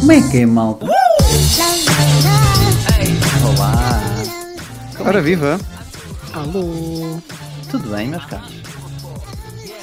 [0.00, 0.86] Como é que é, malta?
[3.46, 4.02] Olá!
[4.98, 5.60] Ora viva!
[6.32, 7.20] Alô!
[7.70, 8.50] Tudo bem, meus caros?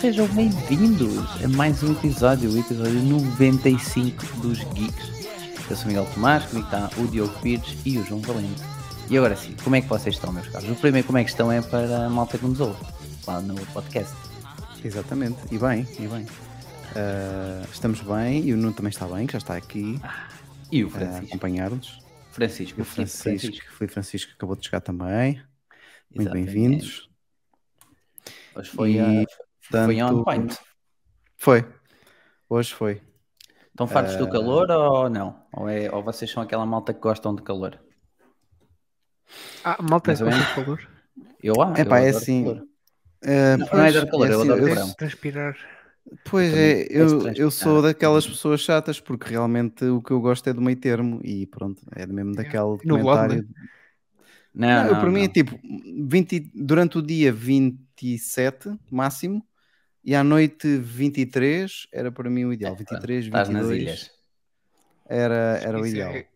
[0.02, 5.17] Sejam bem-vindos a mais um episódio, o episódio 95 dos Geeks.
[5.70, 8.62] Eu sou o Miguel Tomás, comigo está o Diogo Pires e o João Valente.
[9.10, 10.70] E agora sim, como é que vocês estão, meus caros?
[10.70, 12.80] O primeiro como é que estão é para a malta que nos ouve,
[13.26, 14.14] lá no podcast.
[14.84, 16.26] Exatamente, e bem, e bem.
[16.96, 20.00] Ah, estamos bem e o Nuno também está bem, que já está aqui
[20.72, 21.26] E o a Francisco.
[21.28, 22.00] acompanhar-nos.
[22.32, 25.42] Francisco, O Francisco, foi Francisco que acabou de chegar também.
[26.14, 27.10] Muito bem-vindos.
[28.56, 29.06] Hoje foi, E, a,
[29.86, 30.58] foi on portanto, point.
[31.38, 31.66] Foi.
[32.50, 33.02] Hoje foi.
[33.78, 35.46] Estão fartos do calor ou não?
[35.54, 37.80] Ou, é, ou vocês são aquela malta que gostam de calor?
[39.64, 40.80] Ah, malta, ou gosta de calor.
[41.44, 42.68] Eu, ah, Epá, eu é adoro assim, calor.
[43.24, 44.94] Ah, Não, não é pois, dar calor, eu assim, adoro eu- verão.
[44.94, 45.56] Transpirar.
[46.24, 50.50] Pois Também é, eu, eu sou daquelas pessoas chatas porque realmente o que eu gosto
[50.50, 53.46] é do meio termo e pronto, é mesmo daquele No comentário.
[54.54, 55.34] Não, Não, eu, não, para mim é não.
[55.34, 55.60] tipo
[56.08, 59.46] 20, durante o dia 27 máximo
[60.08, 62.74] e à noite 23 era para mim o ideal.
[62.78, 64.12] 23, Estás nas 22 ilhas.
[65.06, 66.14] era, era o Isso ideal.
[66.14, 66.28] é-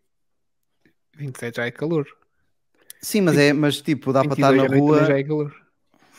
[1.16, 2.06] 27 já é calor.
[3.02, 5.56] Sim, mas é, mas tipo, dá para 22 estar na rua já é calor.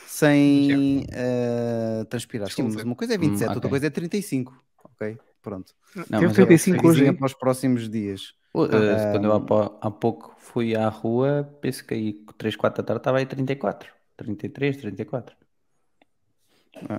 [0.07, 2.51] sem eh, transpirar.
[2.51, 3.71] Sim, mas uma coisa é 27, Hum, outra ok.
[3.71, 4.65] coisa é 35.
[4.83, 5.75] Ok, pronto.
[5.95, 8.35] Não, Teve mas eu- 35 hoje para os próximos dias.
[8.55, 8.69] Uh, uh,
[9.13, 13.01] quando eu há, há pouco fui à rua, penso que aí 3, 4 da tarde
[13.01, 15.37] estava aí 34, 33, 34.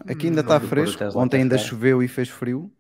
[0.08, 1.04] Aqui ainda está fresco.
[1.18, 2.72] Ontem ainda choveu e fez frio,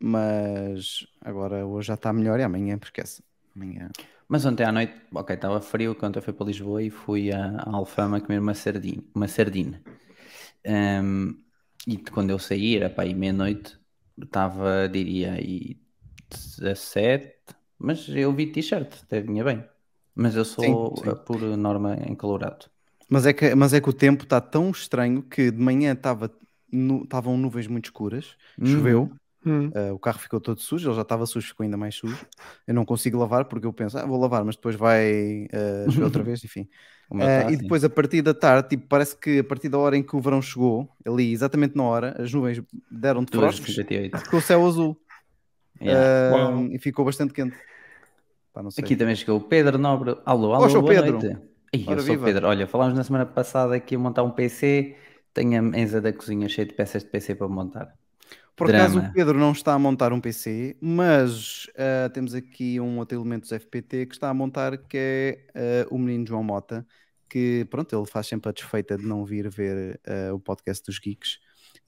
[0.00, 3.22] mas agora hoje já está melhor e amanhã, esquece.
[3.54, 3.90] Amanhã.
[4.28, 7.62] Mas ontem à noite, ok, estava frio, quando eu fui para Lisboa e fui à,
[7.66, 9.02] Alfama comer uma sardinha.
[9.14, 9.80] Uma sardina.
[10.66, 11.34] Ahm,
[11.86, 13.78] e quando eu saí, era para aí meia-noite,
[14.20, 15.76] estava, diria, aí
[16.30, 17.36] 17,
[17.78, 19.64] mas eu vi t-shirt, até vinha bem.
[20.14, 21.16] Mas eu sou, Sim, sim.
[21.26, 22.71] por norma, encalorado.
[23.12, 26.30] Mas é que, mas é que o tempo está tão estranho que de manhã estava
[26.72, 29.10] nu- estavam nuvens muito escuras, choveu,
[29.44, 29.70] Hum.
[29.74, 32.26] ah, o carro ficou todo sujo, ele já estava sujo, ficou ainda mais sujo.
[32.66, 35.46] Eu não consigo lavar porque eu penso, ah, vou lavar, mas depois vai
[35.90, 36.68] chover outra vez, enfim.
[37.18, 40.02] Tá e depois a partir da tarde, tipo, parece que a partir da hora em
[40.02, 44.18] que o verão chegou, ali exatamente na hora, as nuvens deram de 2,58.
[44.18, 44.96] ficou o céu azul
[45.80, 46.28] Yeah.
[46.30, 47.56] ah, e ficou bastante quente.
[48.54, 48.84] Pá, não sei.
[48.84, 50.16] Aqui também chegou o Pedro Nobre.
[50.24, 51.18] Alô, alô, seu boa Pedro.
[51.18, 51.51] noite.
[51.86, 52.22] Ora, eu sou o.
[52.22, 52.46] Pedro.
[52.46, 54.96] Olha, falámos na semana passada que ia montar um PC.
[55.32, 57.94] Tenho a mesa da cozinha cheia de peças de PC para montar.
[58.54, 62.98] Por acaso o Pedro não está a montar um PC, mas ah, temos aqui um
[62.98, 66.86] outro elemento dos FPT que está a montar, que é ah, o menino João Mota,
[67.28, 70.98] que pronto, ele faz sempre a desfeita de não vir ver ah, o podcast dos
[70.98, 71.38] Geeks.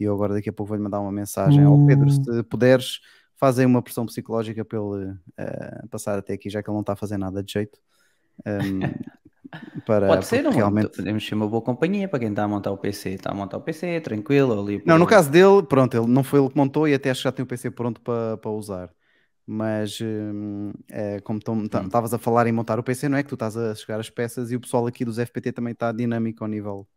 [0.01, 3.01] E eu agora daqui a pouco vou-lhe mandar uma mensagem ao Pedro, se puderes,
[3.37, 5.17] faz aí uma pressão psicológica para ele
[5.91, 7.79] passar até aqui, já que ele não está a fazer nada de jeito.
[8.45, 8.81] Ahm,
[9.87, 10.51] para, Pode ser, não?
[10.53, 13.11] realmente Podemos ser uma boa companhia para quem está a montar o PC.
[13.11, 14.59] Está a montar o PC, tranquilo.
[14.61, 17.21] Ali Não, no caso dele, pronto, ele não foi ele que montou e até acho
[17.21, 18.91] que já tem o PC pronto para para usar.
[19.47, 21.65] Mas hum, é, como Hum.
[21.65, 24.09] estavas a falar em montar o PC, não é que tu estás a chegar as
[24.11, 26.89] peças e o pessoal aqui dos FPT também está dinâmico ao nível.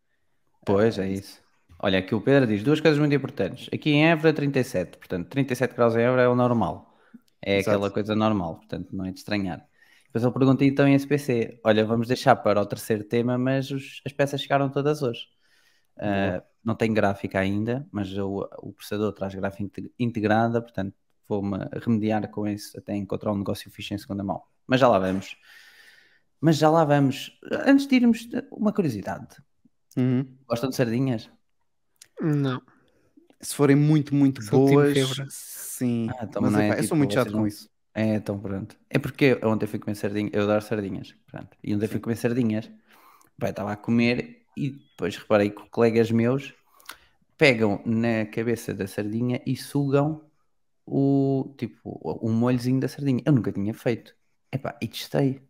[0.64, 1.42] Pois, é isso.
[1.80, 3.68] Olha, aqui o Pedro diz duas coisas muito importantes.
[3.72, 4.98] Aqui em Évora, 37.
[4.98, 6.98] Portanto, 37 graus em Évora é o normal.
[7.42, 7.76] É Exato.
[7.76, 8.56] aquela coisa normal.
[8.56, 9.67] Portanto, não é de estranhar.
[10.08, 11.60] Depois ele pergunta então em esse PC.
[11.62, 15.26] Olha, vamos deixar para o terceiro tema, mas os- as peças chegaram todas hoje.
[15.98, 20.94] Ah, não tem gráfica ainda, mas o, o processador traz gráfica inte- integrada, portanto
[21.28, 24.42] vou-me remediar com isso até encontrar um negócio fixe em segunda mão.
[24.66, 25.36] Mas já lá vamos.
[26.40, 27.38] Mas já lá vamos.
[27.66, 29.36] Antes de irmos, uma curiosidade.
[29.96, 30.26] Uhum.
[30.46, 31.28] Gostam de sardinhas?
[32.20, 32.62] Não.
[33.40, 34.96] Se forem muito, muito Sou boas,
[35.30, 36.08] sim.
[36.18, 37.68] Ah, então Mas não é eu tipo, sou muito chato com não- isso.
[38.02, 38.76] É, então pronto.
[38.88, 41.56] É porque eu ontem fui comer sardinhas, eu adoro sardinhas, pronto.
[41.64, 42.70] E ontem fui comer sardinhas.
[43.38, 46.54] Bem, estava a comer e depois reparei que colegas meus
[47.38, 50.22] pegam na cabeça da sardinha e sugam
[50.86, 53.22] o tipo o molhozinho da sardinha.
[53.26, 54.14] Eu nunca tinha feito.
[54.52, 55.42] Epá, e testei.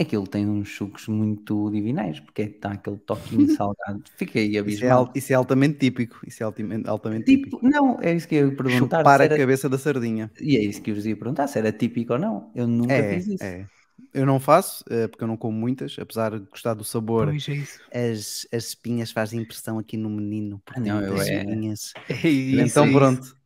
[0.00, 4.02] Aquilo tem uns sucos muito divinais, porque está aquele toquinho salgado.
[4.16, 5.10] Fiquei Isso é, abismado.
[5.14, 6.18] isso é altamente típico.
[6.26, 7.68] Isso é altamente, altamente Tipo, típico.
[7.68, 8.98] não, é isso que eu ia perguntar.
[8.98, 10.30] Chupar se a era- cabeça da sardinha.
[10.40, 12.50] E é isso que eu vos ia perguntar, se era típico ou não.
[12.54, 13.44] Eu nunca É, fiz isso.
[13.44, 13.66] é.
[14.12, 17.26] Eu não faço, eh, porque eu não como muitas, apesar de gostar do sabor.
[17.28, 17.80] Pois é isso.
[17.92, 20.60] As, as espinhas fazem impressão aqui no menino.
[20.64, 21.92] porque Ah, não, tem eu é- espinhas.
[22.08, 22.98] É isso, então é isso.
[22.98, 23.36] pronto,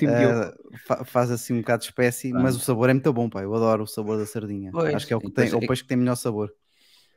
[0.00, 0.52] Diogo.
[0.86, 3.42] fa- faz assim um bocado de espécie, mas o sabor é muito bom, pá.
[3.42, 4.70] Eu adoro o sabor da sardinha.
[4.72, 6.16] Pois, Acho que é o, que e depois tem, é o peixe que tem melhor
[6.16, 6.52] sabor.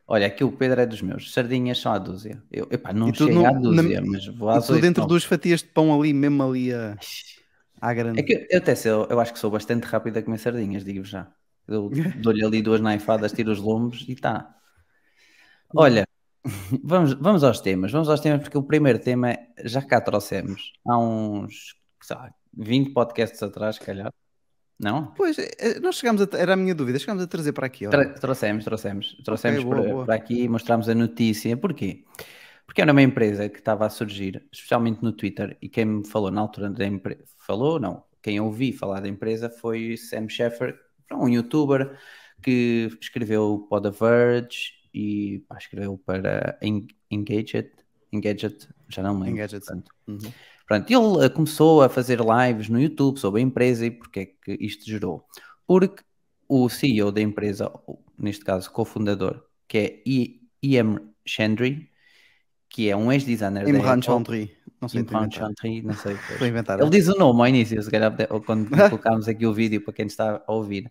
[0.07, 1.33] Olha, aqui o Pedro é dos meus.
[1.33, 2.41] Sardinhas são à dúzia.
[2.51, 5.23] Eu, epá, não chego não- à dúzia, na- mas vou às tu oito, dentro duas
[5.23, 6.97] fatias de pão ali, mesmo ali a,
[7.81, 8.19] à grande.
[8.19, 10.83] É que eu, eu até sou, eu acho que sou bastante rápido a comer sardinhas,
[10.83, 11.31] digo já.
[11.67, 11.89] Eu
[12.21, 14.53] dou-lhe ali duas naifadas, tiro os lombos e tá.
[15.75, 16.05] Olha,
[16.83, 17.91] vamos, vamos aos temas.
[17.91, 22.91] Vamos aos temas porque o primeiro tema já cá trouxemos há uns, sei lá, 20
[22.91, 24.11] podcasts atrás, se calhar.
[24.79, 25.13] Não?
[25.13, 26.27] Pois, eh, nós chegámos a.
[26.37, 27.87] Era a minha dúvida, chegámos a trazer para aqui.
[27.87, 29.15] Tra- trouxemos, trouxemos.
[29.23, 30.05] Trouxemos boa, para, boa.
[30.05, 31.55] para aqui e mostramos a notícia.
[31.55, 32.03] Porquê?
[32.65, 36.31] Porque era uma empresa que estava a surgir, especialmente no Twitter, e quem me falou
[36.31, 40.79] na altura da empresa, falou, não, quem ouvi falar da empresa foi Sam Sheffer,
[41.11, 41.97] um youtuber
[42.41, 47.71] que escreveu para The Verge e pá, escreveu para En- Engaged,
[48.11, 49.35] Engaged, já não me lembro.
[49.39, 49.65] Engadget.
[49.65, 49.91] portanto.
[50.07, 50.31] Uhum.
[50.71, 54.25] Pronto, ele eh, começou a fazer lives no YouTube sobre a empresa e porque é
[54.25, 55.25] que isto gerou?
[55.67, 56.01] Porque
[56.47, 57.69] o CEO da empresa,
[58.17, 61.89] neste caso cofundador, que é I- Ian Chandri,
[62.69, 64.57] que é um ex-designer da Imran Apple, Chandri.
[64.79, 65.29] Não sei Imran.
[65.29, 66.15] Chandri, não sei.
[66.39, 66.79] a inventar.
[66.79, 68.15] Ele diz o nome ao início, se calhar,
[68.45, 70.89] quando colocámos aqui o vídeo para quem está a ouvir.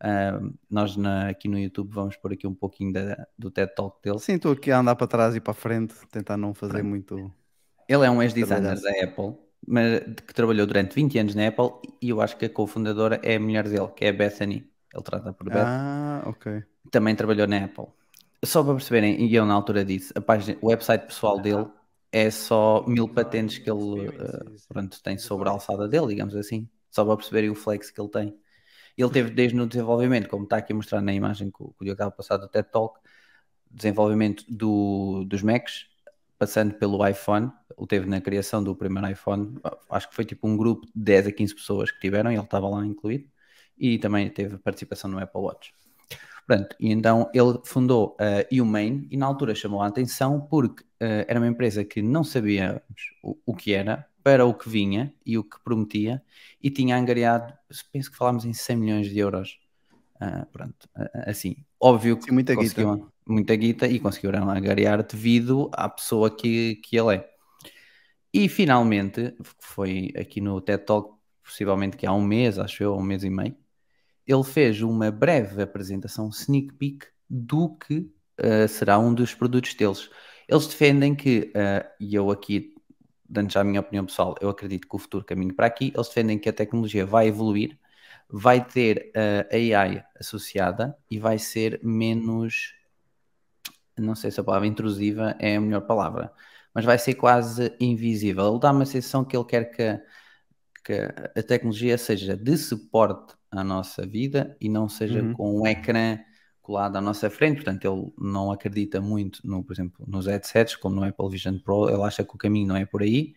[0.00, 4.02] Ahm, nós na- aqui no YouTube vamos pôr aqui um pouquinho da- do TED Talk
[4.02, 4.18] dele.
[4.20, 7.30] Sim, estou aqui a andar para trás e para a frente, tentar não fazer muito.
[7.92, 9.36] Ele é um ex-designer da Apple,
[9.66, 13.36] mas que trabalhou durante 20 anos na Apple e eu acho que a cofundadora é
[13.36, 14.66] a mulher dele, que é a Bethany.
[14.94, 15.64] Ele trata por Beth.
[15.66, 16.62] Ah, ok.
[16.90, 17.84] Também trabalhou na Apple.
[18.42, 21.66] Só para perceberem, e eu na altura disse, a página, o website pessoal dele
[22.10, 26.66] é só mil patentes que ele eh, pronto, tem sobre a alçada dele, digamos assim.
[26.90, 28.34] Só para perceberem o flex que ele tem.
[28.96, 31.92] Ele teve desde no desenvolvimento, como está aqui a mostrar na imagem que o, Diogo
[31.92, 32.98] estava passar do TED Talk,
[33.70, 35.91] desenvolvimento do, dos Macs,
[36.42, 37.52] passando pelo iPhone.
[37.78, 41.28] Ele teve na criação do primeiro iPhone, acho que foi tipo um grupo de 10
[41.28, 43.30] a 15 pessoas que tiveram, e ele estava lá incluído.
[43.78, 45.72] E também teve participação no Apple Watch.
[46.44, 51.24] Pronto, e então ele fundou a Humane e na altura chamou a atenção porque eh,
[51.28, 52.82] era uma empresa que não sabíamos
[53.22, 56.22] o, o que era, para o que vinha e o que prometia,
[56.60, 57.54] e tinha angariado,
[57.92, 59.60] penso que falámos em 100 milhões de euros.
[60.20, 60.88] Ah, pronto,
[61.26, 66.76] assim, óbvio que Sim, muita conseguiu muita guita e conseguiram angariar devido à pessoa que,
[66.76, 67.28] que ele é.
[68.32, 73.02] E finalmente, foi aqui no TED Talk, possivelmente que há um mês, acho eu, um
[73.02, 73.56] mês e meio,
[74.26, 78.10] ele fez uma breve apresentação, sneak peek, do que
[78.40, 80.10] uh, será um dos produtos deles.
[80.48, 82.74] Eles defendem que, uh, e eu aqui,
[83.28, 86.08] dando já a minha opinião pessoal, eu acredito que o futuro caminho para aqui, eles
[86.08, 87.78] defendem que a tecnologia vai evoluir,
[88.28, 92.74] vai ter uh, AI associada e vai ser menos,
[93.98, 96.32] não sei se a palavra intrusiva é a melhor palavra,
[96.74, 98.48] mas vai ser quase invisível.
[98.50, 100.00] Ele dá uma sensação que ele quer que a,
[100.84, 100.94] que
[101.38, 105.32] a tecnologia seja de suporte à nossa vida e não seja Uhum.
[105.32, 106.18] com um ecrã
[106.62, 107.56] colado à nossa frente.
[107.56, 111.88] Portanto, ele não acredita muito, no, por exemplo, nos headsets, como no Apple Vision Pro.
[111.88, 113.34] Ele acha que o caminho não é por aí,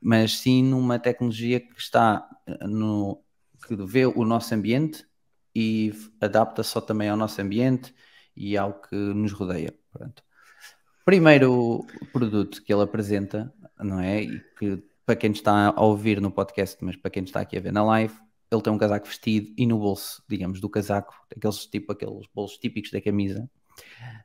[0.00, 3.22] mas sim numa tecnologia que está eh, no
[3.66, 5.06] que vê o nosso ambiente
[5.54, 7.94] e adapta só também ao nosso ambiente
[8.36, 9.74] e ao que nos rodeia.
[9.92, 10.22] Pronto.
[11.04, 14.22] Primeiro produto que ele apresenta, não é?
[14.22, 17.60] E que para quem está a ouvir no podcast, mas para quem está aqui a
[17.60, 18.14] ver na live,
[18.50, 22.58] ele tem um casaco vestido e no bolso, digamos, do casaco, aqueles tipo aqueles bolsos
[22.58, 23.48] típicos da camisa,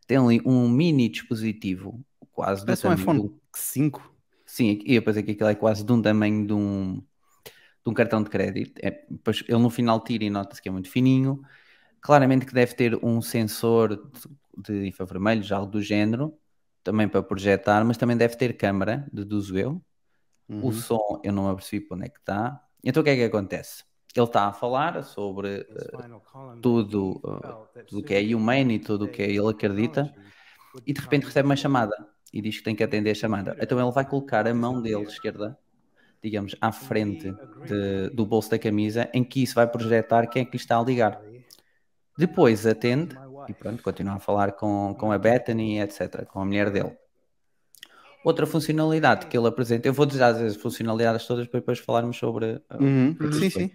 [0.08, 4.16] tem ali um mini dispositivo, quase do Parece um tamanho iPhone do- 5.
[4.46, 8.24] Sim, e depois aqui aquilo é quase de um tamanho de um, de um cartão
[8.24, 8.80] de crédito.
[8.84, 9.06] É,
[9.48, 11.42] ele no final tira e nota-se que é muito fininho.
[12.02, 16.38] Claramente que deve ter um sensor de, de infravermelhos, algo do género,
[16.84, 19.82] também para projetar, mas também deve ter câmara, deduzo eu.
[20.50, 20.68] Uhum.
[20.68, 22.62] O som eu não apercebi para onde é que está.
[22.84, 23.84] Então o que é que acontece?
[24.16, 25.98] Ele está a falar sobre eh,
[26.62, 30.14] tudo, eh, tudo o que é humano e tudo o que é ele acredita
[30.86, 31.96] e de repente recebe uma chamada
[32.34, 33.56] e diz que tem que atender a chamada.
[33.62, 35.58] Então ele vai colocar a mão dele esquerda,
[36.22, 37.32] digamos, à frente
[37.64, 40.78] de- do bolso da camisa, em que isso vai projetar quem é que lhe está
[40.78, 41.31] a ligar.
[42.18, 43.16] Depois atende
[43.48, 46.96] e pronto, continua a falar com, com a Bethany, etc., com a mulher dele.
[48.24, 52.54] Outra funcionalidade que ele apresenta, eu vou dizer vezes funcionalidades todas para depois falarmos sobre
[52.54, 53.18] uh, Uhum.
[53.34, 53.72] Sim, sim.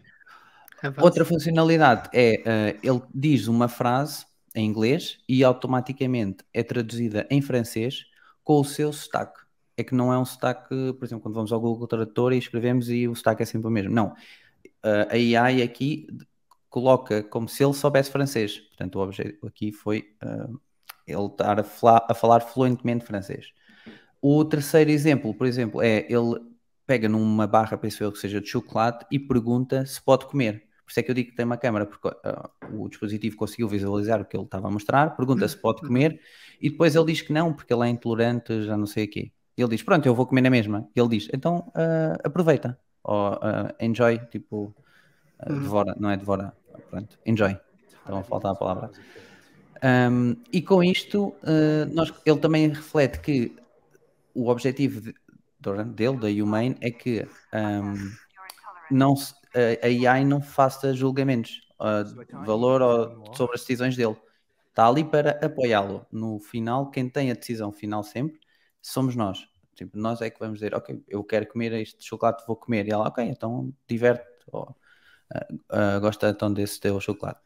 [1.01, 4.25] Outra funcionalidade é eh, ele diz uma frase
[4.55, 8.05] em inglês e automaticamente é traduzida em francês
[8.45, 9.41] com o seu sotaque.
[9.77, 12.89] É que não é um sotaque, por exemplo, quando vamos ao Google Tradutor e escrevemos
[12.89, 13.93] e o sotaque é sempre o mesmo.
[13.93, 14.15] Não.
[14.85, 16.07] Eh, a AI aqui
[16.77, 18.61] coloca como se ele soubesse francês.
[18.61, 20.49] Portanto, o objetivo aqui foi eh,
[21.07, 23.47] ele estar a, fla- a falar fluentemente francês.
[24.21, 26.39] O terceiro exemplo, por exemplo, é ele
[26.87, 30.67] pega numa barra, penso eu que seja de chocolate, e pergunta se pode comer.
[30.85, 33.69] Por isso é que eu digo que tem uma câmera, porque ah, o dispositivo conseguiu
[33.69, 36.21] visualizar o que ele estava a mostrar, pergunta se pode comer,
[36.61, 39.33] e depois ele diz que não, porque ele é intolerante, já não sei o quê.
[39.57, 40.87] Ele diz, pronto, eu vou comer na mesma.
[40.95, 44.77] Ele diz, então ah, aproveita, ou ah, enjoy, tipo,
[45.39, 46.53] ah, devora, não é devora,
[46.91, 47.57] pronto, enjoy.
[48.03, 48.91] Então falta a palavra.
[49.83, 53.55] Um, e com isto, uh, nós- ele também reflete que
[54.35, 55.15] o objetivo de-
[55.95, 58.11] dele, da Humane, é que um,
[58.91, 64.17] não se- a AI não faça julgamentos uh, de valor ou sobre as decisões dele.
[64.69, 66.07] Está ali para apoiá-lo.
[66.13, 68.39] No final, quem tem a decisão final sempre
[68.83, 69.47] somos nós.
[69.75, 72.87] Tipo, nós é que vamos dizer, ok, eu quero comer este chocolate, vou comer.
[72.87, 74.25] E ela, ok, então diverte.
[75.33, 77.41] Ah, ah, gosta então desse teu chocolate.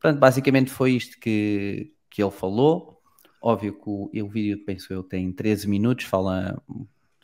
[0.00, 3.00] Portanto, basicamente foi isto que, que ele falou.
[3.40, 6.62] Óbvio que o, o vídeo, penso eu, tem 13 minutos, fala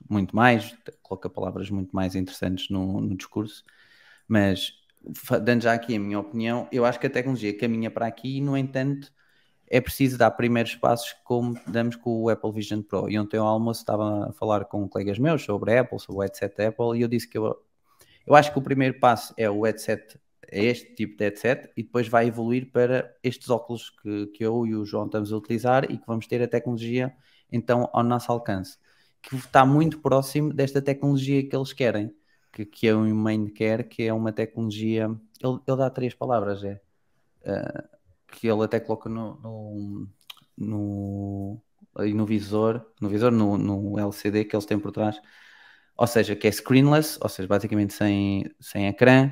[0.09, 3.64] muito mais, coloca palavras muito mais interessantes no, no discurso,
[4.29, 4.73] mas
[5.43, 8.40] dando já aqui a minha opinião, eu acho que a tecnologia caminha para aqui e,
[8.40, 9.11] no entanto,
[9.67, 13.09] é preciso dar primeiros passos como damos com o Apple Vision Pro.
[13.09, 16.62] E ontem ao almoço estava a falar com colegas meus sobre Apple, sobre o headset
[16.62, 17.57] Apple, e eu disse que eu,
[18.27, 20.19] eu acho que o primeiro passo é o headset,
[20.50, 24.67] é este tipo de headset, e depois vai evoluir para estes óculos que, que eu
[24.67, 27.15] e o João estamos a utilizar e que vamos ter a tecnologia
[27.50, 28.79] então ao nosso alcance,
[29.23, 32.15] que está muito próximo desta tecnologia que eles querem,
[32.53, 35.05] que, que a Humane quer, que é uma tecnologia.
[35.43, 36.81] Ele, ele dá três palavras, é.
[37.45, 37.85] ah,
[38.29, 40.09] que ele até coloca no, no,
[40.57, 41.62] no,
[41.97, 45.21] no visor, no visor, no, no LCD que eles têm por trás,
[46.00, 49.30] ou seja, que é screenless, ou seja, basicamente sem, sem ecrã,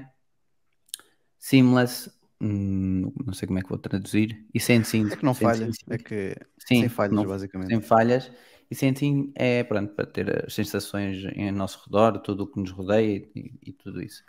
[1.38, 5.08] seamless, hum, não sei como é que vou traduzir, e sensing.
[5.10, 7.68] É que não falha, sensing- é que Sim, sem falhas, não- basicamente.
[7.70, 8.30] sem falhas.
[8.70, 12.70] E sensing é pronto, para ter as sensações em nosso redor, tudo o que nos
[12.70, 14.22] rodeia e, e tudo isso.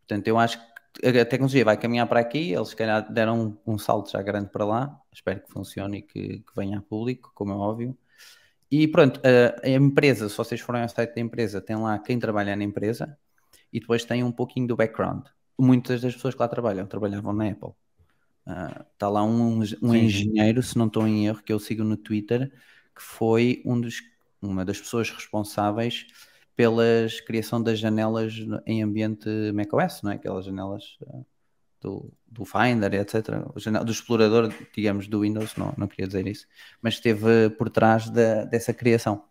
[0.00, 0.58] Portanto, eu acho
[0.94, 2.52] que a tecnologia vai caminhar para aqui.
[2.52, 5.00] Eles, se calhar, deram um, um salto já grande para lá.
[5.12, 7.96] Espero que funcione e que, que venha a público, como é óbvio.
[8.72, 12.18] E pronto, a, a empresa, se vocês forem ao site da empresa, tem lá quem
[12.18, 13.18] trabalha na empresa
[13.70, 15.26] e depois tem um pouquinho do background.
[15.60, 17.72] Muitas das pessoas que lá trabalham trabalhavam na Apple.
[18.46, 21.98] Ah, Está lá um, um engenheiro, se não estou em erro, que eu sigo no
[21.98, 22.50] Twitter,
[22.96, 24.00] que foi um dos,
[24.40, 26.06] uma das pessoas responsáveis
[26.56, 26.82] pela
[27.26, 28.34] criação das janelas
[28.66, 30.14] em ambiente macOS, não é?
[30.14, 31.20] Aquelas janelas ah,
[31.82, 33.44] do, do Finder, etc.
[33.84, 36.46] Do explorador, digamos, do Windows, não, não queria dizer isso,
[36.80, 39.24] mas esteve por trás dessa criação.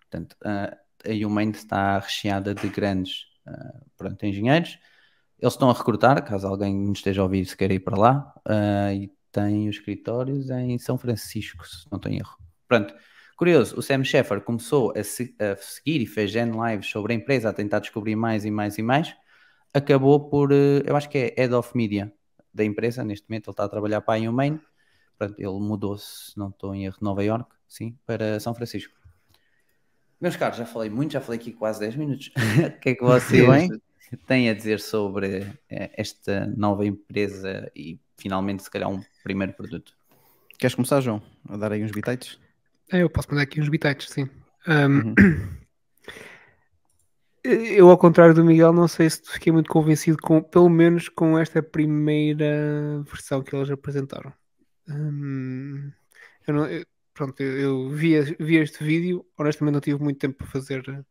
[0.00, 0.76] Portanto, ah,
[1.06, 4.78] a Humane está recheada de grandes ah, pronto, engenheiros.
[5.38, 8.34] Eles estão a recrutar, caso alguém nos esteja a ouvir se queira ir para lá,
[8.44, 12.36] ah, e tem os escritórios em São Francisco, se não em erro.
[12.66, 12.94] Pronto,
[13.36, 17.16] curioso, o Sam Sheffer começou a, se- a seguir e fez gen lives sobre a
[17.16, 19.14] empresa, a tentar descobrir mais e mais e mais.
[19.72, 22.12] Acabou por, eh, eu acho que é Head of Media
[22.52, 24.60] da empresa, neste momento ele está a trabalhar para a Humane.
[25.16, 28.94] Pronto, ele mudou-se, se não estou em erro, de Nova York, sim, para São Francisco.
[30.20, 32.30] Meus caros, já falei muito, já falei aqui quase 10 minutos.
[32.76, 33.70] o que é que vocês bem.
[34.26, 39.94] têm a dizer sobre eh, esta nova empresa e finalmente, se calhar, um primeiro produto?
[40.58, 41.22] Queres começar, João?
[41.48, 42.38] A dar aí uns bitites?
[42.90, 44.28] Eu posso mandar aqui uns bitites, sim.
[44.68, 45.14] Um, Uhum.
[47.42, 51.38] Eu, ao contrário do Miguel, não sei se fiquei muito convencido com, pelo menos com
[51.38, 54.32] esta primeira versão que eles apresentaram.
[54.88, 55.90] Hum,
[56.46, 60.36] eu não- eu- pronto, eu, eu vi, vi este vídeo, honestamente não tive muito tempo
[60.38, 61.02] para fazer eh,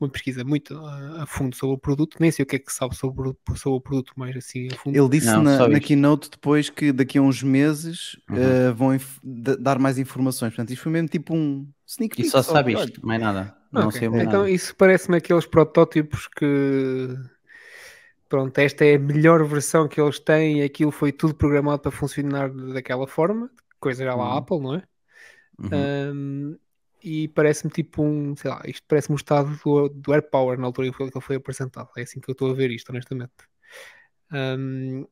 [0.00, 2.72] uma pesquisa muito a, a fundo sobre o produto, nem sei o que é que
[2.72, 4.96] sabe sobre, o- sobre o produto mais assim a fundo.
[4.96, 8.38] Ele disse Não, na, na keynote depois que daqui a uns meses Uhum.
[8.38, 8.98] eh, vão
[9.58, 10.50] dar mais informações.
[10.50, 12.30] Portanto, isto foi mesmo tipo um sneak E peek.
[12.30, 13.54] só sabe isto, mais nada.
[13.76, 14.48] Não Ok, sei mais Então nada.
[14.48, 17.08] isso parece-me aqueles protótipos que
[18.28, 21.90] pronto, esta é a melhor versão que eles têm e aquilo foi tudo programado para
[21.90, 24.38] funcionar daquela forma, coisa já lá Uhum.
[24.38, 24.82] Apple, não é?
[25.58, 25.90] Uhum.
[26.12, 26.58] Um,
[27.02, 30.66] e parece-me tipo um, sei lá, isto parece-me o estado do, do Air Power na
[30.66, 31.90] altura em que ele foi apresentado.
[31.96, 33.32] É assim que eu estou a ver isto, honestamente.
[34.32, 35.06] Um,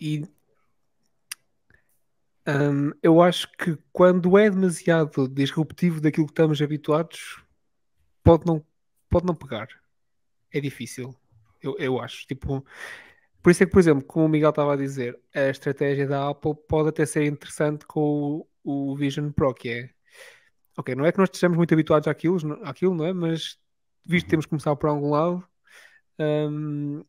[0.00, 0.24] e
[2.46, 7.42] um, eu acho que quando é demasiado disruptivo daquilo que estamos habituados,
[8.28, 8.62] pode não,
[9.08, 9.68] pode não pegar.
[10.52, 11.14] É difícil,
[11.62, 12.26] eu, eu acho.
[12.26, 12.64] Tipo,
[13.42, 16.28] por isso é que, por exemplo, como o Miguel estava a dizer, a estratégia da
[16.28, 19.90] Apple pode até ser interessante com o, o Vision Pro, que é
[20.76, 23.12] ok, não é que nós estejamos muito habituados àquilo, àquilo não é?
[23.14, 23.58] Mas
[24.04, 25.42] visto que temos que começar por algum lado,
[26.18, 27.02] hum,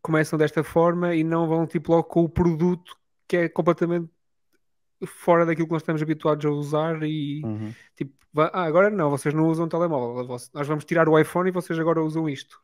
[0.00, 4.10] começam desta forma e não vão tipo logo com o produto que é completamente
[5.06, 7.72] fora daquilo que nós estamos habituados a usar e Uhum.
[7.96, 11.78] tipo, ah, agora não, vocês não usam telemóvel, nós vamos tirar o iPhone e vocês
[11.78, 12.60] agora usam isto.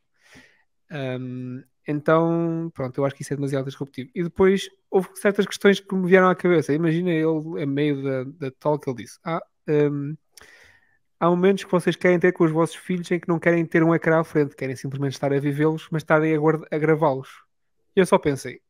[0.91, 4.11] Um, então, pronto, eu acho que isso é demasiado disruptivo.
[4.15, 6.73] E depois houve certas questões que me vieram à cabeça.
[6.73, 10.15] Imagina ele, a meio da, da tal que ele disse: Ah, um,
[11.19, 13.83] há momentos que vocês querem ter com os vossos filhos em que não querem ter
[13.83, 16.39] um ecrã à frente, querem simplesmente estar a vivê-los, mas estarem a,
[16.71, 17.29] a gravá-los.
[17.97, 18.61] E eu só pensei: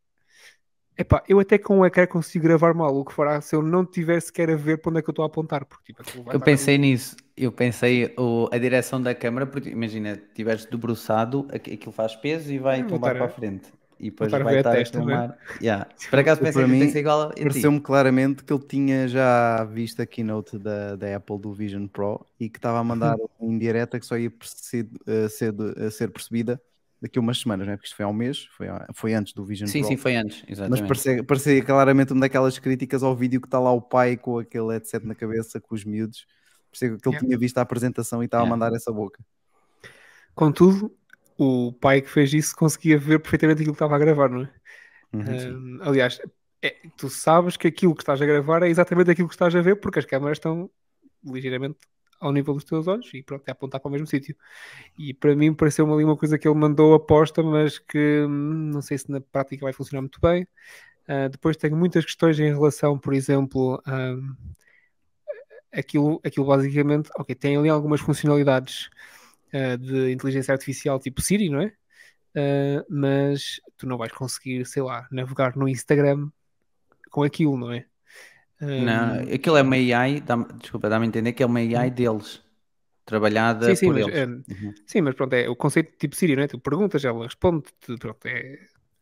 [0.99, 3.87] Epá, eu até com o ecrã consigo gravar mal, o que fará se eu não
[3.87, 5.64] tiver sequer a ver para onde é que eu estou a apontar.
[5.64, 6.83] Porque, tipo, Eu pensei ali.
[6.88, 12.17] nisso, eu pensei o- a direção da câmara, porque imagina, estiveres debruçado, aqu- aquilo faz
[12.17, 13.73] peso e vai tombar estar para a- frente.
[14.00, 14.85] E depois vai a estar a, né?
[14.85, 15.38] filmar.
[15.61, 15.88] Yeah.
[16.09, 17.31] Por acaso Eu, pensei para que mim, igual.
[17.31, 22.25] Pareceu-me claramente que ele tinha já visto a keynote da, da Apple do Vision Pro
[22.38, 25.55] e que estava a mandar uma indireta que só ia ser, a ser,
[25.87, 26.61] a ser percebida
[27.00, 27.76] daqui a umas semanas, não é?
[27.76, 29.88] Porque isto foi há um mês, foi, foi antes do Vision Sim, Pro.
[29.88, 30.87] sim, foi antes, Mas exatamente.
[30.88, 34.73] parecia, parecia claramente uma daquelas críticas ao vídeo que está lá o pai com aquele
[34.73, 36.26] headset na cabeça, com os miúdos.
[36.71, 37.26] Parecia que ele Yeah.
[37.26, 38.55] tinha visto a apresentação e estava Yeah.
[38.55, 39.23] a mandar essa boca.
[40.35, 40.95] Contudo,
[41.37, 44.52] o pai que fez isso conseguia ver perfeitamente aquilo que estava a gravar, não é?
[45.12, 45.52] Uhum, sim.
[45.52, 46.21] Hum, aliás,
[46.62, 49.61] é- tu sabes que aquilo que estás a gravar é exatamente aquilo que estás a
[49.62, 50.71] ver, porque as câmaras estão
[51.25, 51.78] ligeiramente
[52.21, 54.37] ao nível dos teus olhos e pronto, é apontar para o mesmo sítio.
[54.99, 58.83] E para mim pareceu-me ali uma coisa que ele mandou aposta, mas que hum, não
[58.83, 60.47] sei se na prática vai funcionar muito bem.
[61.09, 63.83] Ah, depois tenho muitas questões em relação, por exemplo,
[65.73, 68.91] aquilo, aquilo basicamente, ok, tem ali algumas funcionalidades
[69.53, 71.73] ah, de inteligência artificial tipo Siri, não é?
[72.37, 76.31] Uh, mas tu não vais conseguir, sei lá, navegar no Instagram
[77.11, 77.87] com aquilo, não é?
[78.61, 81.91] Um, Não, aquilo é uma AI, dá desculpa, dá-me a entender que é uma AI
[81.91, 82.43] deles,
[83.05, 84.29] trabalhada Sim, sim, por mas, eles.
[84.29, 84.75] um, Uhum.
[84.87, 86.47] sim, mas pronto, é o conceito tipo Siri, não é?
[86.49, 88.59] Tu perguntas, ela responde-te, pronto, é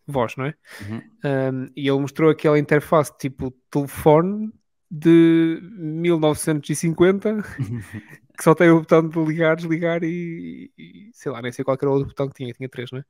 [0.06, 0.54] voz, não é?
[0.80, 1.10] Uhum.
[1.24, 4.52] Um, e ele mostrou aquela interface tipo telefone
[4.90, 7.42] de 1950
[8.38, 11.76] que só tem o botão de ligar, desligar e, e sei lá, nem sei qual
[11.80, 13.04] era o outro botão que tinha, tinha três, não é?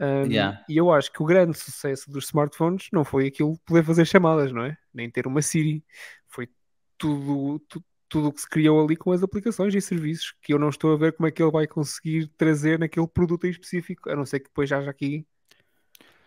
[0.00, 0.64] Um, Yeah.
[0.68, 4.04] E eu acho que o grande sucesso dos smartphones não foi aquilo de poder fazer
[4.06, 4.76] chamadas, não é?
[4.92, 5.84] Nem ter uma Siri.
[6.26, 6.48] Foi
[6.96, 10.58] tudo, tu- tudo o que se criou ali com as aplicações e serviços que eu
[10.58, 14.08] não estou a ver como é que ele vai conseguir trazer naquele produto em específico,
[14.08, 15.26] a não ser que depois haja aqui.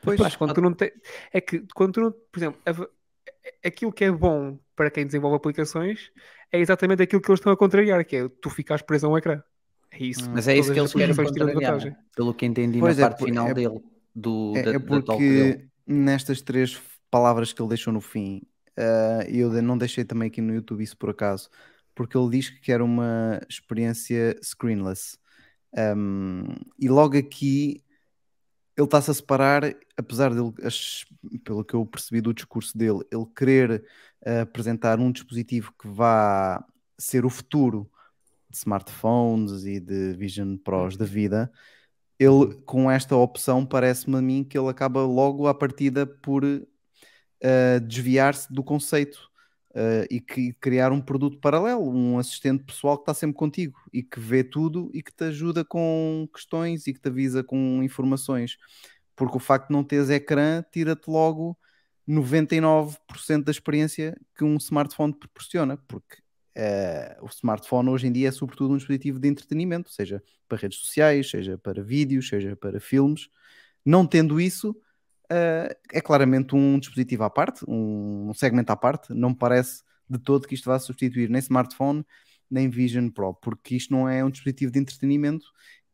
[0.01, 0.91] Pois, Mas quando tu não tem...
[1.33, 2.11] É que quando tu não...
[2.11, 6.11] Por exemplo, a- aquilo que é bom para quem desenvolve aplicações
[6.51, 9.17] é exatamente aquilo que eles estão a contrariar, que é tu ficares preso a um
[9.17, 9.41] ecrã.
[9.91, 10.29] É isso.
[10.31, 11.95] Mas é isso que eles querem de contrariar, vantagem.
[12.15, 13.79] pelo que entendi Pois na é, parte por- final é- dele,
[14.13, 15.17] do, É, da, é porque
[15.53, 15.69] dele.
[15.85, 18.41] nestas três palavras que ele deixou no fim,
[18.77, 21.49] ah, eu de- não deixei também aqui no YouTube isso por acaso,
[21.95, 25.17] porque ele diz que quer uma experiência screenless.
[25.75, 26.45] Um,
[26.79, 27.83] e logo aqui
[28.75, 29.63] ele está-se a separar,
[29.97, 31.05] apesar dele, as-
[31.43, 33.83] pelo que eu percebi do discurso dele, ele querer
[34.25, 36.63] ah, apresentar um dispositivo que vá
[36.99, 37.96] ser o futuro de
[38.57, 41.51] smartphones e de Vision Pros da vida,
[42.19, 46.43] ele com esta opção parece-me a mim que ele acaba logo à partida por
[47.43, 49.29] ah, desviar-se do conceito
[49.75, 54.03] ah, e que criar um produto paralelo, um assistente pessoal que está sempre contigo e
[54.03, 58.57] que vê tudo e que te ajuda com questões e que te avisa com informações.
[59.15, 61.57] Porque o facto de não teres ecrã tira-te logo
[62.07, 66.17] 99% da experiência que um smartphone te proporciona, porque
[66.59, 70.79] eh, o smartphone hoje em dia é sobretudo um dispositivo de entretenimento, seja para redes
[70.79, 73.29] sociais, seja para vídeos, seja para filmes.
[73.85, 74.75] Não tendo isso,
[75.29, 79.13] eh, é claramente um dispositivo à parte, um, segmento à parte.
[79.13, 82.03] Não me parece de todo que isto vá substituir nem smartphone
[82.49, 85.45] nem Vision Pro, porque isto não é um dispositivo de entretenimento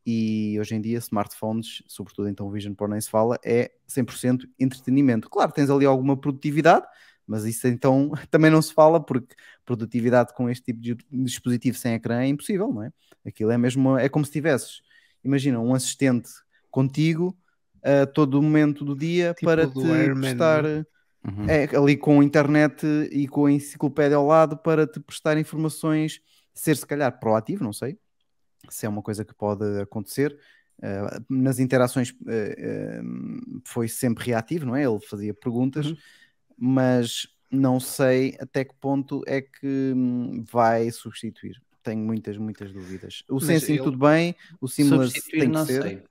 [0.06, 5.28] e hoje em dia smartphones, sobretudo então Vision Pro nem se fala, é 100% entretenimento.
[5.28, 6.86] Claro, tens ali alguma produtividade,
[7.26, 9.34] mas isso então também não se fala porque
[9.64, 12.92] produtividade com este tipo de dispositivo sem ecrã é impossível, não é?
[13.26, 14.82] Aquilo é mesmo, é como se tivesses,
[15.22, 16.30] imagina, um assistente
[16.70, 17.36] contigo
[17.82, 20.86] a todo momento do dia Tipo para do te prestar não é?
[21.26, 21.48] Uhum.
[21.48, 26.20] é, ali com a internet e com a enciclopédia ao lado para te prestar informações,
[26.52, 27.98] ser se calhar proativo, não sei
[28.70, 30.36] se é uma coisa que pode acontecer.
[30.78, 34.84] Uh, nas interações uh, uh, foi sempre reativo, não é?
[34.84, 35.96] Ele fazia perguntas, Uhum.
[36.58, 41.60] Mas não sei até que ponto é que hum, vai substituir.
[41.82, 43.22] Tenho muitas, muitas dúvidas.
[43.28, 46.02] O Mas Sensing tudo bem, o Substituir, tem que ser, sei.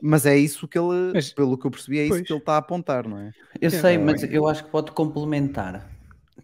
[0.00, 2.22] mas é isso que ele, Mas- pelo que eu percebi, é isso Pois.
[2.26, 3.32] que ele está a apontar, não é?
[3.60, 3.80] Eu Yeah.
[3.80, 5.90] sei, mas eu acho que pode complementar.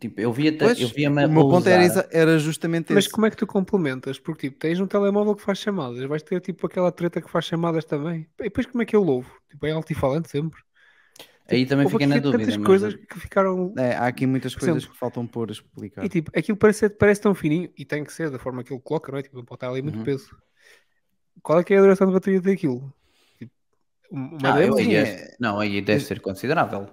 [0.00, 3.12] Tipo, eu via Pois, eu via o meu ponto era, era justamente Mas esse.
[3.12, 4.18] como é que tu complementas?
[4.18, 7.46] Porque tipo, tens um telemóvel que faz chamadas, vais ter tipo aquela treta que faz
[7.46, 8.26] chamadas também.
[8.40, 9.30] E depois como é que eu louvo?
[9.50, 10.60] Tipo, é altifalante sempre.
[11.48, 12.38] Aí também Houve fiquei na dúvida.
[12.44, 13.72] tantas mas- coisas que ficaram.
[13.78, 16.04] É, há aqui muitas coisas exemplo, que faltam por explicar.
[16.04, 18.80] E tipo, aquilo parece, parece tão fininho e tem que ser da forma que ele
[18.80, 19.22] coloca, não é?
[19.22, 20.04] Tipo, não pode estar ali muito Uhum.
[20.04, 20.36] peso.
[21.42, 22.92] Qual é que é a duração de bateria daquilo?
[23.38, 23.52] Tipo,
[24.10, 26.88] Uma Ah, eu aí é- é- não, aí deve ser considerável.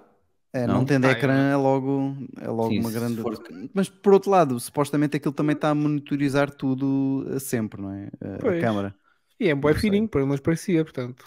[0.52, 0.84] É, não, Não?
[0.84, 3.20] tendo Ah, ecrã é logo, é logo Sim, uma grande.
[3.22, 3.36] for-
[3.72, 8.08] Mas por outro lado, supostamente aquilo também está a monitorizar tudo sempre, não é?
[8.20, 8.94] A- A câmara.
[9.40, 11.24] E é um fininho, pelo menos parecia, portanto.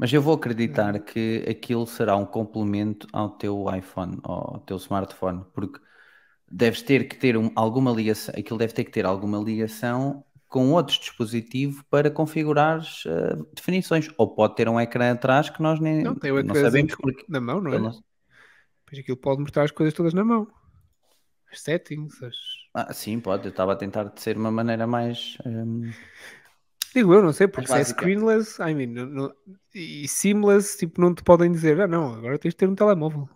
[0.00, 5.44] Mas eu vou acreditar que aquilo será um complemento ao teu iPhone, ao teu smartphone,
[5.54, 5.78] porque
[6.50, 10.72] deves ter que ter um- alguma ligação, aquilo deve ter que ter alguma ligação com
[10.72, 14.08] outro dispositivo para configurar as eh, definições.
[14.18, 16.96] Ou pode ter um ecrã atrás que nós nem Não, tem o não ecrãzinho sabemos
[17.00, 17.26] porque.
[17.28, 17.78] na mão, não é?
[17.78, 18.02] não-
[18.86, 20.48] Pois aquilo pode mostrar as coisas todas na mão.
[21.52, 22.36] As settings, as...
[22.74, 23.46] Ah, sim, pode.
[23.46, 25.36] Eu estava a tentar de ser uma maneira mais.
[25.44, 25.90] ehm,
[26.94, 29.34] Digo eu, não sei, porque se é screenless, I mean, não- não-
[29.74, 33.28] e seamless, tipo, não te podem dizer, ah não, agora tens de ter um telemóvel.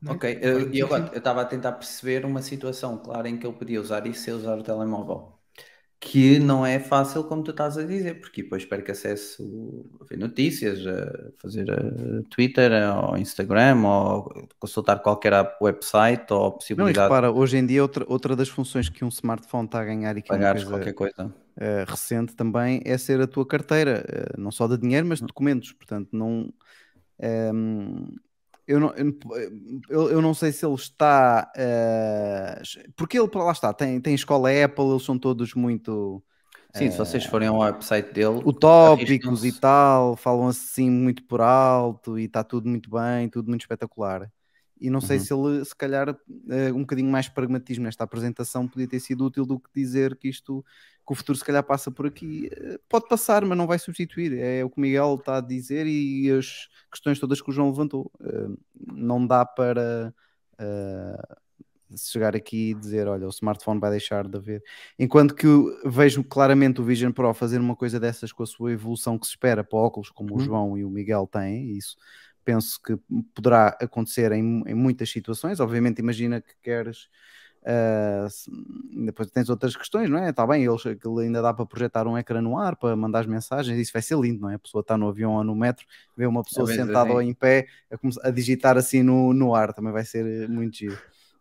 [0.00, 0.16] Não é?
[0.16, 3.80] Ok, eu- e eu estava a tentar perceber uma situação clara em que ele podia
[3.80, 5.39] usar isso sem usar o telemóvel.
[6.02, 10.16] Que não é fácil, como tu estás a dizer, porque depois perco acesso a ver
[10.18, 12.72] notícias, a fazer a Twitter,
[13.04, 17.82] ou Instagram, ou consultar qualquer website, ou a Não, e possibilidade repara, hoje em dia
[17.82, 20.64] outra, outra das funções que um smartphone está a ganhar e que é pagares coisa
[20.64, 21.34] qualquer coisa.
[21.60, 25.08] eh, recente também é ser a tua carteira, eh, não só de dinheiro, Hum.
[25.08, 25.72] mas de documentos.
[25.72, 26.52] Portanto, não.
[27.20, 28.06] ehm,
[28.70, 28.94] eu, não
[29.88, 31.50] eu, eu- não sei se ele está.
[31.56, 32.62] eh,
[32.96, 36.22] porque ele, lá está, tem, tem escola Apple, eles são todos muito
[36.72, 42.18] Sim, se vocês forem ao website dele, utópicos e tal, falam assim muito por alto
[42.18, 44.30] e está tudo muito bem, tudo muito espetacular.
[44.80, 45.24] E não sei Uhum.
[45.24, 46.16] se ele, se calhar,
[46.50, 50.28] eh, um bocadinho mais pragmatismo nesta apresentação podia ter sido útil do que dizer que
[50.28, 50.64] isto,
[51.06, 52.48] que o futuro se calhar passa por aqui.
[52.52, 54.32] Eh, Pode passar, mas não vai substituir.
[54.38, 57.68] É o que o Miguel está a dizer e as questões todas que o João
[57.70, 58.10] levantou.
[58.22, 58.48] Eh,
[58.92, 60.14] Não dá para
[61.96, 64.62] chegar aqui e dizer, olha, o smartphone vai deixar de haver.
[64.98, 65.46] Enquanto que
[65.84, 69.32] vejo claramente o Vision Pro fazer uma coisa dessas com a sua evolução que se
[69.32, 70.44] espera para óculos, como o Uhum.
[70.44, 71.96] João e o Miguel têm, isso
[72.52, 72.96] penso que
[73.34, 75.60] poderá acontecer em, em muitas situações.
[75.60, 77.08] Obviamente, imagina que queres.
[78.30, 78.50] se-
[79.04, 80.30] depois tens outras questões, não é?
[80.30, 83.26] Está bem, eles, aquilo ainda dá para projetar um ecrã no ar para mandar as
[83.26, 84.54] mensagens, isso vai ser lindo, não é?
[84.54, 85.84] A pessoa está no avião ou no metro,
[86.16, 87.12] vê uma pessoa vezes sentada é.
[87.12, 90.76] ou em pé a, a digitar assim no, no ar, também vai ser eh, muito
[90.76, 90.98] giro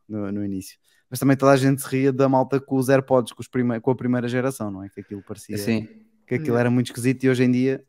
[0.08, 0.78] no, no início.
[1.10, 3.80] Mas também toda a gente se ria da malta com os AirPods, com, os prime-
[3.80, 4.90] com a primeira geração, não é?
[4.90, 5.88] Que aquilo parecia Sim,
[6.28, 7.84] que aquilo era muito esquisito e hoje em dia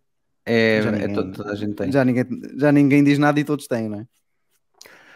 [0.45, 1.93] é, Já é ninguém- to- toda a gente tem.
[1.93, 2.25] já ninguém,
[2.57, 4.07] já ninguém diz nada e todos têm, não é?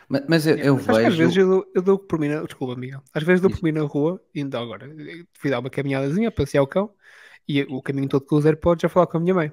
[0.08, 1.16] Mas, mas eu, eu que às vejo.
[1.16, 2.42] vezes eu dou, eu dou por mim na...
[2.42, 3.02] Desculpa, Miguel.
[3.14, 4.86] Às vezes dou por mim na rua, indo agora,
[5.32, 6.90] fui dar uma caminhadazinha, passear o cão,
[7.48, 9.52] e o caminho todo com os AirPods já falar com a minha mãe.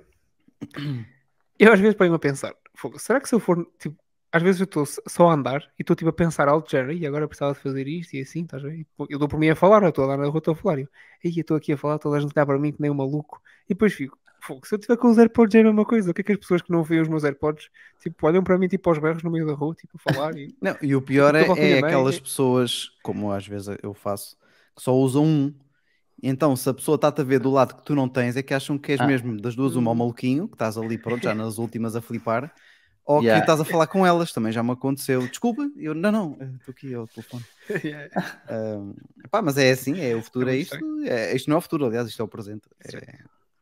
[1.57, 3.95] Eu às vezes ponho-me a pensar, "Fogo, será que se eu for, tipo,
[4.31, 6.93] às vezes eu estou só a andar e estou tipo a pensar alto, de género,
[6.93, 8.85] e agora eu precisava de fazer isto e assim, estás a ver?
[8.97, 10.55] Pô, Eu dou por mim a falar, eu estou a andar na rua, estou a
[10.55, 10.87] falar, e eu,
[11.23, 12.95] "Ei, eu estou aqui a falar, toda a gente olhar para mim que nem um
[12.95, 14.30] maluco, e depois fico, "Fogo,
[14.63, 16.37] se eu tiver com os AirPods é a mesma coisa, o que é que as
[16.39, 19.31] pessoas que não veem os meus AirPods, tipo, olham para mim tipo aos berros no
[19.31, 22.15] meio da rua, tipo, a falar, e Não, e o pior é, é mãe, aquelas
[22.17, 24.35] é- pessoas, como às vezes eu faço,
[24.75, 25.53] que só usam um.
[26.23, 28.53] Então, se a pessoa está-te a ver do lado que tu não tens, é que
[28.53, 29.07] acham que és Ah.
[29.07, 29.99] mesmo das duas uma ao Uhum.
[29.99, 32.53] maluquinho, que estás ali, pronto, já nas últimas a flipar,
[33.03, 33.39] ou Yeah.
[33.39, 35.27] que estás a falar com elas, também já me aconteceu.
[35.27, 37.43] Desculpa, eu não, não, estou aqui ao telefone.
[38.47, 40.77] Ah, pá, mas é assim, é o futuro, é, isto.
[41.05, 42.67] É, isto não é o futuro, aliás, isto é o presente.
[42.83, 43.19] É,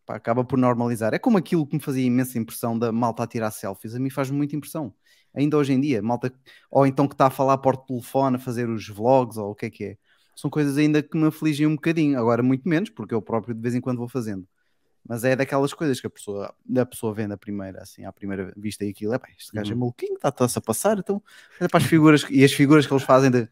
[0.09, 1.13] pá, acaba por normalizar.
[1.13, 3.93] É como aquilo que me fazia imensa impressão da malta a tirar selfies.
[3.93, 4.91] A mim faz muita impressão.
[5.35, 6.33] Ainda hoje em dia, malta,
[6.71, 9.67] ou então que está a falar por telefone, a fazer os vlogs, ou o que
[9.67, 9.97] é que é.
[10.35, 12.17] São coisas ainda que me afligem um bocadinho.
[12.17, 14.47] Agora, muito menos, porque eu próprio de vez em quando vou fazendo.
[15.07, 18.51] Mas é daquelas coisas que a pessoa, a pessoa vê na primeira, assim, à primeira
[18.57, 19.79] vista e aquilo, é pá, este gajo é Uhum.
[19.81, 21.21] maluquinho, está-se a passar, então,
[21.59, 23.47] olha para as figuras, e as figuras que eles fazem de,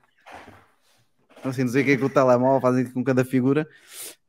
[1.43, 3.67] assim, não sei o que é que o telemóvel fazem com cada figura,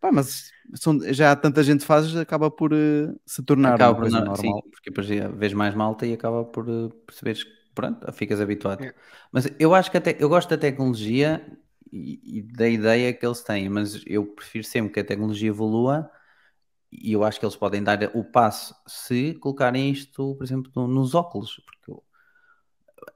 [0.00, 4.02] pá, mas são, já tanta gente faz, acaba por eh, se tornar Acaba uma por
[4.02, 4.60] coisa não- normal.
[4.60, 8.82] Sim, porque depois vês mais malta e acaba por eh, perceberes que pronto, ficas habituado.
[8.82, 8.92] É.
[9.32, 11.44] Mas eu acho que até eu gosto da tecnologia
[11.92, 16.10] e, e da ideia que eles têm, mas eu prefiro sempre que a tecnologia evolua
[16.92, 20.88] e eu acho que eles podem dar o passo se colocarem isto, por exemplo, no-
[20.88, 22.02] nos óculos, porque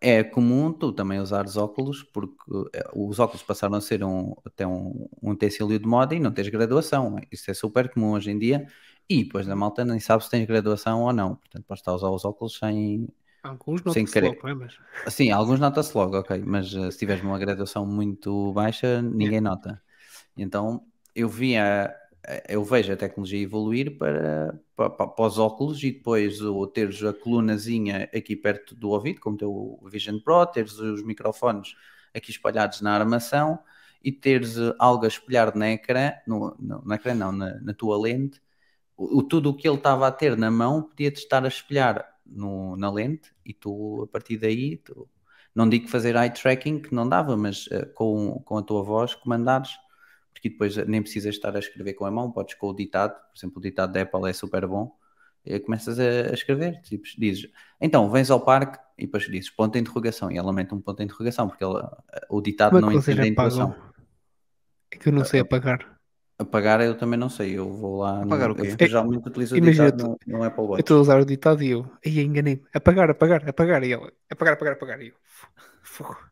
[0.01, 2.37] é comum tu também usares óculos, porque
[2.75, 6.33] eh, os óculos passaram a ser um, até um, um utensílio de moda e não
[6.33, 7.17] tens graduação.
[7.31, 8.67] Isso é super comum hoje em dia.
[9.09, 11.37] E depois da malta nem sabe se tens graduação ou não.
[11.37, 13.09] Portanto, podes estar a usar os óculos sem.
[13.45, 14.21] Alguns não Sem se querer.
[14.21, 14.55] logo, é?
[14.55, 16.39] Mas Sim, alguns nota-se logo, ok.
[16.47, 19.83] Mas eh, se tiveres uma graduação muito baixa, ninguém nota.
[20.37, 21.95] Então eu vi a- a-
[22.49, 27.13] eu vejo a tecnologia evoluir para, para, para- os óculos e depois o, teres a
[27.13, 31.75] colunazinha aqui perto do ouvido, como teu Vision Pro, teres os microfones
[32.15, 33.59] aqui espalhados na armação
[34.03, 37.75] e teres eh, algo a espelhar na ecrã, no, no, na ecrã não, na, na
[37.75, 38.41] tua lente,
[38.97, 42.07] o, o- tudo o que ele estava a ter na mão podia-te estar a espelhar
[42.27, 45.09] no- na lente e tu, a partir daí, tu-
[45.55, 49.15] não digo fazer eye tracking, que não dava, mas eh, com, com a tua voz
[49.15, 49.71] comandares,
[50.33, 53.39] porque depois nem precisas estar a escrever com a mão, podes com o ditado, por
[53.39, 54.97] exemplo, o ditado da Apple é super bom,
[55.45, 59.75] e começas a, a escrever, tipo, dizes, então, vens ao parque, e depois dizes ponto
[59.75, 62.81] de interrogação, e ela mete um ponto de interrogação, porque ela, o ditado Como é
[62.83, 63.93] não que vocês entende a interrogação.
[64.91, 65.93] É que eu não sei apagar.
[66.39, 68.23] Apagar eu também não sei, eu vou lá.
[68.23, 68.75] Apagar no, o quê?
[68.79, 70.81] Eu geralmente utilizo o ditado no, no Apple Eu Watch.
[70.81, 72.63] estou a usar o ditado e eu, aí enganei-me.
[72.75, 73.83] Apagar, apagar, apagar.
[73.85, 75.01] E ela, apagar, apagar, apagar.
[75.03, 75.15] E eu,
[75.83, 76.32] fogo.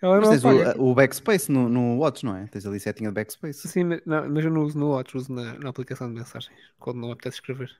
[0.00, 0.80] Ela Mas não tens apaga.
[0.80, 2.46] o, o backspace no, no Watch, não é?
[2.46, 3.66] Tens ali setinha de backspace.
[3.66, 6.56] Sim, mas, não, mas eu não uso no Watch, uso na, na aplicação de mensagens.
[6.78, 7.70] Quando não apetece escrever.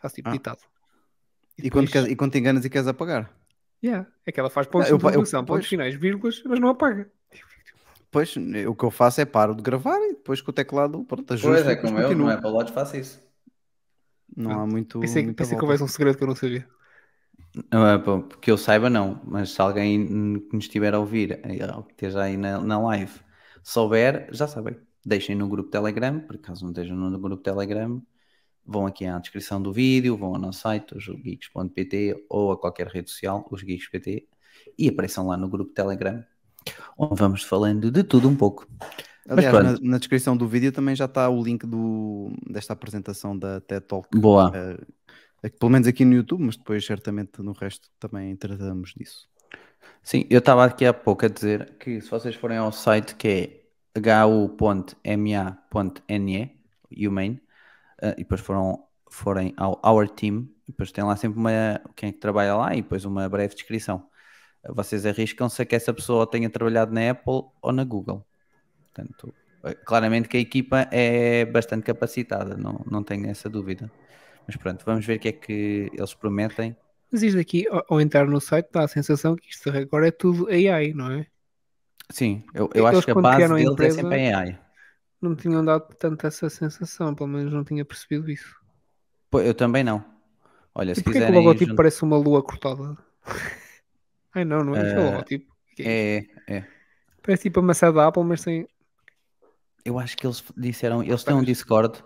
[0.00, 0.32] Faço tipo Ah.
[0.32, 0.60] ditado.
[1.58, 3.30] E, quando, depois- queres- e quando te enganas e queres apagar?
[3.82, 5.66] Yeah, é que ela faz pontos Ah, eu de pontos pois.
[5.66, 7.10] finais, vírgulas, mas não apaga.
[8.10, 11.32] Pois, o que eu faço é paro de gravar e depois com o teclado, pronto,
[11.32, 12.26] ajusto Pois e é, como eu, continuo.
[12.26, 13.20] no Apple Watch faço isso.
[14.36, 15.00] Não há muito.
[15.00, 16.66] Pensei, pensei que houvesse um segredo que eu não sabia.
[17.56, 20.06] É, que eu saiba, não, mas se alguém
[20.48, 23.12] que nos estiver a ouvir, eh, ou que esteja aí na, na live,
[23.62, 24.76] souber, já sabem.
[25.04, 28.00] Deixem no grupo Telegram, por caso não estejam no grupo Telegram,
[28.64, 33.10] vão aqui à descrição do vídeo, vão ao nosso site, osgeeks.pt ou a qualquer rede
[33.10, 34.28] social, osgeeks.pt,
[34.78, 36.22] e apareçam lá no grupo Telegram,
[36.96, 38.68] onde vamos falando de tudo um pouco.
[39.28, 43.60] Aliás, na, na descrição do vídeo também já está o link do, desta apresentação da
[43.60, 44.08] TED Talk.
[44.18, 44.50] Boa.
[44.54, 44.78] eh,
[45.48, 49.28] pelo menos aqui no YouTube, mas depois certamente no resto também tratamos disso.
[50.02, 53.28] Sim, eu estava aqui há pouco a dizer que se vocês forem ao site que
[53.28, 55.00] é hu.ma.ne,
[57.06, 57.42] Humane,
[58.02, 62.12] eh, e depois foram, forem ao Our Team, depois tem lá sempre uma, quem é
[62.12, 64.08] que trabalha lá e depois uma breve descrição.
[64.64, 68.26] Eh, Vocês arriscam-se a que essa pessoa tenha trabalhado na Apple ou na Google.
[68.92, 73.90] Portanto, eh, claramente que a equipa é bastante capacitada, não, não tenho essa dúvida.
[74.50, 76.76] Mas pronto, vamos ver o que é que eles prometem.
[77.12, 80.10] Mas isto aqui, ao, ao entrar no site, dá a sensação que isto agora é
[80.10, 81.26] tudo AI, não é?
[82.10, 84.58] Sim, eu, eu Eles acho que a base deles empresa- é sempre AI.
[85.20, 88.54] Não tinham dado tanto essa sensação, pelo menos não tinha percebido isso.
[89.30, 90.04] Pô, eu também não.
[90.74, 91.32] Olha, E se que o quiserem.
[91.32, 92.96] logotipo jun- parece uma lua cortada?
[94.34, 94.82] Ai não, não é?
[94.84, 95.52] Isto é o Eh, logotipo.
[95.78, 96.18] É?
[96.48, 96.66] É, é.
[97.22, 98.66] Parece tipo a maçã da Apple, mas sem.
[99.84, 101.02] Eu acho que eles disseram.
[101.02, 102.02] Eles têm um Discord,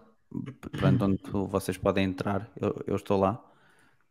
[0.72, 2.50] pronto, onde vocês podem entrar.
[2.60, 3.42] Eu, eu estou lá.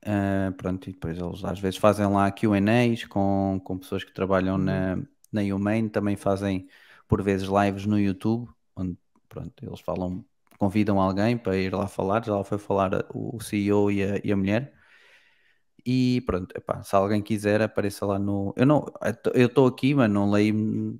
[0.05, 4.57] Ah, pronto, e depois eles às vezes fazem lá QAs com, com pessoas que trabalham
[4.57, 4.97] na,
[5.31, 5.89] na Humane.
[5.89, 6.67] Também fazem
[7.07, 8.97] por vezes lives no YouTube, onde
[9.29, 10.25] pronto, eles falam,
[10.57, 12.23] convidam alguém para ir lá falar.
[12.25, 14.73] Já lá foi falar o CEO e a, e a mulher.
[15.85, 18.53] E pronto, epá, se alguém quiser, apareça lá no.
[18.57, 18.85] Eu não,
[19.33, 20.99] eu estou aqui, mas não leio,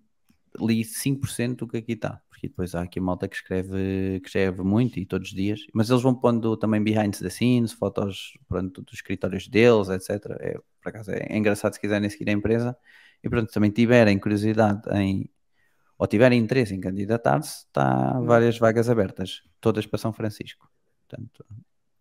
[0.60, 4.62] li 5% do que aqui está, porque depois há aqui malta que escreve, que escreve
[4.64, 8.82] muito e todos os dias, mas eles vão pondo também behind the scenes, fotos pronto,
[8.82, 10.38] dos escritórios deles, etc.
[10.42, 12.78] É, por acaso é, é engraçado se quiserem seguir a empresa
[13.24, 15.30] e pronto, se também tiverem curiosidade em
[15.98, 20.70] ou tiverem interesse em candidatar-se, está várias vagas abertas, todas para São Francisco.
[21.08, 21.46] Portanto,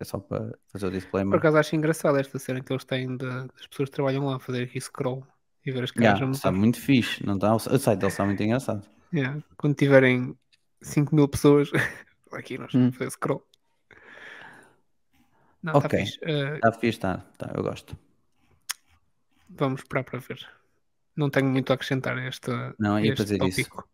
[0.01, 1.39] é só para fazer o Por disclaimer.
[1.39, 4.65] acaso acho engraçado esta cena que eles têm da- das pessoas que trabalham lá, fazer
[4.65, 5.25] aqui scroll
[5.65, 6.61] e ver as caras Yeah, está mudar.
[6.61, 7.55] muito fixe, não está?
[7.55, 8.87] O site deles está muito engraçado.
[9.13, 9.43] Yeah.
[9.57, 10.37] Quando tiverem
[10.81, 11.71] 5 mil pessoas,
[12.33, 12.81] aqui nós Hum.
[12.81, 13.47] vamos fazer scroll.
[15.63, 15.99] Não, está Ok.
[16.01, 16.19] fixe.
[16.23, 17.97] Eh, Está fixe, está, tá, eu gosto.
[19.49, 20.49] vamos esperar para ver.
[21.15, 23.63] Não tenho muito a acrescentar a este, Não, a ia este fazer isso.
[23.63, 23.89] tópico.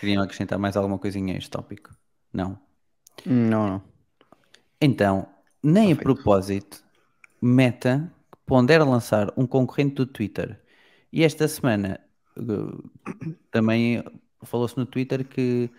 [0.00, 1.90] Queriam acrescentar mais alguma coisinha a este tópico?
[2.32, 2.58] Não.
[3.24, 3.82] Não, não.
[4.80, 5.28] Então,
[5.62, 6.02] nem a Perfeito.
[6.22, 6.84] propósito,
[7.40, 8.12] Meta
[8.44, 10.60] pondera lançar um concorrente do Twitter.
[11.12, 12.00] E esta semana
[12.36, 13.12] eh,
[13.50, 14.02] também
[14.46, 15.70] falou-se no Twitter que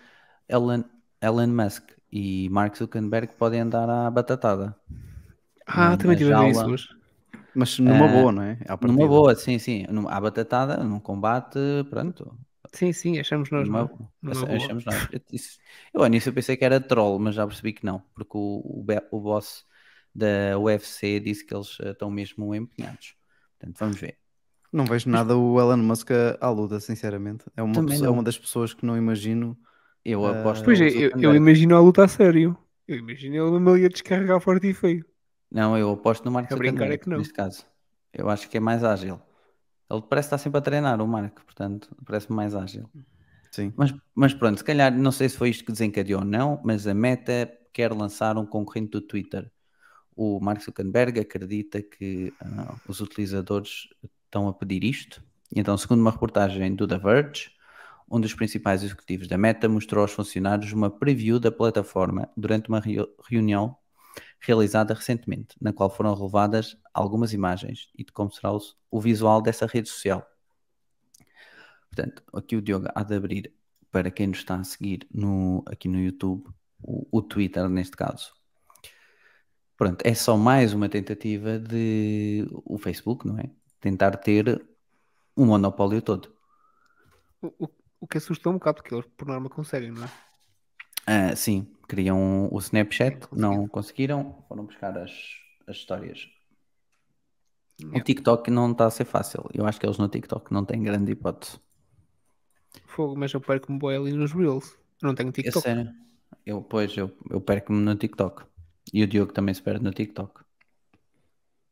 [0.50, 0.84] Elon,
[1.22, 4.76] Elon Musk e Mark Zuckerberg podem andar à batatada.
[5.66, 6.88] Ah, Na- também tive a ver isso hoje.
[7.54, 8.60] Mas numa Ah, boa, não é?
[8.68, 9.86] À Numa boa, sim, sim.
[9.90, 12.38] Numa- À batatada, num combate, pronto.
[12.74, 13.68] Sim, sim, achamos nós.
[13.68, 13.90] Numa-?
[14.22, 14.70] Numa ach- boa.
[14.70, 15.08] achamos nós.
[15.94, 18.86] Eu, ao início pensei que era troll, mas já percebi que não, porque o, o,
[19.12, 19.66] o boss
[20.14, 23.16] da UFC disse que eles eh, estão mesmo empenhados.
[23.60, 24.18] Portanto, vamos ver.
[24.72, 26.10] Não vejo nada o Elon Musk
[26.42, 27.46] à- luta, sinceramente.
[27.56, 29.58] É uma, pessoa- é uma das pessoas que não imagino.
[30.04, 31.38] Eu Ah, aposto Pois é, eu, eu Zuckerberg.
[31.38, 32.58] imagino a luta a sério.
[32.88, 35.06] Eu imagino ele mesmo ali a descarregar forte e feio.
[35.52, 37.18] Não, eu aposto no Mark A brincar é Zuckerberg, que não.
[37.20, 37.66] neste caso.
[38.14, 39.20] Eu acho que é mais ágil.
[39.90, 42.90] Ele parece estar sempre a treinar, o Mark, portanto, parece mais ágil.
[43.52, 43.74] Sim.
[43.78, 46.86] Mas, mas pronto, se calhar, não sei se foi isto que desencadeou ou não, mas
[46.88, 49.50] a Meta quer lançar um concorrente do Twitter.
[50.16, 53.88] O Mark Zuckerberg acredita que ah, os utilizadores
[54.28, 55.24] estão a pedir isto.
[55.54, 57.52] E então, segundo uma reportagem do The Verge,
[58.10, 62.80] um dos principais executivos da Meta mostrou aos funcionários uma preview da plataforma durante uma
[62.80, 63.76] reu- reunião
[64.40, 68.52] realizada recentemente, na qual foram relevadas algumas imagens e de como será
[68.92, 70.26] o visual dessa rede social.
[71.90, 73.54] Portanto, aqui o Diogo há de abrir
[73.92, 76.48] para quem nos está a seguir no, aqui no YouTube,
[76.82, 78.32] o, o Twitter neste caso.
[79.76, 83.50] Pronto, é só mais uma tentativa de o Facebook, não é?
[83.80, 84.66] Tentar ter
[85.38, 86.34] um monopólio todo.
[87.42, 87.68] O, o,
[88.02, 90.12] o que assusta um bocado, porque eles por norma conseguem, não é?
[91.06, 95.12] Ah, sim, criam o Snapchat, não conseguiram, foram buscar as,
[95.66, 96.28] as histórias.
[97.94, 98.00] O.
[98.02, 99.46] TikTok não está a ser fácil.
[99.54, 101.60] Eu acho que eles no TikTok não têm grande hipótese.
[102.94, 104.68] Fogo, mas eu perco-me boi ali nos Reels.
[105.02, 105.64] Eu não tenho É TikTok.
[105.64, 105.94] sério.
[106.46, 108.46] Eu, pois, eu, eu perco-me no TikTok.
[108.94, 110.42] E o Diogo também se perde no TikTok.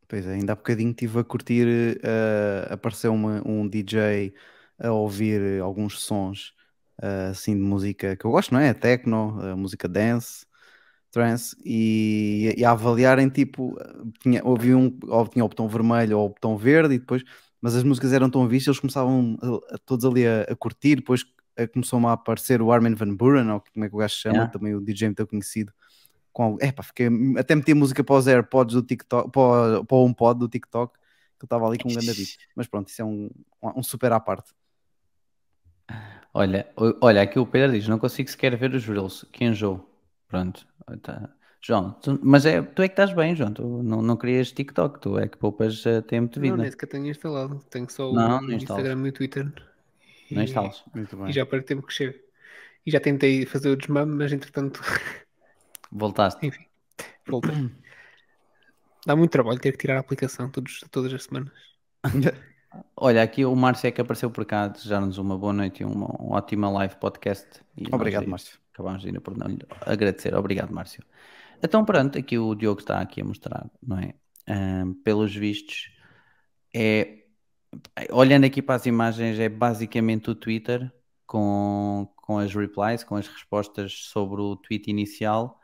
[0.08, 4.34] Pois é, ainda há bocadinho estive a curtir, eh, apareceu uma- um DJ
[4.80, 6.54] a ouvir alguns sons
[7.02, 8.74] eh, assim de música que eu gosto, não é?
[8.74, 10.46] Techno, eh, música dance,
[11.12, 13.78] trance, e, e a avaliarem tipo,
[14.22, 17.24] tinha, ouvi um, ou tinha o botão vermelho ou o botão verde, e depois,
[17.62, 20.98] mas as músicas eram tão vistas, eles começavam a- a- todos ali a, a curtir,
[20.98, 21.24] depois
[21.74, 24.48] começou-me a aparecer o Armin Van Buren, ou como é que o gajo chama, Yeah.
[24.48, 25.74] também o DJ muito conhecido
[26.36, 30.04] com, fiquei, até meti a música para os AirPods do TikTok, para, o- para o
[30.04, 32.36] HomePod do TikTok, que eu estava ali com um grande beat.
[32.54, 33.30] Mas pronto, isso é um,
[33.64, 34.52] um super à parte.
[36.34, 39.90] Olha, o- olha, aqui o Pedro diz: não consigo sequer ver os Reels, que enjoo.
[40.28, 40.68] Pronto.
[41.02, 41.30] Tá.
[41.62, 43.54] João, tu- mas é, tu é que estás bem, João.
[43.54, 46.58] Tu não, não crias TikTok, tu é que poupas eh, tempo de Não, vida.
[46.64, 47.64] nem sequer tenho instalado.
[47.70, 48.52] Tenho só Não, o não.
[48.52, 49.46] Instagram e o Twitter.
[50.30, 50.84] Não E- instalas.
[50.94, 51.30] Muito bem.
[51.30, 52.14] E já perco tempo que chega.
[52.86, 54.82] E já tentei fazer o desmame, mas entretanto,
[55.92, 56.46] Voltaste.
[56.46, 56.66] enfim,
[57.28, 57.72] voltei.
[59.06, 61.54] Dá muito trabalho ter que tirar a aplicação todos, todas as semanas.
[62.98, 66.08] Olha, aqui o Márcio é que apareceu por cá, desejar-nos uma boa noite e uma,
[66.08, 67.62] uma ótima live podcast.
[67.78, 68.58] E Obrigado, Márcio.
[68.74, 70.36] Acabámos de ir por não lhe agradecer.
[70.36, 71.04] Obrigado, Márcio.
[71.64, 74.14] Então, pronto, aqui o Diogo está aqui a mostrar, não é?
[74.48, 75.90] Ahm, pelos vistos,
[76.74, 77.26] é
[78.12, 80.92] olhando aqui para as imagens, é basicamente o Twitter
[81.26, 85.60] com, com as replies, com as respostas sobre o tweet inicial.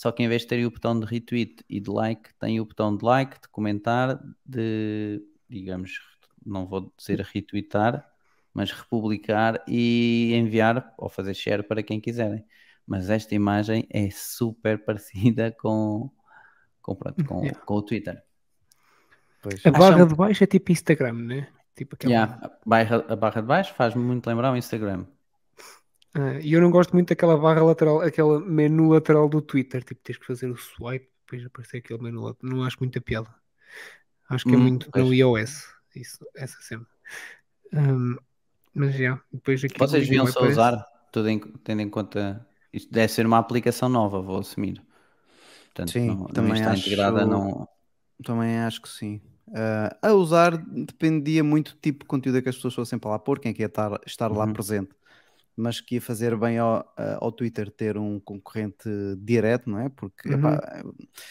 [0.00, 2.64] Só que em vez de ter o botão de retweet e de like, tem o
[2.64, 6.00] botão de like, de comentar, de, digamos,
[6.44, 8.08] não vou dizer retweetar,
[8.54, 12.42] mas republicar e enviar ou fazer share para quem quiserem.
[12.86, 16.10] Mas esta imagem é super parecida com,
[16.80, 17.60] com, pronto, com, Yeah.
[17.60, 18.22] com o Twitter.
[19.42, 19.66] Pois.
[19.66, 21.48] A barra Acham- de baixo é tipo Instagram, né?
[21.76, 22.10] Tipo aquela...
[22.10, 25.04] Yeah, a, barra, a barra de baixo faz-me muito lembrar o Instagram.
[26.14, 29.82] Ah, E eu não gosto muito daquela barra lateral, aquela menu lateral do Twitter.
[29.84, 32.56] Tipo, tens que fazer o swipe, depois aparecer aquele menu lateral.
[32.56, 33.28] Não acho muita piada.
[34.28, 35.04] Acho que é Hum, muito pois.
[35.04, 35.64] no iOS.
[35.94, 36.86] Isso, essa cena.
[37.72, 38.16] Ahm,
[38.74, 39.78] mas já, depois aqui.
[39.78, 40.52] Vocês deviam só aparece.
[40.52, 42.46] usar, tudo em- tendo em conta.
[42.72, 44.80] Isto deve ser uma aplicação nova, vou assumir.
[45.66, 47.68] Portanto, Sim, não, não também está acho- integrada, não.
[48.24, 49.20] Também acho que sim.
[49.54, 53.18] Ah, a usar dependia muito do tipo de conteúdo que as pessoas fossem para lá
[53.18, 54.52] pôr, quem é que ia estar, estar lá Uhum.
[54.52, 54.90] presente.
[55.60, 56.84] Mas que ia fazer bem ao,
[57.20, 59.88] ao Twitter ter um concorrente direto, não é?
[59.90, 60.38] Porque Uhum.
[60.38, 60.82] epá,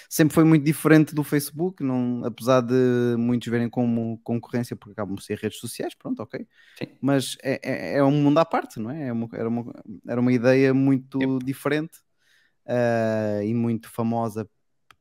[0.10, 5.16] sempre foi muito diferente do Facebook, não, apesar de muitos verem como concorrência, porque acabam
[5.16, 6.46] por ser redes sociais, pronto, ok.
[6.78, 6.88] Sim.
[7.02, 9.08] Mas é, é, é um mundo à parte, não é?
[9.08, 9.74] É uma- era, uma,
[10.08, 11.98] era uma ideia muito diferente
[12.68, 14.48] ah, e muito famosa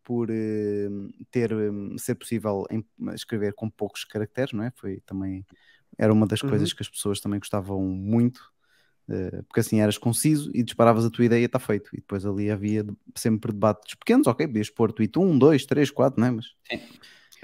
[0.05, 0.89] por eh,
[1.31, 4.73] ter eh, ser possível em- escrever com poucos caracteres, não é?
[4.77, 5.45] Foi também
[5.99, 6.51] era uma das Uhum.
[6.51, 8.41] coisas que as pessoas também gostavam muito,
[9.47, 11.91] porque assim eras conciso e disparavas a tua ideia está feito.
[11.95, 16.21] E depois ali havia sempre debates pequenos, ok, podias pôr tweet 1, 2, 3, 4,
[16.21, 16.31] não é?
[16.31, 16.81] Mas Sim.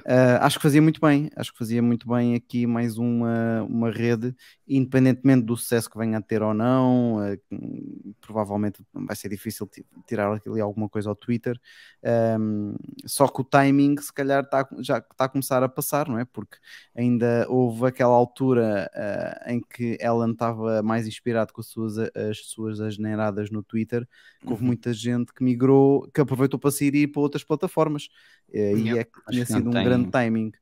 [0.06, 3.90] Ah, acho que fazia muito bem, acho que fazia muito bem aqui mais uma, uma
[3.90, 4.34] rede,
[4.68, 7.18] independentemente do sucesso que venha a ter ou não,
[7.50, 11.58] hum, provavelmente vai ser difícil ti- tirar ali alguma coisa ao Twitter,
[12.04, 12.74] ahm,
[13.06, 16.24] só que o timing se calhar tá, já está a começar a passar, não é?
[16.24, 16.56] Porque
[16.96, 22.38] ainda houve aquela altura ah, em que Ellen estava mais inspirado com as suas, as
[22.46, 24.06] suas asneiradas no Twitter,
[24.46, 24.64] que houve Uhum.
[24.64, 28.08] muita gente que migrou, que aproveitou para sair e ir para outras plataformas.
[28.52, 30.52] E é tinha sido um tem- grande timing.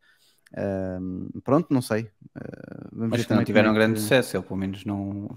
[0.57, 2.11] Ahm, pronto, não sei.
[2.93, 5.29] Vamos Mas que não também tiveram é grande que- sucesso, eu pelo menos não.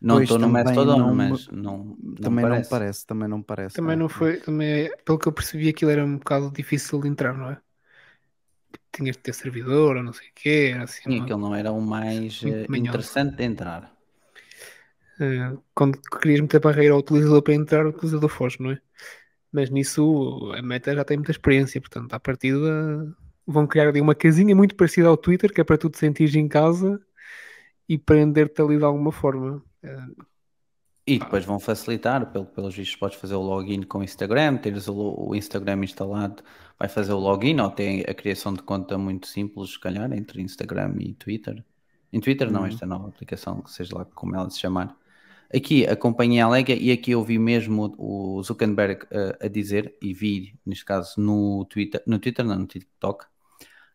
[0.00, 2.68] Não estou no Mastodon, não mas não, não Também parece.
[2.70, 3.76] não parece, também não parece.
[3.76, 3.96] Também é.
[3.96, 7.34] não foi, também, é- pelo que eu percebi, aquilo era um bocado difícil de entrar,
[7.36, 7.60] não é?
[8.92, 11.02] Tinhas de ter servidor ou não sei o quê, era assim.
[11.04, 13.92] Sim, uma- aquele não era o mais eh, interessante de entrar.
[15.20, 18.80] Eh, quando querias meter barreira ao utilizador para entrar, o utilizador foge, não é?
[19.52, 23.16] Mas nisso a Meta já tem muita experiência, portanto, à partida
[23.46, 26.34] vão criar ali uma casinha muito parecida ao Twitter, que é para tu te sentires
[26.34, 27.00] em casa
[27.88, 29.62] e prender-te ali de alguma forma.
[31.06, 34.88] E depois vão facilitar, pelo, pelos vistos, podes fazer o login com o Instagram, teres
[34.88, 34.94] o,
[35.28, 36.42] o Instagram instalado,
[36.78, 40.40] vai fazer o login ou tem a criação de conta muito simples, se calhar, entre
[40.40, 41.62] Instagram e Twitter.
[42.10, 42.66] Em Twitter, não, Uhum.
[42.66, 44.96] esta nova aplicação, seja lá como ela se chamar.
[45.54, 50.14] Aqui a companhia alega, e aqui eu vi mesmo o Zuckerberg eh, a dizer, e
[50.14, 53.26] vi, neste caso, no Twitter, no Twitter, não, no TikTok,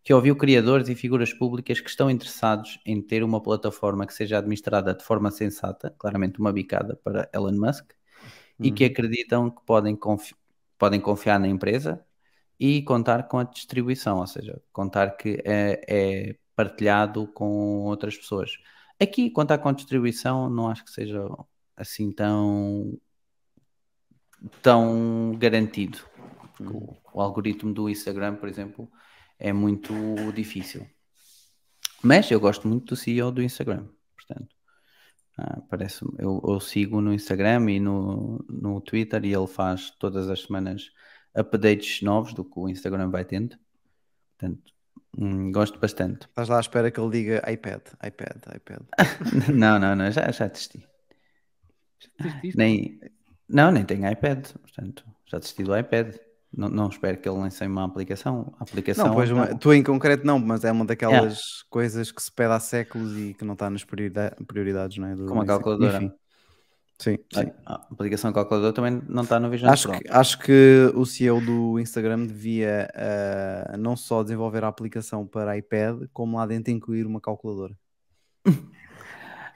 [0.04, 4.38] que ouviu criadores e figuras públicas que estão interessados em ter uma plataforma que seja
[4.38, 7.91] administrada de forma sensata, claramente uma bicada para Elon Musk,
[8.62, 10.36] e que acreditam que podem, confi-
[10.78, 12.04] podem confiar na empresa
[12.60, 18.52] e contar com a distribuição, ou seja, contar que é, é partilhado com outras pessoas.
[19.00, 21.26] Aqui, contar com a distribuição, não acho que seja
[21.78, 23.00] assim tão,
[24.62, 26.00] tão garantido.
[26.41, 28.91] Porque o, o algoritmo do Instagram, por exemplo,
[29.39, 29.93] é muito
[30.33, 30.85] difícil.
[32.03, 34.55] Mas eu gosto muito do CEO do Instagram, portanto.
[35.37, 40.29] ah, parece eu, eu sigo no Instagram e no, no Twitter e ele faz todas
[40.29, 40.91] as semanas
[41.35, 43.57] updates novos do que o Instagram vai tendo.
[44.37, 44.73] Portanto,
[45.17, 46.27] hum, gosto bastante.
[46.27, 48.81] Estás lá à espera que ele diga iPad, iPad, iPad.
[49.53, 50.83] não, não, não, já, já testei.
[52.43, 52.57] Isto.
[52.57, 52.99] Nem,
[53.47, 56.15] não, nem tenho iPad, portanto, já desisti do iPad.
[56.52, 58.54] Não, não espero que ele lance uma aplicação.
[58.60, 62.22] A aplicação Não, pois uma- tu em concreto não, mas é uma daquelas coisas que
[62.22, 65.16] se pede há séculos e que não está nas priorida- prioridades, não é?
[65.16, 65.97] Do- Como a calculadora.
[65.97, 66.12] Enfim.
[67.02, 67.52] Sim, sim.
[67.66, 70.00] a aplicação calculador também não está no Vision Acho Pro.
[70.00, 75.56] que, acho que o CEO do Instagram devia ah, não só desenvolver a aplicação para
[75.58, 77.74] iPad, como lá dentro incluir uma calculadora.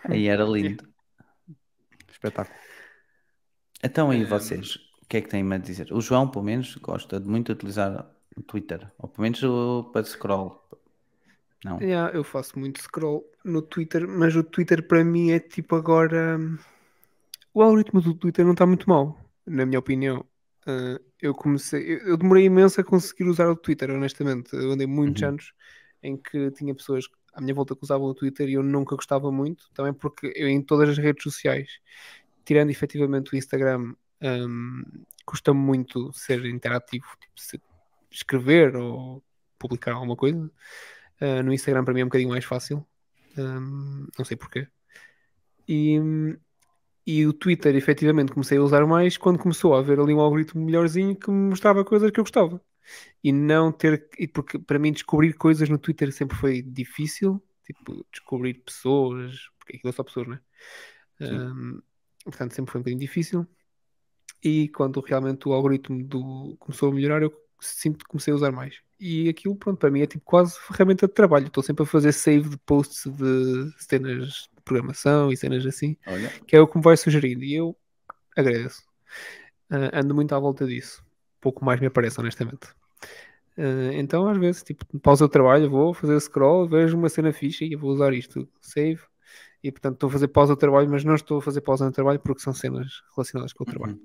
[0.06, 0.88] Aí era lindo.
[2.10, 2.56] Espetáculo.
[3.84, 4.78] Então, e vocês?
[5.04, 5.94] O que é que têm-me a dizer?
[5.94, 7.92] O João, pelo menos, gosta de muito utilizar
[8.36, 8.92] o Twitter.
[8.98, 10.48] Ou pelo menos o para scroll.
[11.64, 11.80] Não.
[11.82, 16.38] Yeah, eu faço muito scroll no Twitter, mas o Twitter para mim é tipo agora.
[16.40, 16.58] hum,
[17.54, 20.26] O algoritmo do Twitter não está muito mal, na minha opinião.
[20.68, 24.54] Ah, eu comecei, eu, eu demorei imenso a conseguir usar o Twitter, honestamente.
[24.56, 25.24] Eu andei muitos Uhum.
[25.24, 25.54] anos
[26.04, 29.32] em que tinha pessoas à minha volta que usavam o Twitter e eu nunca gostava
[29.32, 31.80] muito, também porque eu em todas as redes sociais,
[32.46, 33.94] tirando efetivamente o Instagram,
[34.24, 34.84] hum,
[35.26, 37.62] custa muito ser interativo, tipo, se-
[38.10, 39.24] escrever ou
[39.60, 40.50] publicar alguma coisa.
[41.22, 42.86] Uh, no Instagram para mim é um bocadinho mais fácil.
[43.38, 44.68] Um, não sei porquê.
[45.68, 45.98] E,
[47.06, 50.64] e o Twitter, efetivamente, comecei a usar mais quando começou a haver ali um algoritmo
[50.64, 52.62] melhorzinho que me mostrava coisas que eu gostava.
[53.24, 54.08] E não ter.
[54.20, 57.42] E porque para mim descobrir coisas no Twitter sempre foi difícil.
[57.66, 59.50] Tipo, descobrir pessoas.
[59.58, 60.40] Porque aquilo é só pessoas, né?
[61.22, 61.82] Um,
[62.26, 63.48] portanto, sempre foi um bocadinho difícil.
[64.44, 68.52] E quando realmente o algoritmo do, começou a melhorar, eu sinto que comecei a usar
[68.52, 68.76] mais.
[69.00, 71.48] E aquilo, pronto, para mim é tipo quase ferramenta de trabalho.
[71.48, 76.30] Estou sempre a fazer save de posts de cenas de programação e cenas assim, Olha,
[76.46, 77.44] que é o que me vai sugerindo.
[77.44, 77.76] E eu
[78.36, 78.84] agradeço.
[79.70, 81.04] Ah, ando muito à volta disso.
[81.42, 82.68] Pouco mais me aparece, honestamente.
[83.58, 87.64] Ah, então, às vezes, tipo, pausa o trabalho, vou fazer scroll, vejo uma cena ficha
[87.66, 89.02] e vou usar isto, save.
[89.64, 91.92] E portanto, estou a fazer pausa ao trabalho, mas não estou a fazer pausa no
[91.92, 94.00] trabalho porque são cenas relacionadas com o trabalho.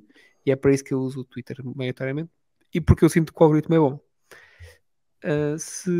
[0.49, 2.31] E é para isso que eu uso o Twitter, maioritariamente.
[2.75, 4.01] E porque eu sinto que o algoritmo é bom.
[5.23, 5.91] Ah, se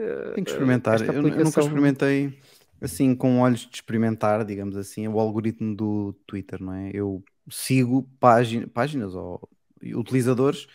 [0.00, 1.02] ah, Tenho que experimentar.
[1.02, 2.38] Eu, eu nunca experimentei
[2.80, 6.90] assim com olhos de experimentar, digamos assim, o algoritmo do Twitter, não é?
[6.92, 9.48] Eu sigo págin- páginas ou
[9.94, 10.66] utilizadores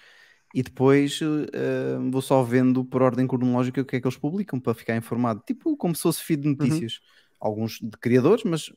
[0.53, 1.19] e depois
[1.53, 4.95] eh, vou só vendo por ordem cronológica o que é que eles publicam para ficar
[4.95, 5.41] informado.
[5.45, 6.99] Tipo como se fosse feed de notícias.
[7.39, 8.71] Alguns de criadores, mas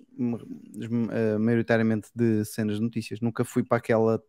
[1.12, 3.20] eh, maioritariamente de cenas de notícias.
[3.20, 4.22] Nunca fui para aquela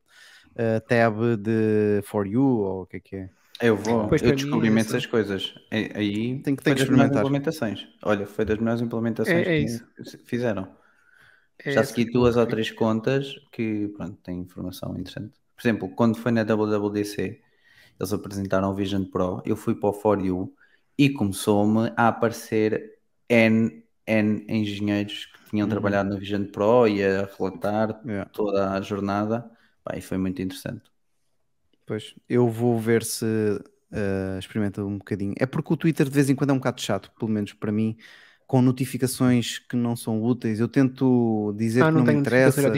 [0.55, 3.29] eh, tab de For You ou o que é que é.
[3.61, 4.07] eu vou.
[4.07, 5.53] Pois, eu para mim, descobri essa- imensas coisas.
[5.71, 7.17] E- Aí Tem que- foi tem que das melhores experimentar.
[7.25, 7.87] implementações.
[8.03, 10.67] Olha, foi das melhores implementações É- é que fizeram.
[11.63, 15.33] É Já segui duas ou três contas que pronto, têm informação interessante.
[15.55, 17.39] Por exemplo, quando foi na WWDC,
[17.99, 20.55] eles apresentaram o Vision Pro, eu fui para o For You
[20.97, 22.97] e começou-me a aparecer
[23.29, 25.69] N, N engenheiros que tinham Uhum.
[25.69, 28.25] trabalhado no Vision Pro e a relatar Yeah.
[28.31, 29.49] toda a jornada.
[29.83, 30.89] Pá, e foi muito interessante.
[31.85, 33.25] Pois, eu vou ver se
[33.91, 35.33] eh, experimenta um bocadinho.
[35.37, 37.71] É porque o Twitter de vez em quando é um bocado chato, pelo menos para
[37.71, 37.97] mim,
[38.47, 40.59] com notificações que não são úteis.
[40.59, 42.71] Eu tento dizer Ah, que não não me interessa.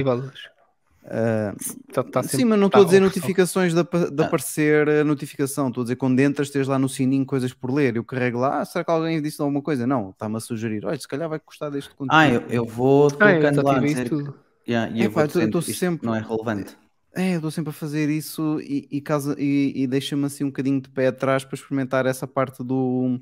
[1.06, 1.54] Ah,
[1.92, 4.26] Tá- tá sim, sempre- mas não tá estou a dizer notificações de, de Ah.
[4.26, 5.68] aparecer a notificação.
[5.68, 7.96] Estou a dizer quando entras, tens lá no sininho coisas por ler.
[7.96, 9.86] Eu carrego lá, ah, será que alguém disse alguma coisa?
[9.86, 10.86] Não, está-me a sugerir.
[10.86, 12.12] Olha, se calhar vai gostar deste conteúdo.
[12.18, 14.72] Ah, eu, eu vou Ah, eu colocando lá dizer isso que-.
[14.72, 16.78] Yeah, e É eu pá, isto sempre- não é relevante.
[17.16, 20.48] É, eu estou sempre a fazer isso e, e, casa- e- e deixa-me assim um
[20.48, 23.20] bocadinho de pé atrás para experimentar essa parte do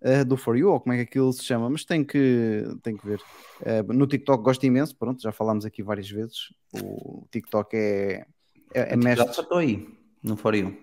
[0.00, 2.96] eh, do For You, ou como é que aquilo se chama, mas tem que, tem
[2.96, 3.20] que ver.
[3.62, 6.52] Eh, no TikTok gosto imenso, pronto, já falámos aqui várias vezes.
[6.72, 8.26] O TikTok é,
[8.74, 9.34] é, é Já mestre.
[9.34, 9.88] só estou aí,
[10.22, 10.76] no For You.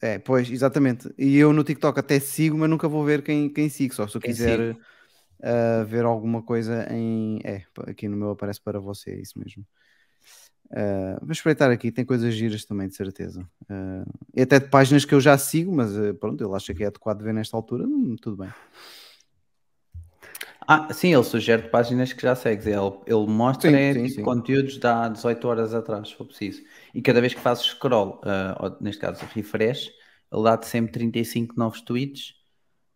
[0.00, 1.12] É, pois, exatamente.
[1.18, 4.16] E eu no TikTok até sigo, mas nunca vou ver quem, quem sigo, só se
[4.16, 4.72] eu Quem quiser
[5.40, 7.38] uh, ver alguma coisa em.
[7.44, 9.64] É, aqui no meu aparece para você, é isso mesmo.
[10.70, 13.40] Uh, vou espreitar aqui, tem coisas giras também, de certeza.
[13.62, 16.84] Uh, e até de páginas que eu já sigo, mas uh, pronto, ele acha que
[16.84, 18.50] é adequado ver nesta altura, hum, tudo bem.
[20.72, 22.64] Ah, sim, ele sugere páginas que já segues.
[22.64, 24.22] Ele, ele mostra Sim, é, sim, tipo, sim.
[24.22, 26.62] conteúdos de há 18 horas atrás, se for preciso.
[26.94, 29.90] E cada vez que fazes scroll, ah, ou neste caso refresh,
[30.32, 32.34] ele dá-te sempre 35 novos tweets.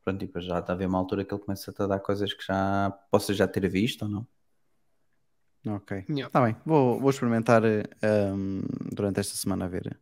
[0.04, 2.32] Pronto, e depois já está a haver uma altura que ele começa a dar coisas
[2.32, 4.26] que já possas já ter visto ou não.
[5.66, 6.04] Ok.
[6.08, 6.26] Yeah.
[6.26, 8.62] Está bem, vou, vou experimentar um,
[8.92, 9.98] durante esta semana a ver.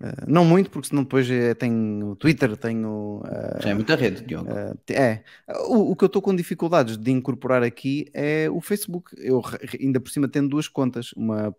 [0.00, 3.18] Uh, não muito, porque senão depois eh, tenho o Twitter, tenho.
[3.18, 4.48] uh, Já é muita rede, Diogo.
[4.50, 5.22] Uh, é,
[5.66, 9.14] o, o que eu estou com dificuldades de incorporar aqui é o Facebook.
[9.18, 9.42] Eu
[9.78, 11.54] ainda por cima tenho duas contas, uma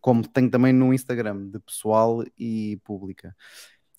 [0.00, 3.34] como tenho também no Instagram, de pessoal e pública.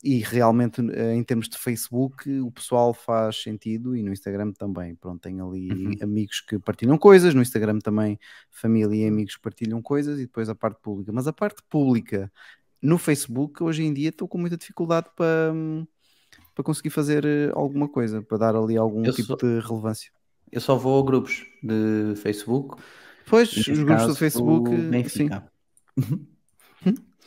[0.04, 4.94] E realmente, eh, em termos de Facebook, o pessoal faz sentido e no Instagram também.
[4.96, 5.96] Pronto, tenho ali Uhum.
[6.02, 8.20] amigos que partilham coisas, no Instagram também
[8.52, 11.12] família e amigos partilham coisas e depois a parte pública.
[11.12, 12.32] Mas a parte pública
[12.80, 15.52] no Facebook, hoje em dia, estou com muita dificuldade para,
[16.54, 20.12] para conseguir fazer eh, alguma coisa, para dar ali algum Eu tipo sou- de relevância.
[20.52, 22.82] Eu só vou a grupos de Facebook.
[23.26, 25.28] Pois, os grupos do Facebook, o sim.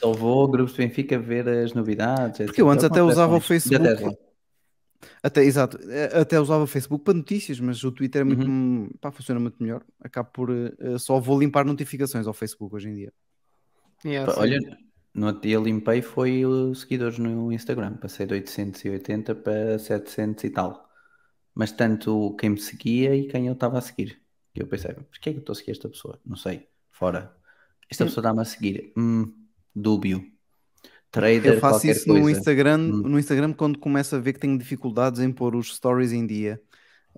[0.00, 2.46] Só vou a grupos de Benfica ver as novidades.
[2.46, 3.84] Porque eu antes até usava o Facebook.
[5.22, 8.90] Até, exato, eh, até usava o Facebook para notícias, mas o Twitter é muito, Uhum.
[9.00, 9.82] pá, funciona muito melhor.
[10.00, 13.12] Acabo por eh, só vou limpar notificações ao Facebook hoje em dia.
[14.04, 14.40] Yeah, Pá, sim.
[14.40, 14.78] Olha,
[15.14, 17.94] no outro dia limpei foi os seguidores no Instagram.
[17.96, 20.88] Passei de 880 para 700 e tal.
[21.54, 24.20] Mas tanto quem me seguia e quem eu estava a seguir.
[24.54, 26.18] E eu pensei, por que é que eu estou a seguir esta pessoa?
[26.24, 26.66] Não sei.
[26.90, 27.34] Fora.
[27.90, 28.06] Esta Hum.
[28.06, 28.92] pessoa está-me a seguir.
[28.96, 29.32] Hum,
[29.74, 30.24] dúbio.
[31.10, 32.38] Trader, Eu faço isso no coisa.
[32.38, 33.02] Instagram, Hum.
[33.08, 36.60] no Instagram quando começo a ver que tenho dificuldades em pôr os stories em dia.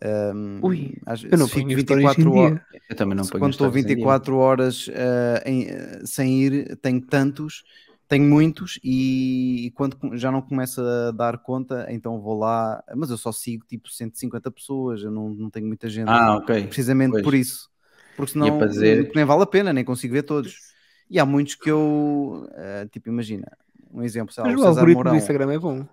[0.02, 2.60] Um, Ui, às- Eu não fico ponho stories em 24 horas.
[2.88, 3.96] Eu também não quando estou stories em dia.
[3.96, 7.62] 24 horas eh, em- sem ir, tenho tantos,
[8.08, 13.10] tenho muitos e, e quando já não começo a dar conta, então vou lá, mas
[13.10, 16.66] eu só sigo tipo 150 pessoas, eu não, não tenho muita gente, Ah, ok.
[16.66, 17.22] precisamente pois.
[17.22, 17.68] por isso,
[18.16, 20.71] porque senão dizer- nem vale a pena, nem consigo ver todos.
[21.12, 23.46] E há muitos que eu, eh, tipo, imagina,
[23.92, 25.86] um exemplo, sei lá, Mas o o César algoritmo Mourão, do Instagram é bom.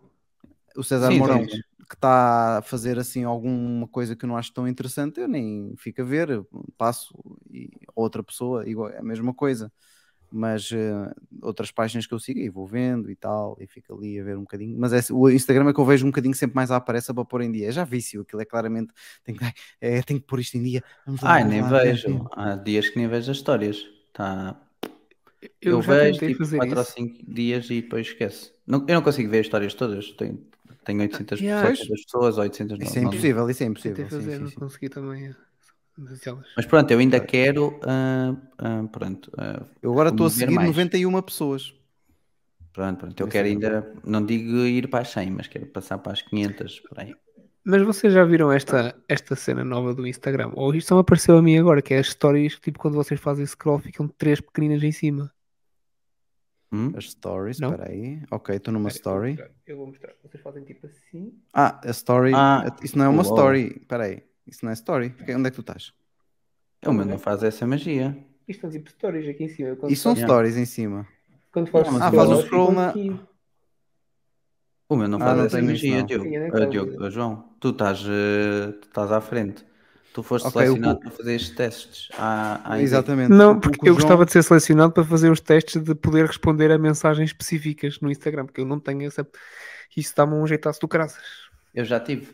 [0.76, 1.62] o César Sim, Mourão, sim.
[1.90, 5.74] que está a fazer assim alguma coisa que eu não acho tão interessante, eu nem
[5.78, 6.42] fico a ver,
[6.78, 7.14] passo
[7.52, 9.72] e outra pessoa, igual, é a mesma coisa.
[10.32, 14.20] Mas eh, outras páginas que eu sigo e vou vendo e tal, e fico ali
[14.20, 14.78] a ver um bocadinho.
[14.80, 17.26] Mas é, o Instagram é que eu vejo um bocadinho sempre mais à aparência para
[17.26, 17.68] pôr em dia.
[17.70, 18.94] É já vício, aquilo é claramente,
[19.24, 19.44] tem que,
[19.82, 20.84] é, tem que pôr isto em dia.
[21.06, 22.28] Vamos lá, Ai, vamos nem lá, vejo.
[22.34, 23.84] Há dias que nem vejo as histórias.
[24.14, 24.56] Tá.
[25.42, 26.92] Eu, Eu, vejo tentei tipo fazer 4 ou isso.
[26.94, 28.54] 5 dias e depois esqueço.
[28.68, 30.12] Não, eu não consigo ver as histórias todas.
[30.12, 30.40] Tenho,
[30.86, 31.68] tenho 800 Yeah.
[31.76, 34.10] 700 pessoas, 800 Isso não, é não- impossível, isso é Tentei impossível.
[34.10, 34.56] sim, fazer, sim, não sim.
[34.56, 35.28] consegui também.
[35.28, 35.36] é.
[35.98, 36.46] Demasiadas.
[36.56, 37.80] Mas pronto, eu ainda quero.
[37.84, 39.32] ah, ah, pronto.
[39.38, 40.68] ah, Eu agora estou a seguir mais.
[40.68, 41.74] 91 pessoas.
[42.72, 43.20] Pronto, pronto.
[43.20, 43.84] Eu quero Instagram.
[43.86, 44.02] ainda.
[44.06, 46.80] Não digo ir para as 100, mas quero passar para as 500.
[46.82, 47.14] Por aí.
[47.64, 50.52] Mas vocês já viram esta, esta cena nova do Instagram?
[50.56, 53.46] Ou isto só apareceu a mim agora, que é as stories, tipo quando vocês fazem
[53.46, 55.32] scroll, ficam três pequeninas em cima.
[56.72, 56.94] Hum?
[56.96, 57.72] As stories, Não?
[57.72, 58.22] espera aí.
[58.32, 59.30] Ok, estou numa eu story.
[59.32, 60.14] mostrar, Eu vou mostrar.
[60.24, 61.34] Vocês fazem tipo assim.
[61.54, 62.32] Ah, a story.
[62.36, 63.34] Ah, isso não é uma uau.
[63.34, 63.78] story.
[63.82, 64.24] Espera aí.
[64.46, 65.10] Isso não é story.
[65.10, 65.92] Porque Onde é que tu estás?
[66.86, 68.16] O meu não faz essa magia.
[68.48, 69.76] Isto são tipo stories aqui em cima.
[69.76, 71.08] Quando Isso são stories em cima.
[71.52, 73.20] Quando fazes Ah, faz scroll, o scroll na- aqui.
[74.90, 75.74] O meu não Ah, faz não essa não.
[76.06, 76.26] Diogo.
[76.52, 77.46] Ah, Diogo, ah, João.
[77.60, 79.64] Tu estás, eh, tu estás à frente.
[80.12, 82.10] Tu foste Ok, o selecionado que- para fazer estes testes.
[82.18, 83.30] À, à Exatamente.
[83.30, 85.82] Não, O porque que o eu João- gostava de ser selecionado para fazer os testes
[85.84, 89.26] de poder responder a mensagens específicas no Instagram, porque eu não tenho essa.
[89.96, 91.24] Isso dá-me um jeitaço do caraças.
[91.76, 92.28] Eu já tive.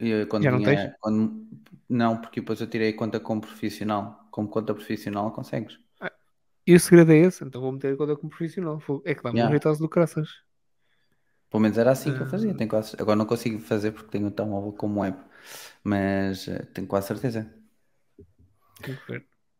[0.00, 0.92] Eu, quando Já não tinha- tens?
[1.00, 1.46] quando-
[1.90, 4.26] Não, porque depois eu tirei a conta como profissional.
[4.30, 5.78] Como conta profissional consegues.
[6.66, 8.80] E o segredo é esse, então vou meter a conta como profissional.
[9.04, 9.50] É que dá-me um Yeah.
[9.50, 10.28] jeitaço do caraças.
[11.50, 12.30] Pelo menos era assim que eu Ah.
[12.30, 12.54] fazia.
[12.54, 12.94] Tenho quase...
[12.98, 15.16] Agora não consigo fazer porque tenho um telemóvel como web.
[15.82, 17.50] Mas eh, tenho quase certeza.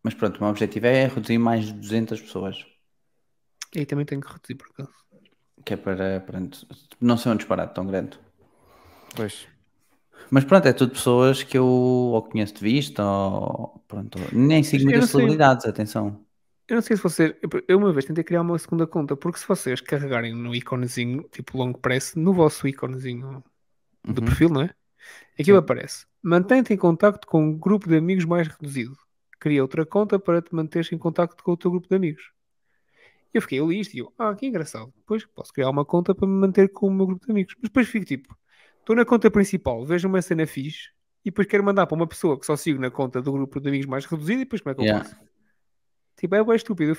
[0.03, 2.64] Mas pronto, o meu objetivo é reduzir mais de 200 pessoas.
[3.74, 4.93] E aí também tenho que reduzir por acaso.
[5.64, 6.66] Que é para, pronto,
[7.01, 8.18] não ser um disparate tão grande.
[9.16, 9.47] Pois.
[10.30, 14.84] Mas pronto, é tudo pessoas que eu ou conheço de vista ou pronto, nem sigo
[14.84, 16.24] muitas celebridades, atenção.
[16.68, 17.34] Eu não sei se vocês.
[17.66, 21.56] eu- uma vez tentei criar uma segunda conta, porque se vocês carregarem no íconezinho, tipo
[21.56, 23.42] long press, no vosso íconezinho
[24.04, 24.26] do Uhum.
[24.26, 24.70] perfil, não é?
[25.38, 26.06] Aquilo aparece.
[26.22, 28.96] Mantém-te em contacto com um grupo de amigos mais reduzido.
[29.40, 32.32] Cria outra conta para te manteres em contacto com o teu grupo de amigos.
[33.32, 34.92] Eu fiquei, eu li isto e eu, ah, que engraçado.
[34.96, 37.54] Depois posso criar uma conta para me manter com o meu grupo de amigos.
[37.56, 38.36] Mas depois fico tipo,
[38.80, 40.88] estou na conta principal, vejo uma cena fixe
[41.24, 43.68] e depois quero mandar para uma pessoa que só sigo na conta do grupo de
[43.68, 45.04] amigos mais reduzido e depois como é que eu Yeah.
[45.08, 45.28] faço?
[46.18, 46.98] Tipo, é bem estúpido.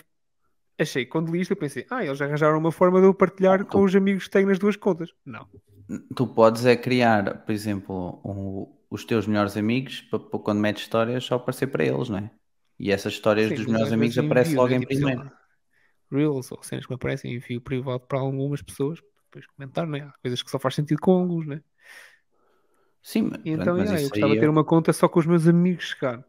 [0.80, 3.84] Achei, quando li isto, eu pensei, ah, eles arranjaram uma forma de eu partilhar com
[3.84, 5.12] os amigos que tenho nas duas contas.
[5.26, 5.48] Não.
[6.16, 10.84] Tu podes é criar, por exemplo, um- os teus melhores amigos para, para quando metes
[10.84, 12.32] histórias só aparecer para eles, não é?
[12.80, 15.32] E essas histórias Sim, dos melhores às amigos vezes aparecem logo né, em tipo, primeiro.
[16.12, 20.02] Reels ou cenas que me aparecem, envio privado para algumas pessoas, depois comentar, não é?
[20.02, 21.62] Há coisas que só faz sentido com alguns, né?
[23.02, 25.20] Sim, mas, E então, mas yeah, eu gostava de ter é- uma conta só com
[25.20, 26.24] os meus amigos chegar.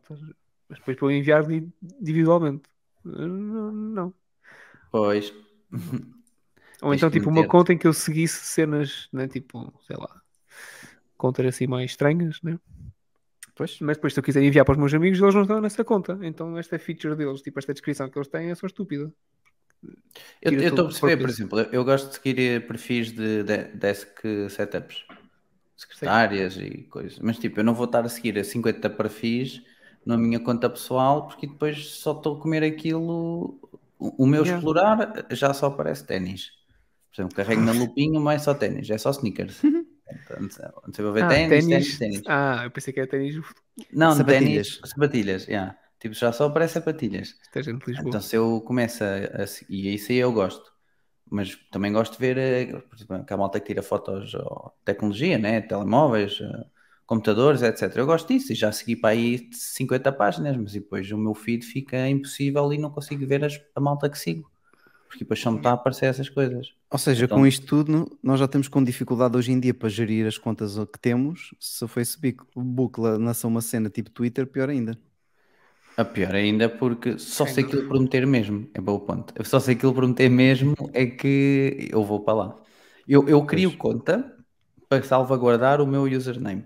[0.68, 1.45] Mas depois para eu enviar
[2.01, 2.62] individualmente.
[3.05, 4.13] Não.
[4.91, 5.33] Pois.
[6.83, 9.29] Ou então, tipo, uma conta em que eu seguisse cenas, né?
[9.29, 10.21] Tipo, sei lá,
[11.17, 12.59] contas assim mais estranhas, né?
[13.55, 13.79] Pois.
[13.81, 16.19] Mas depois, se eu quiser enviar para os meus amigos, eles não estão nessa conta.
[16.23, 19.13] Então, esta feature deles, tipo, esta descrição que eles têm é só estúpida.
[20.43, 23.65] Eu estou a perceber, por exemplo, eu- eu gosto de seguir eh, perfis de, de-
[23.75, 24.09] desk
[24.49, 25.05] setups,
[25.77, 29.63] secretárias e coisas, mas tipo, eu não vou estar a seguir a 50 perfis
[30.07, 33.59] na minha conta pessoal porque depois só estou a comer aquilo.
[33.99, 34.55] O, meu Yeah.
[34.55, 36.53] explorar já só aparece ténis.
[37.11, 39.61] Por exemplo, carrego na lupinha, mas é só ténis, é só sneakers.
[40.99, 42.23] Eu vou ver Ah, ténis, ténis, ténis.
[42.27, 43.37] Ah, eu pensei que era ténis.
[43.93, 44.69] Não, Sapatilhas.
[44.69, 45.77] ténis, sapatilhas, yeah.
[45.99, 47.35] Tipo, já só aparece sapatilhas.
[47.53, 48.11] De Lisboa.
[48.11, 49.09] Então, se eu começo a,
[49.43, 50.73] a e isso aí eu gosto,
[51.31, 54.33] mas também gosto de ver eh, por exemplo, que a malta que tira fotos
[54.85, 55.61] tecnologia, né?
[55.63, 56.65] telemóveis, eh,
[57.11, 57.97] computadores, etc.
[57.97, 61.65] Eu gosto disso e já segui para aí 50 páginas, mas depois o meu feed
[61.67, 64.49] fica impossível e não consigo ver as- a malta que sigo,
[65.09, 66.73] porque depois só me está a aparecer essas coisas.
[66.89, 69.89] Ou seja, Então- com isto tudo, nós já temos com dificuldade hoje em dia para
[69.89, 71.53] gerir as contas que temos.
[71.59, 72.45] Se o Facebook
[73.01, 74.97] lança uma cena tipo Twitter, pior ainda.
[75.97, 79.35] A pior ainda porque só sei aquilo prometer mesmo, é bom ponto.
[79.37, 82.57] Eu só sei aquilo prometer mesmo é que eu vou para lá.
[83.09, 84.33] Eu, eu crio conta
[84.89, 86.65] para salvaguardar o meu username,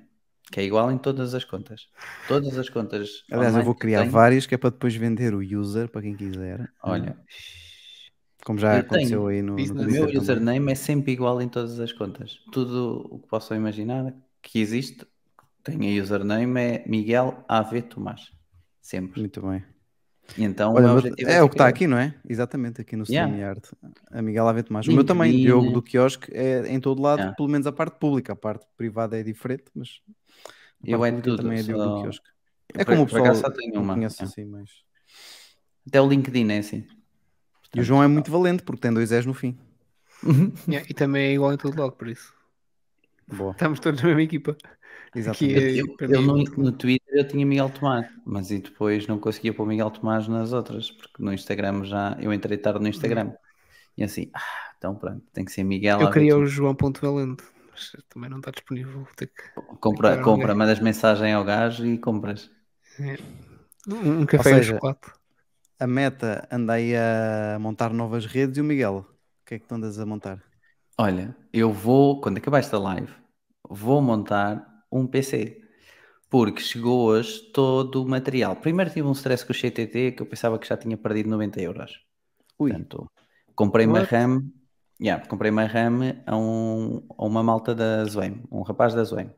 [0.50, 1.88] que é igual em todas as contas.
[2.28, 3.24] Todas as contas.
[3.30, 6.16] Aliás, eu vou criar tenho, várias que é para depois vender o user para quem
[6.16, 6.68] quiser.
[6.82, 7.16] Olha,
[8.44, 10.18] Como já eu aconteceu aí no, o meu também.
[10.18, 12.38] username é sempre igual em todas as contas.
[12.52, 15.06] Tudo o que possam imaginar que existe
[15.62, 18.30] tem a username é Miguel AV Tomás.
[18.82, 19.20] Sempre.
[19.20, 19.64] Muito bem.
[20.38, 22.14] E então Olha, o objetivo é o que está aqui, não é?
[22.28, 23.30] Exatamente, aqui no Yeah.
[23.30, 23.62] StreamYard.
[24.10, 24.86] A Miguel Avento mais.
[24.86, 25.32] O meu também.
[25.32, 27.36] Diogo do Quiosque, é em todo lado, Yeah.
[27.36, 28.32] pelo menos a parte pública.
[28.32, 30.00] A parte privada é diferente, mas
[30.86, 32.28] Eu é pública tudo, também é Diogo só- do Quiosque.
[32.74, 34.24] É como o pessoal só uma, conhece é.
[34.24, 34.70] assim, mas...
[35.86, 36.86] Até o LinkedIn é assim.
[37.74, 39.58] E o João é muito valente, porque tem dois S no fim.
[40.66, 42.32] Yeah, e também é igual em todo lado, por isso.
[43.30, 44.56] Boa, Estamos todos na mesma equipa.
[45.14, 45.56] exatamente.
[45.56, 49.18] Aqui é- Eu, eu no, no Twitter eu tinha Miguel Tomás, mas e depois não
[49.18, 53.32] conseguia pôr Miguel Tomás nas outras, porque no Instagram já eu entrei tarde no Instagram.
[53.96, 54.40] E assim, ah,
[54.78, 56.00] então pronto, tem que ser Miguel.
[56.00, 59.00] Eu queria o João.valente, mas também não está disponível.
[59.00, 59.42] Vou ter que...
[59.80, 60.54] compra, compra, alguém.
[60.54, 62.50] mandas mensagem ao gajo e compras.
[63.88, 65.12] Um, um café Ou seja, chocolate.
[65.78, 69.06] A Meta anda aí a montar novas redes e o Miguel,
[69.42, 70.42] o que é que tu andas a montar?
[70.98, 73.12] Olha, eu vou, quando acabar esta live,
[73.68, 75.60] vou montar um PC.
[76.30, 78.56] Porque chegou hoje todo o material.
[78.56, 81.60] Primeiro tive um stress com o CTT que eu pensava que já tinha perdido 90
[81.60, 82.00] euros.
[82.58, 83.10] Ui, Portanto,
[83.54, 84.14] comprei uma What?
[84.14, 84.42] RAM,
[85.04, 89.30] yeah, comprei uma RAM a, um- a uma malta da Zoem, um rapaz da Zoem.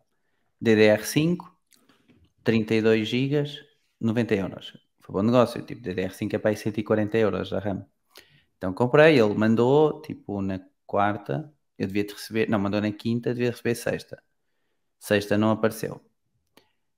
[0.61, 1.39] DDR5,
[2.45, 3.45] 32 GB,
[4.01, 4.73] 90 euros.
[5.01, 7.87] Foi bom negócio, tipo, DDR5 é para aí 140 euros a RAM.
[8.57, 13.51] Então comprei, ele mandou, tipo, na quarta, eu devia receber, não, mandou na quinta, devia
[13.51, 14.23] receber sexta.
[15.01, 16.01] Sexta não apareceu.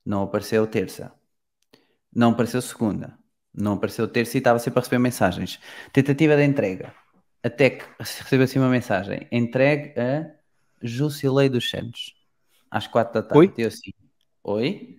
[0.04, 1.12] Não apareceu terça.
[2.14, 3.18] Não apareceu segunda.
[3.54, 5.60] Não apareceu terça e estava sempre a receber mensagens.
[5.92, 6.94] Tentativa de entrega.
[7.42, 9.26] Até que recebo assim uma mensagem.
[9.30, 10.30] Entregue a
[10.82, 12.14] Jusilei dos Santos.
[12.70, 13.38] Às quatro da tarde.
[13.38, 13.54] Oi?
[13.56, 13.92] Eu assim.
[14.44, 14.98] Oi?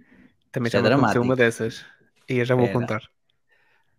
[0.51, 1.23] Também Isto é já aconteceu dramático.
[1.23, 1.85] uma dessas.
[2.27, 2.79] E eu já vou Espera.
[2.81, 3.01] contar.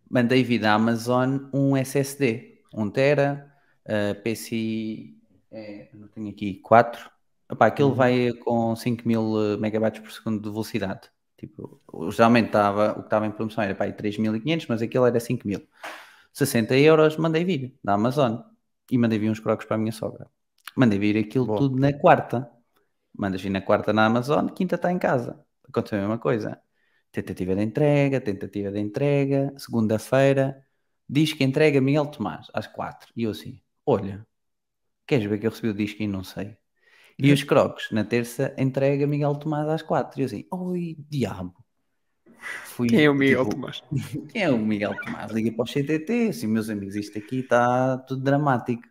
[0.09, 2.59] Mandei vir da Amazon um SSD.
[2.74, 3.53] 1 tera.
[3.84, 5.14] Uh, PC...
[5.53, 7.11] É, não tenho aqui 4.
[7.51, 7.95] Epá, aquilo Uhum.
[7.97, 11.09] vai com 5000 megabytes por segundo de velocidade.
[11.36, 11.80] Tipo,
[12.12, 15.61] geralmente estava, o que estava em promoção era para aí 3500, mas aquilo era 5000.
[16.33, 18.39] 60 euros, mandei vir da Amazon.
[18.91, 20.28] E mandei vir uns crocos para a minha sogra.
[20.76, 21.59] Mandei vir aquilo Boa.
[21.59, 22.51] tudo na quarta.
[23.16, 25.45] Mandas vir na quarta na Amazon, quinta está em casa.
[25.68, 26.61] Aconteceu a mesma coisa.
[27.12, 30.64] Tentativa de entrega, tentativa de entrega, segunda-feira,
[31.09, 33.12] diz que entrega Miguel Tomás às quatro.
[33.16, 34.26] E eu assim, olha,
[35.07, 36.57] queres ver que eu recebi o disco e não sei?
[37.18, 40.20] E os crocs, na terça, entrega Miguel Tomás às quatro.
[40.20, 41.55] E eu assim, oi, diabo.
[42.62, 43.82] Fui, Quem é o Miguel tipo, Tomás?
[44.28, 45.32] Quem é o Miguel Tomás?
[45.32, 48.82] Liga para o CTT, assim, meus amigos, isto aqui está tudo dramático.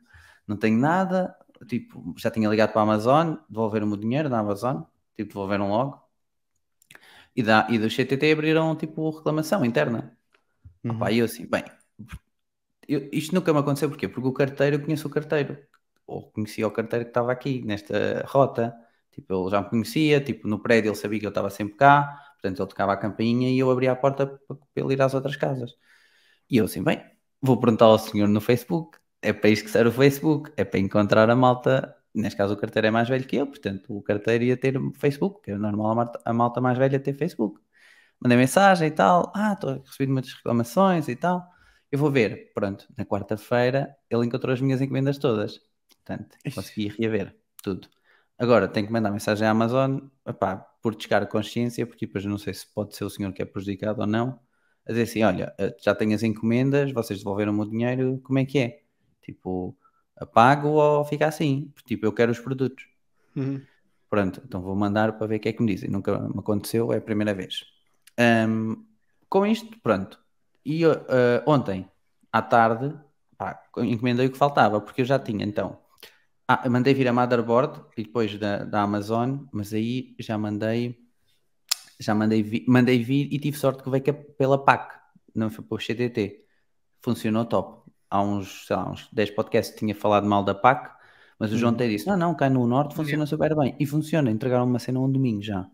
[0.47, 1.35] Não tenho nada,
[1.67, 4.83] tipo, já tinha ligado para a Amazon, devolveram-me o dinheiro da Amazon,
[5.15, 6.01] tipo, devolveram logo.
[7.39, 9.99] E, da, e do CTT abriram, tipo, reclamação interna.
[10.83, 10.99] Uhum.
[10.99, 11.63] Opa, eu assim, bem,
[12.87, 14.07] eu- isto nunca me aconteceu, porquê?
[14.07, 15.57] Porque o carteiro, eu conheço o carteiro,
[16.07, 18.75] ou conhecia o carteiro que estava aqui, nesta rota,
[19.11, 22.28] tipo, ele já me conhecia, tipo, no prédio ele sabia que eu estava sempre cá,
[22.41, 25.35] portanto ele tocava a campainha e eu abria a porta para, ele ir às outras
[25.35, 25.75] casas.
[26.49, 27.03] E eu assim, bem,
[27.41, 30.79] vou perguntar ao senhor no Facebook, é para isto que serve o Facebook, é para
[30.79, 34.43] encontrar a malta, neste caso o carteiro é mais velho que eu, portanto o carteiro
[34.45, 37.59] ia ter Facebook, que é normal a malta, mais velha ter Facebook.
[38.19, 41.47] Mandei mensagem e tal, ah, estou a receber muitas reclamações e tal.
[41.91, 45.59] Eu vou ver, pronto, na quarta-feira ele encontrou as minhas encomendas todas.
[45.89, 47.87] Portanto, consegui reaver tudo.
[48.39, 52.37] Agora tenho que mandar mensagem à Amazon, epá, por descar a consciência, porque depois não
[52.37, 54.39] sei se pode ser o senhor que é prejudicado ou não,
[54.87, 58.45] a dizer assim: olha, eh, já tenho as encomendas, vocês devolveram-me o dinheiro, como é
[58.45, 58.81] que é?
[59.21, 59.77] Tipo,
[60.15, 61.69] apago ou fica assim?
[61.75, 62.85] Porque, Tipo, eu quero os produtos.
[63.35, 63.61] Uhum.
[64.09, 65.89] Pronto, então vou mandar para ver o que é que me dizem.
[65.89, 67.65] Nunca me aconteceu, é a primeira vez.
[68.17, 68.85] Ahm,
[69.29, 70.19] com isto, pronto.
[70.65, 70.97] E uh,
[71.45, 71.87] ontem,
[72.31, 72.95] à tarde,
[73.37, 75.77] pá, encomendei o que faltava, porque eu já tinha então.
[76.51, 80.97] Ah, mandei vir a motherboard e depois da, da Amazon, mas aí já mandei,
[81.99, 84.03] já mandei, vi- mandei vir e tive sorte que veio
[84.35, 84.99] pela PAC,
[85.35, 86.43] não foi para o CTT.
[87.03, 87.87] Funcionou top.
[88.09, 90.89] Há uns, sei lá, uns 10 podcasts tinha falado mal da PAC,
[91.37, 93.75] mas o João T disse: não, não, cá no Norte funciona super bem.
[93.79, 95.69] E funciona, entregaram uma cena um domingo já,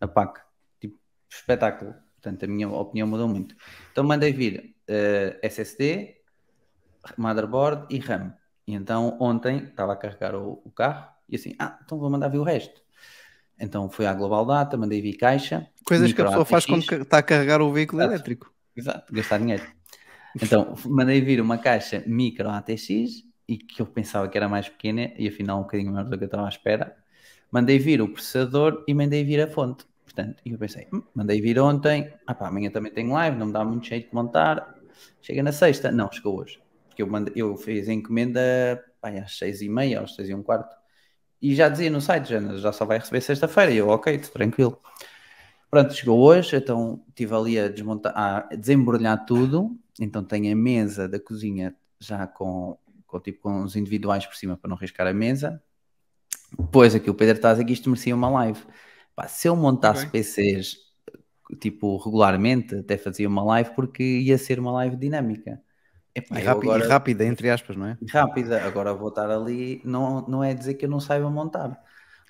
[0.00, 0.40] a PAC.
[0.80, 0.96] Tipo,
[1.28, 1.92] espetáculo.
[2.22, 3.56] Portanto, a minha opinião mudou muito.
[3.90, 6.18] Então mandei vir eh, SSD,
[7.18, 8.32] motherboard e RAM.
[8.70, 12.28] E então ontem estava a carregar o, o carro e assim, ah, então vou mandar
[12.28, 12.80] vir o resto.
[13.58, 15.66] Então fui à Global Data, mandei vir caixa.
[15.84, 16.86] Coisas que a pessoa faz ATX.
[16.86, 18.14] quando ca- está a carregar o veículo Exato.
[18.14, 18.54] elétrico.
[18.76, 19.64] Exato, gastar dinheiro.
[20.40, 22.88] Então, mandei vir uma caixa micro ATX
[23.48, 26.22] e que eu pensava que era mais pequena e afinal um bocadinho maior do que
[26.22, 26.96] eu estava à espera.
[27.50, 29.84] Mandei vir o processador e mandei vir a fonte.
[30.04, 33.46] Portanto, e eu pensei, "Hum, mandei vir ontem, ah pá, amanhã também tenho live, não
[33.46, 34.76] me dá muito jeito de montar.
[35.20, 36.60] Chega na sexta, não, chegou hoje.
[37.00, 38.40] Porque eu, mandei, eu fiz a encomenda
[39.00, 40.76] pá, às seis e meia, às seis e um quarto.
[41.40, 43.72] E já dizia no site, já, já só vai receber sexta-feira.
[43.72, 44.78] E eu, ok, tranquilo.
[45.70, 49.78] Pronto, chegou hoje, então estive ali a desmontar, a desembrulhar tudo.
[49.98, 52.76] Então tenho a mesa da cozinha já com,
[53.06, 55.62] com, tipo, com os individuais por cima para não riscar a mesa.
[56.70, 58.60] Pois aqui o Pedro está a dizer que isto merecia uma live.
[59.14, 60.20] Pá, se eu montasse Ok.
[60.20, 60.76] PCs
[61.58, 65.60] tipo regularmente, até fazia uma live porque ia ser uma live dinâmica.
[66.14, 67.98] Epá, E, rápi- e agora- rápida, entre aspas, não é?
[68.08, 68.62] rápida.
[68.64, 71.80] Agora vou estar ali, não, não é dizer que eu não saiba montar,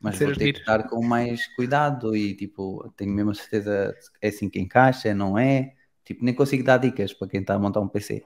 [0.03, 3.95] mas Ser vou ter que estar com mais cuidado e tipo, tenho mesmo a certeza
[4.21, 5.75] é assim que encaixa, não é?
[6.05, 8.25] Tipo, nem consigo dar dicas para quem está a montar um PC.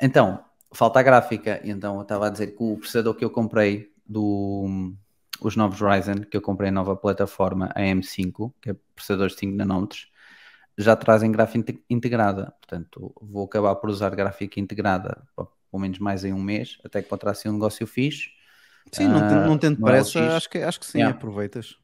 [0.00, 3.30] Então, falta a gráfica, e então eu estava a dizer que o processador que eu
[3.30, 4.92] comprei do
[5.40, 9.40] os novos Ryzen, que eu comprei a nova plataforma a M5, que é processadores de
[9.40, 10.08] 5 nanómetros,
[10.76, 12.52] já trazem gráfica inte- integrada.
[12.60, 17.06] Portanto, vou acabar por usar gráfica integrada pelo menos mais em um mês, até que
[17.06, 18.30] encontrar assim um negócio fixe.
[18.92, 20.34] Sim, não, te- não tendo no pressa, LX.
[20.34, 21.16] acho que, acho que sim, Yeah.
[21.16, 21.76] aproveitas.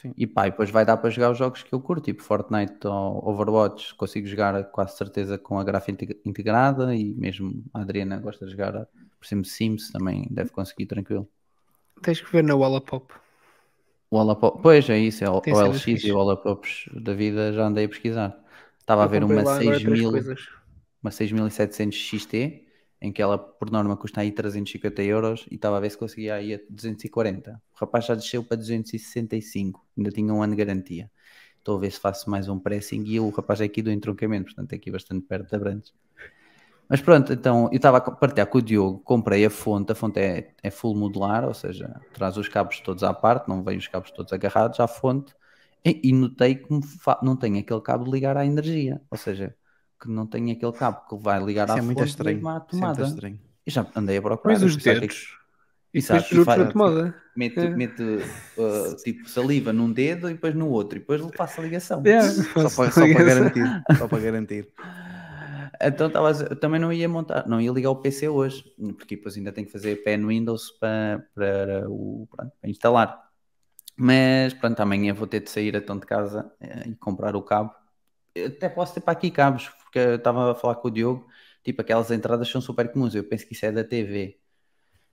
[0.00, 0.12] Sim.
[0.16, 2.86] E pá, e depois vai dar para jogar os jogos que eu curto, tipo Fortnite
[2.86, 3.94] ou Overwatch.
[3.94, 8.52] Consigo jogar quase certeza com a gráfica inte- integrada e mesmo a Adriana gosta de
[8.52, 8.72] jogar,
[9.18, 11.26] por cima de Sims, também deve conseguir tranquilo.
[12.02, 13.10] Tens que ver na Wallapop.
[14.10, 16.06] O Wallapop, pois é isso, é o Tem o LX fixe.
[16.06, 18.38] e o Wallapops da vida já andei a pesquisar.
[18.80, 20.40] Estava a ver uma lá agora três 6000, coisas.
[21.02, 22.66] uma 6700 XT,
[23.00, 26.34] em que ela por norma custa aí 350 euros e estava a ver se conseguia
[26.36, 27.60] aí a 240.
[27.74, 31.10] O rapaz já desceu para 265, ainda tinha um ano de garantia.
[31.58, 34.46] Estou a ver se faço mais um pressing e o rapaz é aqui do entroncamento,
[34.46, 35.92] portanto é aqui bastante perto da Brandes.
[36.88, 40.20] Mas pronto, então eu estava a partilhar com o Diogo, comprei a fonte, a fonte
[40.20, 43.88] é, é full modular, ou seja, traz os cabos todos à parte, não vem os
[43.88, 45.34] cabos todos agarrados à fonte,
[45.84, 46.68] e, e notei que
[47.22, 49.54] não tem aquele cabo de ligar à energia, ou seja,
[50.00, 52.36] que não tem aquele cabo que vai ligar Isso à é muito fonte estranho.
[52.36, 53.02] mesmo à Isso é muito tomada.
[53.04, 53.40] estranho.
[53.66, 54.52] E já andei a procurar.
[54.52, 55.38] Mas os dedos.
[55.94, 57.14] E depois e faz- na tomada.
[57.36, 57.68] Mete, É.
[57.70, 61.64] mete uh, tipo saliva num dedo e depois no outro, e depois ele passa a
[61.64, 62.02] ligação.
[62.04, 63.26] Yeah, Só para, só para ligação.
[63.26, 63.82] garantir.
[63.98, 64.68] Só para garantir.
[65.86, 68.64] Então tava, eu também não ia montar, não ia ligar o PC hoje,
[68.96, 73.24] porque depois ainda tenho que fazer pé no Windows para, para, o, pronto, para instalar.
[73.96, 77.72] Mas pronto, amanhã vou ter de sair então de casa eh, e comprar o cabo.
[78.34, 81.26] Eu até posso ter para aqui cabos, porque eu estava a falar com o Diogo,
[81.62, 83.14] tipo aquelas entradas são super comuns.
[83.14, 84.38] Eu penso que isso é da TV.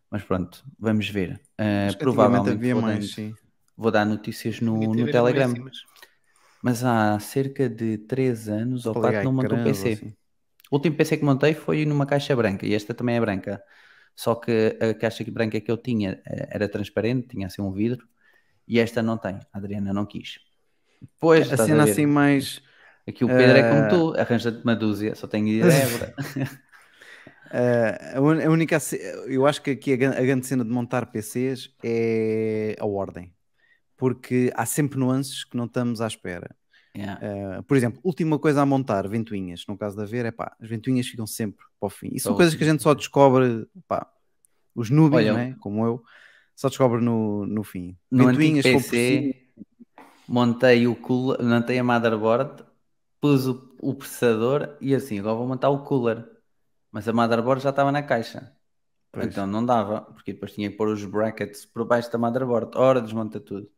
[0.09, 1.39] Mas pronto, vamos ver.
[1.59, 3.33] Uh, provavelmente havia vou, mais, sim.
[3.77, 5.43] vou dar notícias no, no Antigamente Telegram.
[5.43, 5.77] era péssimas.
[6.63, 9.89] Mas há cerca de 3 anos ou Para ligar 4 não montei um PC.
[9.93, 10.13] assim.
[10.71, 13.61] O último PC que montei foi numa caixa branca e esta também é branca.
[14.15, 18.07] Só que a caixa branca que eu tinha eh, era transparente, tinha assim um vidro
[18.67, 19.35] e esta não tem.
[19.53, 20.39] A Adriana não quis.
[21.19, 22.61] Pois, A cena assim mais.
[23.07, 26.15] Aqui o Pedro é como eh, tu, arranja-te uma dúzia, só tenho ideia.
[27.53, 28.77] Eh, a única.
[29.27, 33.33] Eu acho que aqui a grande cena de montar PCs é a ordem.
[33.97, 36.55] Porque há sempre nuances que não estamos à espera.
[36.95, 37.19] Yeah.
[37.59, 39.65] Uh, por exemplo, última coisa a montar, ventoinhas.
[39.67, 42.09] No caso da ver, é pá, as ventoinhas ficam sempre para o fim.
[42.13, 44.07] E são coisas que a gente só descobre, pá,
[44.75, 46.03] os Olha, né, como eu,
[46.55, 47.97] só descobre no, no fim.
[48.09, 49.47] No ventoinhas, PC,
[50.27, 52.63] montei o cooler, montei a motherboard,
[53.19, 56.27] pus o, o processador e assim, agora vou montar o cooler.
[56.91, 58.53] Mas a motherboard já estava na caixa.
[59.11, 59.27] Pois.
[59.27, 62.71] Então não dava, porque depois tinha que pôr os brackets por baixo da motherboard.
[62.75, 63.69] Ora, desmonta tudo.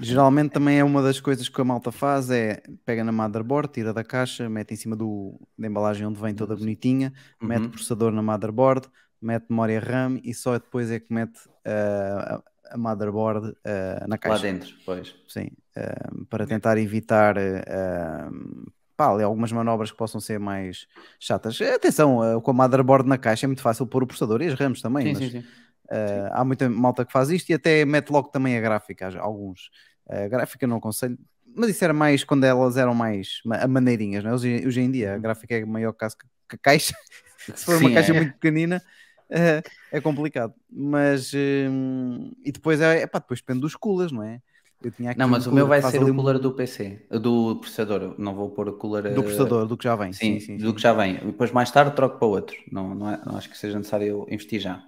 [0.00, 3.92] Geralmente também é uma das coisas que a malta faz é pega na motherboard, tira
[3.92, 7.66] da caixa, mete em cima do, da embalagem onde vem toda bonitinha, mete Uhum.
[7.66, 8.88] o processador na motherboard,
[9.20, 13.54] mete memória RAM e só depois é que mete uh, a, motherboard uh,
[14.08, 14.42] na Lá caixa.
[14.42, 15.14] dentro, pois.
[15.28, 17.36] Sim, uh, para tentar evitar
[18.96, 20.86] pá, algumas manobras que possam ser mais
[21.18, 21.60] chatas.
[21.60, 24.80] Atenção, com a motherboard na caixa é muito fácil pôr o processador e as RAMs
[24.80, 25.44] também, Sim, mas sim, sim.
[25.86, 29.70] Uh, há muita malta que faz isto e até mete logo também a gráfica, alguns.
[30.08, 31.18] A gráfica não aconselho,
[31.54, 34.34] mas isso era mais quando elas eram mais ma- a maneirinhas, não é?
[34.34, 36.16] hoje, hoje em dia a gráfica é maior caso
[36.48, 36.94] que a caixa.
[37.54, 38.14] Se for uma Sim, caixa é.
[38.14, 38.82] muito pequenina,
[39.30, 39.62] uh,
[39.92, 40.54] é complicado.
[40.70, 44.40] Mas um, e depois é, epá, depois depende dos coolers, não é?
[45.16, 48.14] Não, um mas o cooler meu vai ser o um- cooler do PC, do processador.
[48.18, 50.12] Não vou pôr o cooler do eh, processador, do que já vem.
[50.12, 50.74] Sim, sim, sim, do sim.
[50.74, 51.14] que já vem.
[51.16, 52.56] Depois mais tarde troco para outro.
[52.70, 54.82] Não, não, é- não acho que seja necessário investir já.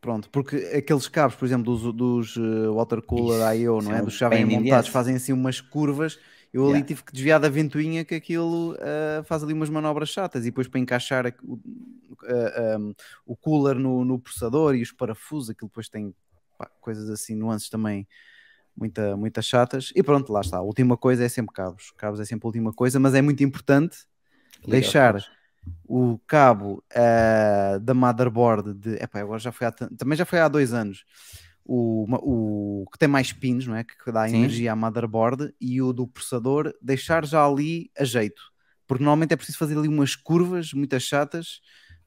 [0.00, 3.98] Pronto, porque aqueles cabos, por exemplo, dos, dos uh, water cooler Isso, IO, não é?
[3.98, 6.18] é Dos the montados, fazem assim umas curvas.
[6.52, 6.88] Eu ali Yeah.
[6.88, 10.42] tive que desviar da ventoinha que aquilo uh, faz ali umas manobras chatas.
[10.42, 11.60] E depois para encaixar a- o,
[12.78, 12.94] um,
[13.26, 16.14] o cooler no, no processador e os parafusos, aquilo depois tem
[16.58, 18.06] pá, coisas assim, nuances também
[18.76, 19.92] muita, muitas chatas.
[19.94, 20.56] E pronto, lá está.
[20.58, 21.92] A última coisa é sempre cabos.
[21.96, 23.98] Cabos é sempre a última coisa, mas é muito importante
[24.66, 25.14] Liga deixar.
[25.86, 30.48] O cabo ah, da motherboard de epá, agora já foi há, também já foi há
[30.48, 31.04] dois anos
[31.64, 32.06] o,
[32.82, 34.30] o que tem mais pins não é que dá Sim.
[34.30, 38.42] energia à motherboard e o do processador deixar já ali a jeito
[38.86, 41.60] porque normalmente é preciso fazer ali umas curvas muitas chatas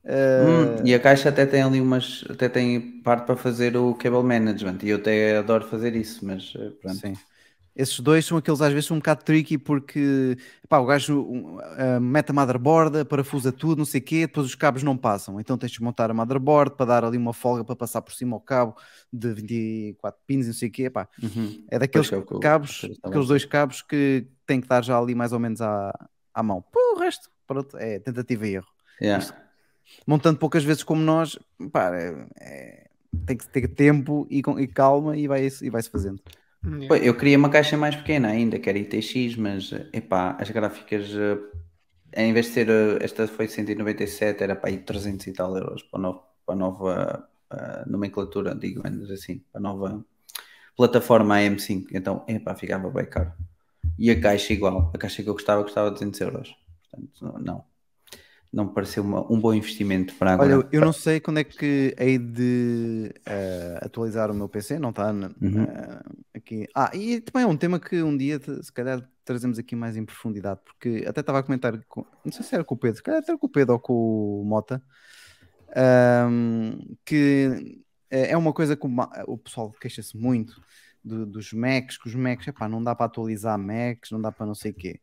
[0.05, 3.93] ah, Hum, e a caixa até tem ali umas, até tem parte para fazer o
[3.95, 7.03] cable management e eu até adoro fazer isso, mas eh, pronto.
[7.03, 7.19] Sim.
[7.75, 10.37] Esses dois são aqueles às vezes um bocado tricky porque
[10.69, 14.53] pá, o gajo ah, mete a motherboard, parafusa tudo, não sei o quê, depois os
[14.55, 15.39] cabos não passam.
[15.39, 18.35] Então tens de montar a motherboard para dar ali uma folga para passar por cima
[18.35, 18.75] ao cabo
[19.11, 20.89] de 24 pins, não sei o quê.
[20.89, 21.65] Pá, Uhum.
[21.71, 24.97] é daqueles Pois é eu- cabos, eu aqueles dois cabos que tem que estar já
[24.99, 25.91] ali mais ou menos à,
[26.33, 26.61] à mão.
[26.61, 28.67] Pô, o resto, pronto, é tentativa e erro.
[29.01, 29.23] Yeah.
[29.23, 29.35] Isto-
[30.07, 31.37] Montando poucas vezes como nós,
[31.71, 32.87] pá, é- é-
[33.25, 36.21] tem que ter tempo e, e calma e vai-se e vai fazendo.
[36.87, 41.09] Pô, Eu queria uma caixa mais pequena ainda, que era ITX, mas epá, as gráficas,
[41.13, 41.37] eh,
[42.25, 45.83] em vez de ser, eh, esta foi 197, era para aí 300 e tal euros
[45.83, 50.05] para a nova, para a nova eh, nomenclatura, digamos assim, para a nova
[50.77, 51.87] plataforma AM5.
[51.93, 53.33] Então, epá, ficava bem caro.
[53.99, 56.55] E a caixa igual, a caixa que eu gostava, custava 200 euros.
[56.91, 57.65] Portanto, não,
[58.53, 60.57] não me pareceu uma- um bom investimento para agora.
[60.59, 64.91] Olha, eu- não sei quando é que hei de eh, atualizar o meu PC, não
[64.91, 65.63] está na- Uhum.
[65.63, 66.01] eh,
[66.35, 66.67] aqui.
[66.75, 70.05] Ah, e também é um tema que um dia se calhar trazemos aqui mais em
[70.05, 73.03] profundidade, porque até estava a comentar, com, não sei se era com o Pedro, se
[73.03, 74.83] calhar era com o Pedro ou com o Mota,
[75.75, 77.79] ahm, que
[78.11, 78.91] é é uma coisa que o,
[79.27, 80.61] o pessoal queixa-se muito
[81.03, 84.45] do- dos Macs, que os Macs, epá, não dá para atualizar Macs, não dá para
[84.45, 84.99] não sei o quê.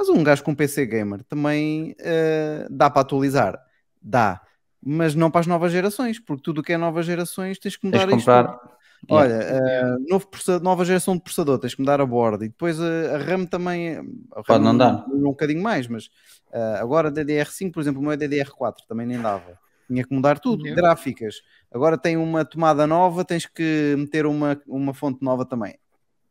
[0.00, 3.62] Mas um gajo com PC gamer também eh, dá para atualizar,
[4.00, 4.40] dá,
[4.82, 7.82] mas não para as novas gerações, porque tudo o que é novas gerações tens que
[7.82, 8.24] Tens mudar de isto.
[8.24, 8.58] comprar.
[9.10, 10.26] Olha, eh, novo
[10.62, 13.88] nova geração de processador, tens que mudar a borda e depois a, a RAM também.
[13.88, 13.98] eh,
[14.32, 15.04] a RAM Pode não dar.
[15.06, 16.08] Um bocadinho mais, mas
[16.50, 19.58] eh, agora DDR5, por exemplo, o meu é DDR4, também nem dava.
[19.86, 20.64] Tinha que mudar tudo.
[20.64, 20.80] Yeah.
[20.80, 25.78] Gráficas, agora tem uma tomada nova, tens que meter uma, uma fonte nova também.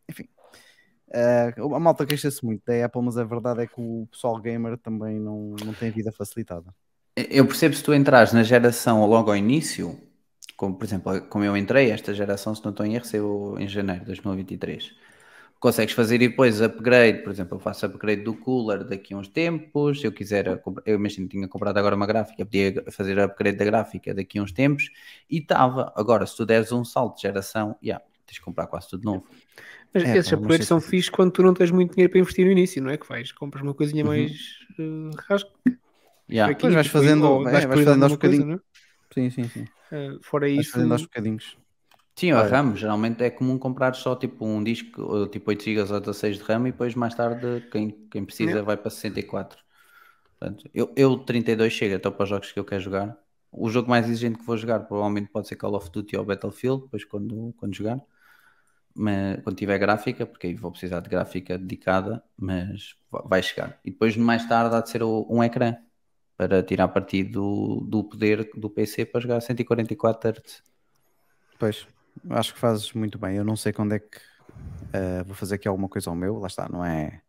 [0.10, 0.28] Enfim,
[1.12, 4.78] eh, a malta queixa-se muito da Apple, mas a verdade é que o pessoal gamer
[4.78, 6.74] também não, não tem vida facilitada.
[7.16, 10.00] Eu percebo se tu entras na geração logo ao início,
[10.56, 13.68] como por exemplo, como eu entrei, esta geração, se não estou em erro, saiu em
[13.68, 14.94] janeiro de 2023.
[15.60, 19.28] consegues fazer e depois upgrade, por exemplo, eu faço upgrade do cooler daqui a uns
[19.28, 23.20] tempos, se eu quiser, comp- eu imagino que tinha comprado agora uma gráfica, podia fazer
[23.20, 24.90] upgrade da gráfica daqui a uns tempos
[25.30, 25.92] e estava.
[25.98, 29.26] Agora, se tu deres um salto de geração, yeah, tens de comprar quase tudo novo.
[29.94, 32.46] Mas É, esses upgrades são isso- fixos quando tu não tens muito dinheiro para investir
[32.46, 32.98] no início, não é?
[32.98, 34.10] Que vais, compras uma coisinha Uhum.
[34.10, 34.32] mais
[34.78, 35.50] uh, rasca.
[36.30, 36.52] Yeah.
[36.52, 38.46] aqui, Pois vais tipo, fazendo- ou é, vais prioridade fazendo aos bocadinhos.
[38.46, 38.60] não é?
[39.14, 39.64] Sim, sim, sim.
[39.92, 41.58] Uh, fora Vais isso, fazendo aos bocadinhos.
[42.16, 42.44] Sim, a.
[42.44, 46.38] RAM, geralmente é comum comprar só tipo um disco, ou tipo 8 GB ou 16
[46.38, 48.66] de RAM e depois mais tarde quem, quem precisa Yeah.
[48.66, 49.58] vai para 64.
[50.38, 53.18] Portanto, eu, eu 32 chega até para os jogos que eu quero jogar.
[53.52, 56.84] O jogo mais exigente que vou jogar provavelmente pode ser Call of Duty ou Battlefield,
[56.84, 58.00] depois quando, quando jogar.
[58.96, 63.80] Mas, quando tiver gráfica, porque aí vou precisar de gráfica dedicada, mas va- vai chegar.
[63.86, 65.78] E depois mais tarde há de ser um ecrã
[66.38, 70.64] para tirar partido do, poder do PC para jogar a 144 Hz.
[71.58, 71.88] Pois,
[72.30, 73.36] acho que fazes muito bem.
[73.38, 74.20] Eu não sei quando é que
[74.94, 77.22] eh, vou fazer aqui alguma coisa ao meu, lá está, não é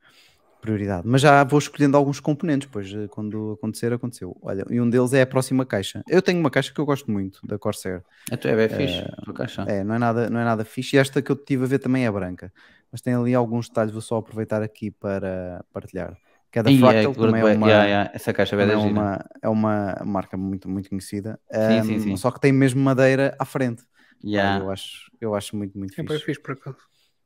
[0.61, 1.07] prioridade.
[1.07, 4.37] Mas já vou escolhendo alguns componentes, pois eh, quando acontecer, aconteceu.
[4.43, 6.03] Olha, e um deles é a próxima caixa.
[6.09, 8.03] Eu tenho uma caixa que eu gosto muito, da Corsair.
[8.31, 9.63] A tua é bem fixe, a tua caixa.
[9.63, 10.97] É, não é nada, não é nada fixe.
[10.97, 12.53] E esta que eu tive a ver também é branca.
[12.93, 16.17] Mas tem ali alguns detalhes, vou só aproveitar aqui para partilhar.
[16.51, 18.77] Que é da Ih, Fractal, é, também é uma, yeah, yeah, Essa caixa é é
[18.77, 21.39] uma, é uma marca muito, muito conhecida.
[21.53, 22.17] Sim, sim, Ahm, sim.
[22.17, 23.85] Só que tem mesmo madeira à frente.
[24.23, 24.65] Yeah.
[24.65, 26.25] Eu, acho, eu acho muito, muito é bem fixe.
[26.25, 26.79] fixe por acaso.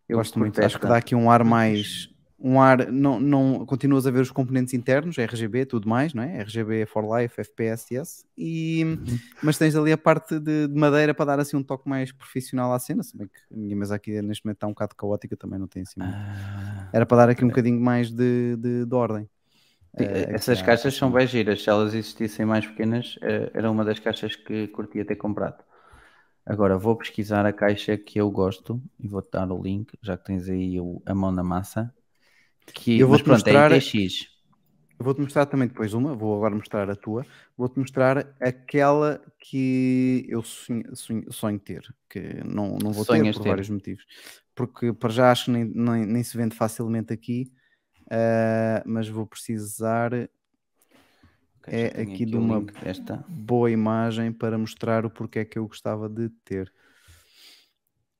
[0.06, 2.13] Eu gosto muito, acho que dá aqui um ar mais.
[2.38, 6.38] Um ar, não, não continuas a ver os componentes internos, RGB, tudo mais, não é?
[6.40, 8.26] RGB for Life, FPS, yes.
[8.36, 9.22] E, Uhum.
[9.40, 12.72] mas tens ali a parte de, de madeira para dar assim um toque mais profissional
[12.72, 15.36] à cena, se bem que a minha mesa aqui neste momento está um bocado caótica,
[15.36, 16.00] também não tem assim.
[16.00, 16.20] muito.
[16.26, 19.28] Ah, Era para dar aqui um bocadinho mais de, de, de ordem.
[19.98, 21.62] Eh, essas à- caixas são bem giras.
[21.62, 25.64] Se elas existissem mais pequenas, eh, era uma das caixas que curtia ter comprado.
[26.46, 30.24] Agora vou pesquisar a caixa que eu gosto e vou-te dar o link, já que
[30.24, 30.76] tens aí
[31.06, 31.94] a mão na massa.
[32.72, 34.28] Que, Eu mas vou-te pronto, mostrar- é ITX.
[34.98, 40.24] Eu vou-te mostrar também depois uma, vou agora mostrar a tua, vou-te mostrar aquela que
[40.28, 43.48] eu sonho, sonho- sonho ter, que não, não vou Sonhas ter por ter.
[43.48, 44.04] vários motivos.
[44.54, 47.52] Porque para já acho que nem, nem, nem se vende facilmente aqui,
[48.10, 50.12] ah, mas vou precisar
[51.66, 52.60] é aqui de uma-
[53.28, 56.72] boa imagem para mostrar o porquê que eu gostava de ter.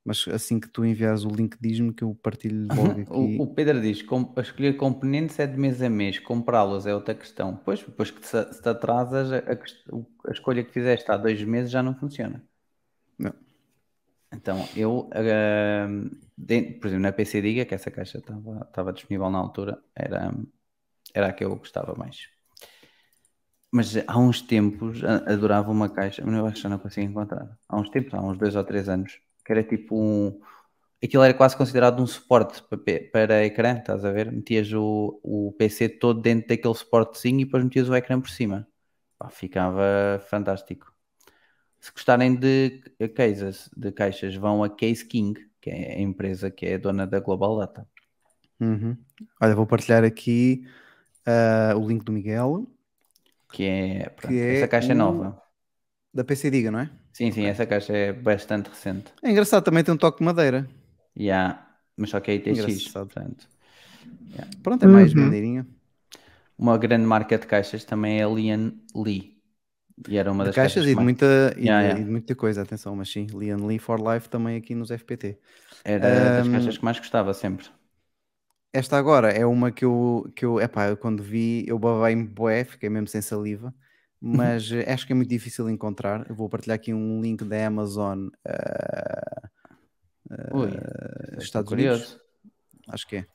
[0.05, 3.39] Mas assim que tu enviares o link, diz-me que eu partilho logo aqui.
[3.39, 6.93] O, o Pedro diz: com, a escolher componentes é de mês a mês, comprá-los é
[6.95, 7.55] outra questão.
[7.63, 11.41] Pois, depois que se, se te atrasas, a, a a escolha que fizeste há dois
[11.43, 12.43] meses já não funciona.
[13.17, 13.33] Não.
[14.31, 15.09] Então, eu,
[16.37, 20.31] de- por exemplo, na PC Diga, que essa caixa estava disponível na altura, era,
[21.13, 22.29] era a que eu gostava mais.
[23.71, 27.57] Mas há uns tempos adorava uma caixa, mas eu acho que já não consigo encontrar.
[27.69, 30.39] Há uns tempos, há uns dois ou três anos, que era tipo um.
[31.03, 32.63] Aquilo era quase considerado um suporte
[33.11, 34.31] para, ecrã, estás a ver?
[34.31, 38.67] Metias o, o PC todo dentro daquele suportezinho e depois metias o ecrã por cima.
[39.19, 40.91] Pá, ficava fantástico.
[41.79, 42.81] Se gostarem de
[43.13, 47.19] cases, de caixas, vão a Case King, que é a empresa que é dona da
[47.19, 47.87] Global Data.
[48.59, 48.97] Uhum.
[49.41, 50.65] Olha, vou partilhar aqui
[51.25, 52.65] ah, o link do Miguel,
[53.51, 55.41] Que é, pronto, Que é essa caixa é um- nova.
[56.13, 56.89] da PC Diga, não é?
[57.17, 59.11] Sim, sim, essa caixa é bastante recente.
[59.21, 60.69] É engraçado, também tem um toque de madeira.
[61.15, 61.45] E há,
[61.97, 63.13] mas só que é ITX, Engraçado.
[63.13, 63.49] portanto.
[64.61, 65.13] Pronto, é mais Uhum.
[65.13, 65.65] madeirinha.
[66.57, 69.41] Uma grande marca de caixas também é a Lian Lee.
[70.07, 71.25] E era uma De das caixas e de, muita,
[71.57, 72.01] e, Yeah, de, yeah.
[72.01, 75.39] e de muita coisa, atenção, mas sim, Lian Lee for Life também aqui nos FPT.
[75.85, 77.65] Era das Ahm, caixas que mais gostava sempre.
[78.73, 82.63] Esta agora é uma que eu, que eu epá, eu quando vi, eu babei-me bué,
[82.65, 83.73] fiquei mesmo sem saliva,
[84.21, 86.25] mas eh, acho que é muito difícil encontrar.
[86.29, 89.49] Eu vou partilhar aqui um link da Amazon ah,
[90.53, 91.99] Ui, eh, estou Estados Unidos.
[92.01, 92.21] curioso.
[92.89, 93.25] acho que é.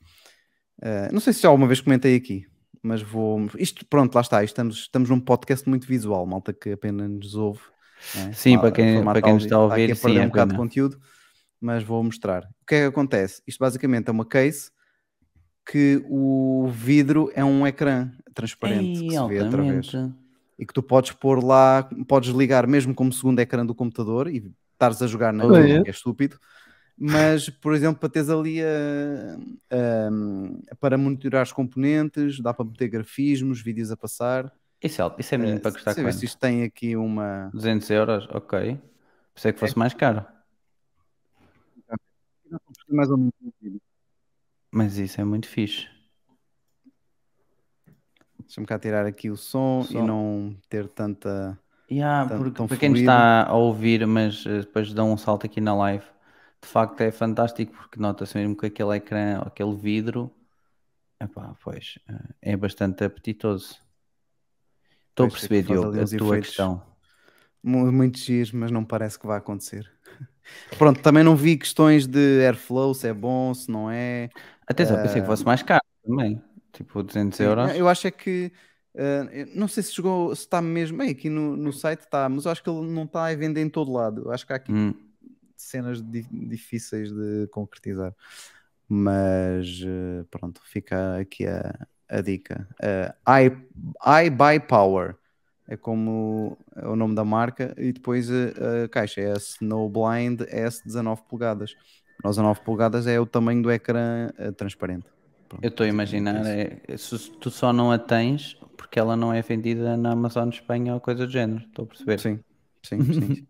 [0.81, 2.45] Eh, não sei se já alguma vez comentei aqui,
[2.81, 3.47] mas vou.
[3.57, 4.43] Isto, pronto, lá está.
[4.43, 7.61] Estamos, estamos num podcast muito visual, malta que apenas nos ouve.
[8.17, 8.33] é?
[8.33, 10.51] Sim, para quem- para quem nos está a ouvir, aqui a sim, é um bocado
[10.51, 10.99] de conteúdo,
[11.59, 12.43] mas vou mostrar.
[12.61, 13.41] O que é que acontece?
[13.47, 14.71] Isto basicamente é uma case
[15.69, 19.91] que o vidro é um ecrã transparente que Ei, se vê através.
[20.61, 24.53] E que tu podes pôr lá, podes ligar mesmo como segundo ecrã do computador e
[24.73, 25.81] estares a jogar na é?
[25.83, 26.39] que é estúpido.
[26.97, 29.37] Mas, por exemplo, para teres ali a,
[29.71, 34.53] a- para monitorar os componentes, dá para meter grafismos, vídeos a passar.
[34.83, 36.23] Isso é, isso é menino Eh, para se quanto?
[36.23, 37.49] isto tem aqui uma.
[37.53, 38.27] 200 euros?
[38.29, 38.79] Ok.
[39.33, 40.25] Pensei que fosse mais caro.
[42.89, 43.33] Mais ou menos.
[44.69, 45.87] Mas isso é muito fixe.
[48.51, 50.01] Deixa-me cá tirar aqui o som, e Som.
[50.01, 51.57] não ter tanta.
[51.89, 52.99] Yeah, porque para quem fluido.
[53.01, 56.05] está a ouvir, mas eh, depois dão um salto aqui na live,
[56.61, 60.31] de facto é fantástico porque nota-se mesmo que aquele ecrã, aquele vidro,
[61.19, 63.81] epá, pois, eh, é bastante apetitoso.
[65.09, 66.81] Estou a Pois, perceber, Diogo, a tua questão.
[67.63, 69.91] Mu- Muitos dias, mas não parece que vai acontecer.
[70.77, 74.29] Pronto, também não vi questões de airflow, se é bom, se não é.
[74.67, 76.41] Atenção, pensei que fosse mais caro também.
[76.73, 77.75] Tipo, 200 Sim, euros.
[77.75, 78.51] Eu acho é que.
[78.93, 80.97] eu não sei se chegou, se está mesmo.
[80.97, 83.61] Bem, aqui no, no site está, mas eu acho que ele não está a vender
[83.61, 84.23] em todo lado.
[84.25, 84.93] Eu acho que há aqui Hum,
[85.55, 88.13] cenas di- difíceis de concretizar.
[88.87, 92.67] Mas eh, pronto, fica aqui a, a dica.
[92.81, 95.15] Eh, I, I Buy Power
[95.67, 100.41] é como é o nome da marca, e depois a, a caixa é a Snowblind
[100.49, 101.73] S 19 polegadas.
[102.23, 105.05] Nós 19 polegadas é o tamanho do ecrã transparente.
[105.51, 109.33] Pronto, eu estou a imaginar, é, se tu só não a tens porque ela não
[109.33, 111.65] é vendida na Amazon de Espanha ou coisa do género.
[111.65, 112.19] Estou a perceber.
[112.19, 112.39] Sim,
[112.83, 113.35] sim, sim.
[113.35, 113.47] sim.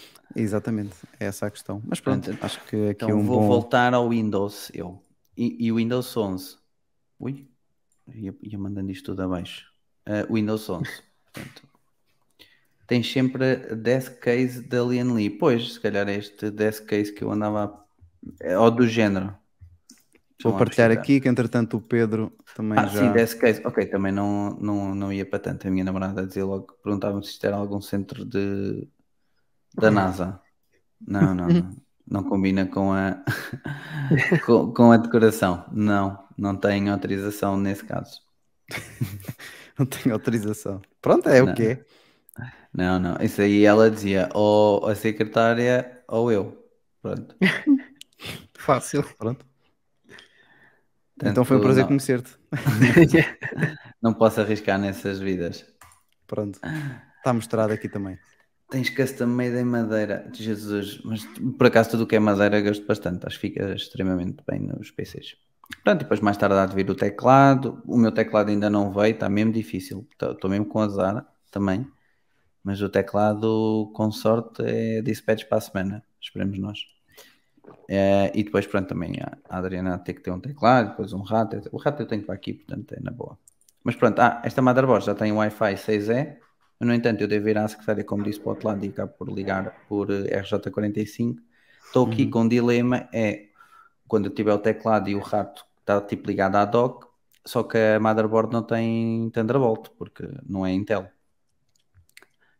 [0.36, 1.82] Exatamente, é essa a questão.
[1.84, 3.48] Mas pronto, Pronto, acho que aqui Então é um vou bom.
[3.48, 5.02] voltar ao Windows, eu.
[5.36, 6.56] E, o Windows 11.
[7.18, 7.48] Ui,
[8.14, 9.66] ia, ia mandando isto tudo abaixo.
[10.08, 11.02] Uh, Windows 11.
[11.32, 11.62] Portanto,
[12.86, 15.30] tem sempre desk case da Lian Lee.
[15.30, 17.64] Pois, se calhar é este desk case que eu andava.
[17.64, 17.84] a-
[18.40, 19.36] é, Ou do género.
[20.44, 23.00] Vou partilhar aqui que entretanto o Pedro também Ah, já.
[23.00, 23.62] sim, desk case.
[23.66, 25.66] Ok, também não, não, não ia para tanto.
[25.66, 28.88] A minha namorada dizia logo, perguntava-me se isto era algum centro de,
[29.74, 30.40] da NASA.
[31.00, 31.76] Não, não, não.
[32.06, 33.24] Não combina com a,
[34.46, 35.64] com, com a decoração.
[35.72, 38.22] Não, não tem autorização nesse caso.
[39.78, 40.80] Não tenho autorização.
[41.00, 41.52] Pronto, é Não.
[41.52, 41.84] o que é.
[42.72, 43.16] Não, não.
[43.22, 46.56] Isso aí ela dizia, ou a secretária ou eu.
[47.02, 47.36] Pronto.
[48.58, 49.04] Fácil.
[49.18, 49.44] Pronto.
[51.22, 52.36] Então foi um prazer não, conhecer-te.
[54.02, 55.64] não posso arriscar nessas vidas.
[56.26, 56.58] Pronto.
[57.18, 58.18] Está mostrado aqui também.
[58.70, 61.24] Tens custom made em madeira, Jesus, mas
[61.56, 64.90] por acaso tudo o que é madeira gosto bastante, acho que fica extremamente bem nos
[64.90, 65.36] PCs.
[65.82, 69.14] Pronto, depois mais tarde há de vir o teclado, o meu teclado ainda não veio,
[69.14, 71.86] está mesmo difícil, estou mesmo com azar também,
[72.62, 76.78] mas o teclado com sorte é dispatch para a semana, esperemos nós.
[77.88, 81.60] Eh, e depois pronto, também a Adriana tem que ter um teclado, depois um rato,
[81.70, 83.38] o rato eu tenho para aqui, portanto é na boa.
[83.82, 86.38] Mas pronto, ah, esta motherboard já tem Wi-Fi 6E,
[86.80, 89.12] no entanto, eu devo ir à secretária, como disse, para o outro lado e acabo
[89.12, 91.36] por ligar por eh, RJ45.
[91.86, 93.46] Estou aqui com um dilema, é
[94.08, 97.06] quando eu tiver o teclado e o rato está tipo ligado à dock,
[97.44, 101.08] só que a motherboard não tem Thunderbolt, porque não é Intel.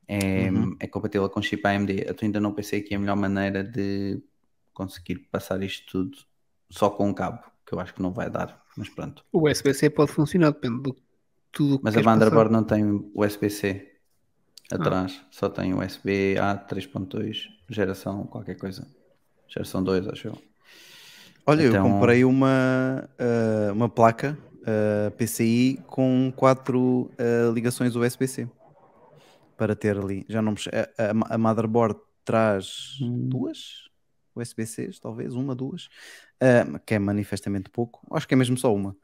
[0.07, 0.49] É,
[0.81, 2.05] é compatível com chip AMD.
[2.07, 4.23] Eu ainda não pensei que a melhor maneira de
[4.75, 6.19] conseguir passar isto tudo
[6.71, 9.25] só com um cabo, que eu acho que não vai dar, mas pronto.
[9.33, 10.97] O USB-C pode funcionar, depende do
[11.53, 13.91] tudo o que Mas a motherboard não tem USB-C
[14.73, 14.75] Ah.
[14.77, 18.87] atrás, só tem USB A 3.2, geração qualquer coisa.
[19.49, 20.39] Geração 2, acho eu.
[21.47, 28.49] Olha, eu Então- comprei uma, ah, uma placa ah, PCI com quatro ah, ligações USB-C
[29.57, 30.25] para ter ali.
[30.29, 33.29] Já não a, a- a motherboard traz Hum.
[33.29, 33.84] duas
[34.37, 35.89] USB-Cs, talvez, uma, duas,
[36.41, 38.07] ah, que é manifestamente pouco.
[38.11, 38.97] Acho que é mesmo só uma.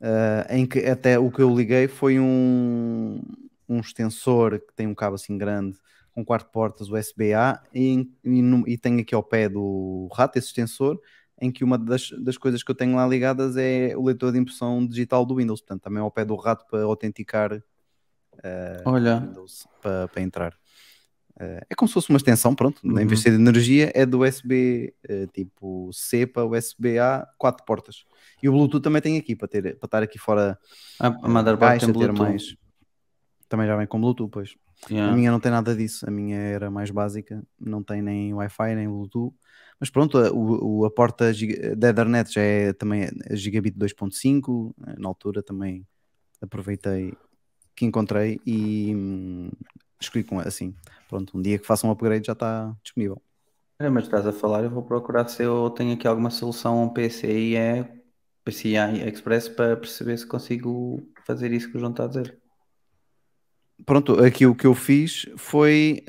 [0.00, 3.22] Ah, em que até o que eu liguei foi um,
[3.68, 5.78] um extensor que tem um cabo assim grande
[6.12, 11.00] com quatro portas USB-A e, e, e tem aqui ao pé do rato esse extensor
[11.40, 14.38] em que uma das, das coisas que eu tenho lá ligadas é o leitor de
[14.38, 17.50] impressão digital do Windows, portanto também ao pé do rato para autenticar
[18.84, 20.58] Olha, Windows para, para entrar.
[21.40, 23.14] Eh, é como se fosse uma extensão, pronto, em vez Uhum.
[23.14, 28.04] de ser de energia, é do USB eh, tipo C para USB-A, quatro portas.
[28.42, 30.58] E o Bluetooth também tem aqui, para, ter, para estar aqui fora
[31.00, 32.18] a, a motherboard tem Bluetooth.
[32.20, 32.56] mais.
[33.48, 34.54] Também já vem com Bluetooth, pois.
[34.90, 35.12] Yeah.
[35.12, 38.74] A minha não tem nada disso, a minha era mais básica, não tem nem Wi-Fi
[38.74, 39.34] nem Bluetooth.
[39.80, 41.32] Mas pronto, a, o- a porta
[41.76, 45.86] da Ethernet já é também a Gigabit 2.5, eh, na altura também
[46.40, 47.12] aproveitei
[47.74, 49.50] que encontrei e hum,
[50.04, 50.74] escolhi com assim.
[51.08, 53.22] Pronto, um dia que faça um upgrade já está disponível.
[53.80, 57.56] Olha, mas estás a falar, eu vou procurar se eu tenho aqui alguma solução PCI
[57.56, 57.84] é
[58.44, 62.40] PCI Express para perceber se consigo fazer isso que o João está a dizer.
[63.84, 66.02] Pronto, aqui o que eu fiz foi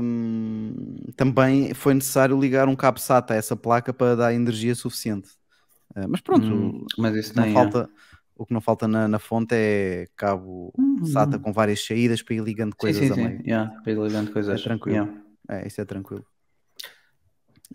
[0.00, 0.74] hum,
[1.16, 5.30] também foi necessário ligar um cabo SATA a essa placa para dar energia suficiente.
[5.96, 7.46] Eh, mas pronto, Hum, mas isso não tem.
[7.46, 7.90] falta,
[8.36, 11.04] o que não falta na, na fonte é cabo Hum.
[11.04, 13.24] SATA com várias saídas para ir ligando Sim, coisas sim, a sim.
[13.26, 13.42] meio.
[13.44, 14.60] Yeah, para ir ligando coisas.
[14.60, 14.96] É tranquilo.
[14.96, 15.22] Yeah.
[15.48, 16.24] É, isso é tranquilo.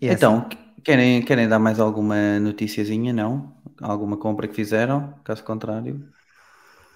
[0.00, 0.48] E é Então,
[0.82, 3.12] querem, querem dar mais alguma noticiazinha?
[3.12, 3.54] Não?
[3.80, 5.14] Alguma compra que fizeram?
[5.24, 6.08] Caso contrário.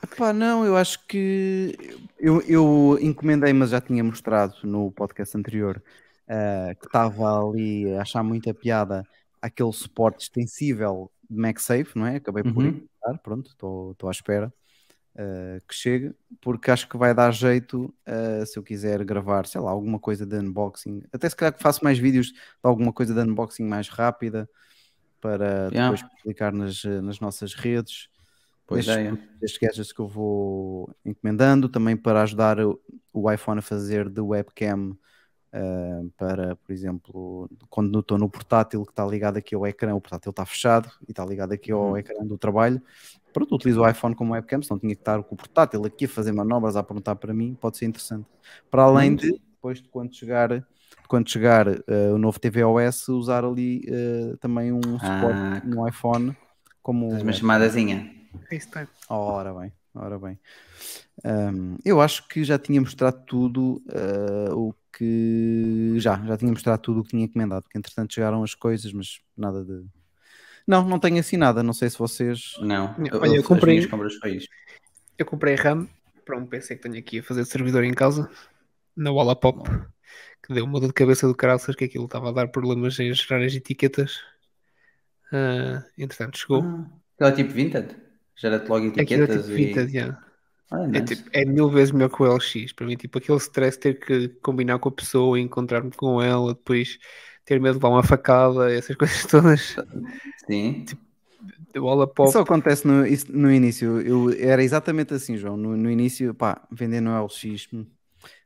[0.03, 1.79] Epá, não, eu acho que
[2.19, 5.81] eu, eu encomendei, mas já tinha mostrado no podcast anterior,
[6.29, 9.07] ah, que estava ali a achar muita piada
[9.41, 12.17] aquele suporte extensível MagSafe, não é?
[12.17, 12.87] Acabei por Uhum.
[13.23, 14.53] pronto, estou à espera
[15.17, 19.61] ah, que chegue, porque acho que vai dar jeito ah, se eu quiser gravar, sei
[19.61, 21.03] lá, alguma coisa de unboxing.
[21.13, 24.49] Até se calhar que faço mais vídeos de alguma coisa de unboxing mais rápida
[25.21, 25.95] para Yeah.
[25.95, 28.09] depois publicar nas, nas nossas redes
[28.71, 29.19] destes, ideia.
[29.41, 32.81] destes gadgets que eu vou encomendando, também para ajudar o,
[33.13, 34.97] o iPhone a fazer de webcam
[35.53, 40.01] ah, para, por exemplo, quando estou no portátil que está ligado aqui ao ecrã, o
[40.01, 41.97] portátil está fechado e está ligado aqui ao Uhum.
[41.97, 42.81] ecrã do trabalho.
[43.33, 46.05] Pronto, utilizo o iPhone como webcam, se não tinha que estar com o portátil aqui
[46.05, 48.27] a fazer manobras a apontar para mim, pode ser interessante.
[48.71, 49.23] Para além Muito.
[49.27, 50.65] de, depois de quando chegar, de
[51.09, 56.37] quando chegar ah, o novo tvOS, usar ali ah, também um suporte Ah, no iPhone
[56.83, 58.11] como uma chamadazinha.
[58.51, 58.89] FaceTime.
[59.09, 60.39] Ora bem, ora bem.
[61.25, 65.95] Ahm, eu acho que já tinha mostrado tudo ah, o que.
[65.99, 69.21] Já, já tinha mostrado tudo o que tinha encomendado, porque entretanto chegaram as coisas, mas
[69.37, 69.85] nada de.
[70.67, 72.55] Não, não tenho assim nada, não sei se vocês.
[72.61, 74.51] Não, Olha, eu, eu eu, comprei- as minhas compras foi isto.
[75.19, 75.89] Eu comprei RAM
[76.25, 78.31] para um PC que tenho aqui a fazer servidor em casa,
[78.97, 79.69] na Wallapop,
[80.43, 83.13] que deu uma dor de cabeça do caraças, que aquilo estava a dar problemas em
[83.13, 84.21] gerar as etiquetas.
[85.33, 86.63] Ah, entretanto, chegou.
[87.21, 87.97] Ah, é tipo vintage?
[88.37, 89.55] Gera-te logo Aquilo é etiquetas tipo e...
[89.57, 90.32] vintage, yeah.
[90.73, 92.73] Ah, É, tipo, é mil vezes melhor que o LX.
[92.73, 96.99] Para mim, tipo, aquele stress ter que combinar com a pessoa, encontrar-me com ela, depois
[97.45, 99.77] ter medo de levar uma facada, essas coisas todas.
[100.47, 100.87] Sim.
[101.77, 102.29] O Wallapop.
[102.29, 104.01] Isso acontece no, isso no início.
[104.01, 105.57] Eu, era exatamente assim, João.
[105.57, 107.87] No, no início, pá, vender no LX, hum,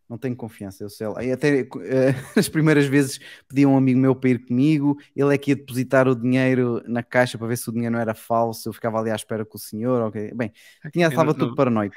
[0.08, 0.84] não tenho confiança.
[0.84, 1.24] Eu sei lá.
[1.24, 1.66] E até eh,
[2.36, 5.56] as primeiras vezes pedi a um amigo meu para ir comigo, ele é que ia
[5.56, 8.68] depositar o dinheiro na caixa para ver se o dinheiro não era falso.
[8.68, 10.02] Eu ficava ali à espera com o senhor.
[10.02, 10.52] ok Bem,
[10.92, 11.96] tinha, Eu estava não- tudo paranoico.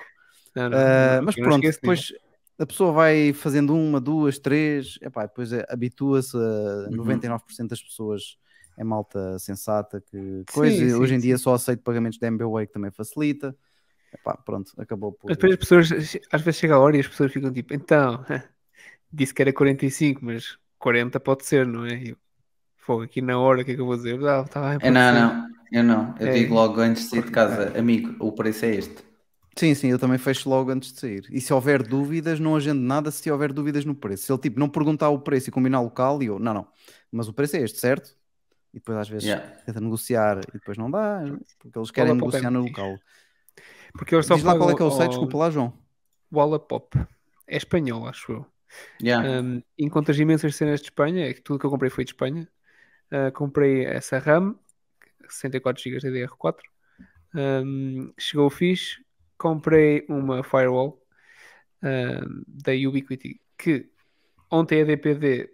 [0.68, 2.14] Não, não, Ah, não, mas pronto, depois
[2.58, 6.40] a pessoa vai fazendo uma, duas, três, epá, depois eh, habitua-se a
[6.90, 6.98] Uhum.
[6.98, 8.38] 99% das pessoas
[8.78, 10.76] é malta sensata que coisa.
[10.76, 13.56] Sim, Hoje sim, em dia só aceito pagamentos de MBWay que também facilita.
[14.14, 15.30] Epá, pronto, acabou por.
[15.30, 15.90] Depois as pessoas,
[16.32, 18.26] às vezes chega a hora e as pessoas ficam tipo, então,
[19.14, 21.94] disse que era 45, mas 40 pode ser, não é?
[21.96, 22.18] E eu,
[22.78, 24.20] Fogo, aqui na hora, o que é que eu vou dizer?
[24.26, 25.14] Ah, tá É, não, ser.
[25.14, 25.50] não.
[25.72, 26.16] Eu não.
[26.20, 26.34] Eu É.
[26.34, 29.09] digo logo antes de sair de casa, amigo, o preço é este.
[29.58, 31.28] Sim, sim, eu também fecho logo antes de sair.
[31.30, 34.24] E se houver dúvidas, não agendo nada se houver dúvidas no preço.
[34.24, 36.68] Se ele tipo não perguntar o preço e combinar o local, e eu, não, não,
[37.12, 38.16] mas o preço é este, certo?
[38.74, 39.50] E depois às vezes Yeah.
[39.66, 41.22] tenta negociar e depois não dá,
[41.60, 42.82] porque eles querem Wallapop é negociar no muito fixe.
[42.82, 43.00] local.
[43.94, 45.74] Porque eles só Diz lá qual é que é o site, ao desculpa lá, João.
[46.32, 46.96] Wallapop.
[47.48, 48.46] É espanhol, acho eu.
[49.02, 49.42] Yeah.
[49.42, 52.48] Um, encontras imensas cenas de Espanha, é que tudo que eu comprei foi de Espanha.
[53.12, 54.56] Uh, comprei essa RAM,
[55.28, 56.60] 64 GB DDR4.
[57.34, 59.04] Um, chegou fixe.
[59.40, 61.02] Comprei uma firewall
[61.84, 63.90] um, da Ubiquiti que
[64.52, 65.50] ontem a DPD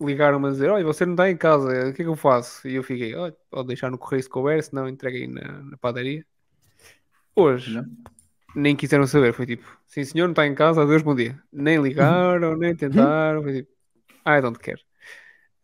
[0.00, 2.68] ligaram-me a dizer: Olha, você não está em casa, o que é que eu faço?
[2.68, 6.24] E eu fiquei: Olha, pode deixar no correio se couber, senão entreguei na, na padaria.
[7.34, 7.84] Hoje, Não.
[8.54, 9.32] nem quiseram saber.
[9.32, 11.40] Foi tipo, sim senhor, não está em casa, adeus, bom dia.
[11.52, 13.42] Nem ligaram, nem tentaram.
[13.42, 13.72] Foi tipo,
[14.26, 14.80] I don't care.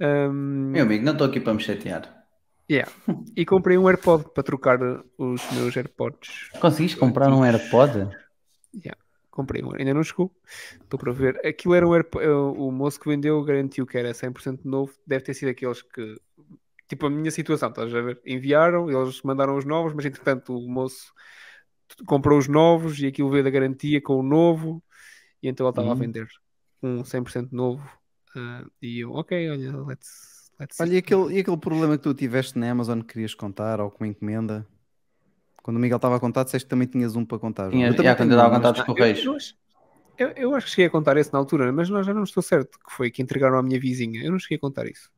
[0.00, 2.21] Um, Meu amigo, não estou aqui para me chatear.
[2.72, 2.90] Yeah.
[3.36, 4.78] E comprei um AirPod para trocar
[5.18, 6.50] os meus AirPods.
[6.60, 8.08] Conseguiste comprar um AirPod?
[9.30, 10.30] Comprei um, ainda não chegou.
[10.82, 11.40] Estou para ver.
[11.46, 12.26] Aquilo era um AirPod.
[12.26, 14.92] O moço que vendeu garantiu que era 100% novo.
[15.06, 16.16] Deve ter sido aqueles que.
[16.86, 18.20] Tipo a minha situação, estás a ver?
[18.26, 21.10] Enviaram, eles mandaram os novos, mas entretanto o moço
[22.06, 24.82] comprou os novos e aquilo veio da garantia com o novo.
[25.42, 25.98] E então ele estava a Uhum.
[25.98, 26.28] vender
[26.82, 27.82] um 100% novo.
[28.36, 30.31] ah, e eu, ok, olha, let's.
[30.80, 33.90] Olha, e aquele, e aquele problema que tu tiveste na Amazon que querias contar ou
[33.90, 34.66] com encomenda?
[35.62, 37.70] Quando o Miguel estava a contar, disseste que também tinhas um para contar.
[37.70, 39.56] Tinha, Eu também já, tenho estava a contar dos correios.
[40.18, 42.42] Eu, eu acho, que cheguei a contar isso na altura, mas nós já não estou
[42.42, 44.22] certo que foi que entregaram à minha vizinha.
[44.22, 45.10] Eu não cheguei a contar isso.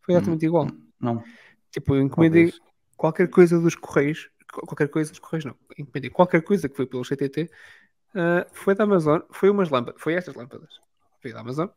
[0.00, 0.68] Foi exatamente igual.
[1.00, 1.22] Não.
[1.70, 2.62] Tipo, eu encomendei Talvez.
[2.96, 6.86] qualquer coisa dos Correios, qu- qualquer coisa dos Correios não, encomendei qualquer coisa que foi
[6.86, 7.50] pelo CTT,
[8.14, 10.80] ah, foi da Amazon, foi umas lâmpadas, foi estas lâmpadas,
[11.20, 11.68] foi da Amazon,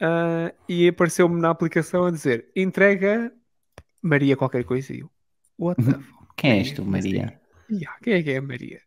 [0.00, 3.32] Ah, e apareceu-me na aplicação a dizer, entrega
[4.02, 5.10] Maria qualquer coisa, e eu,
[5.58, 6.26] what the fuck?
[6.36, 7.40] Quem és tu, Maria?
[7.70, 8.80] Yeah, quem é que é a Maria?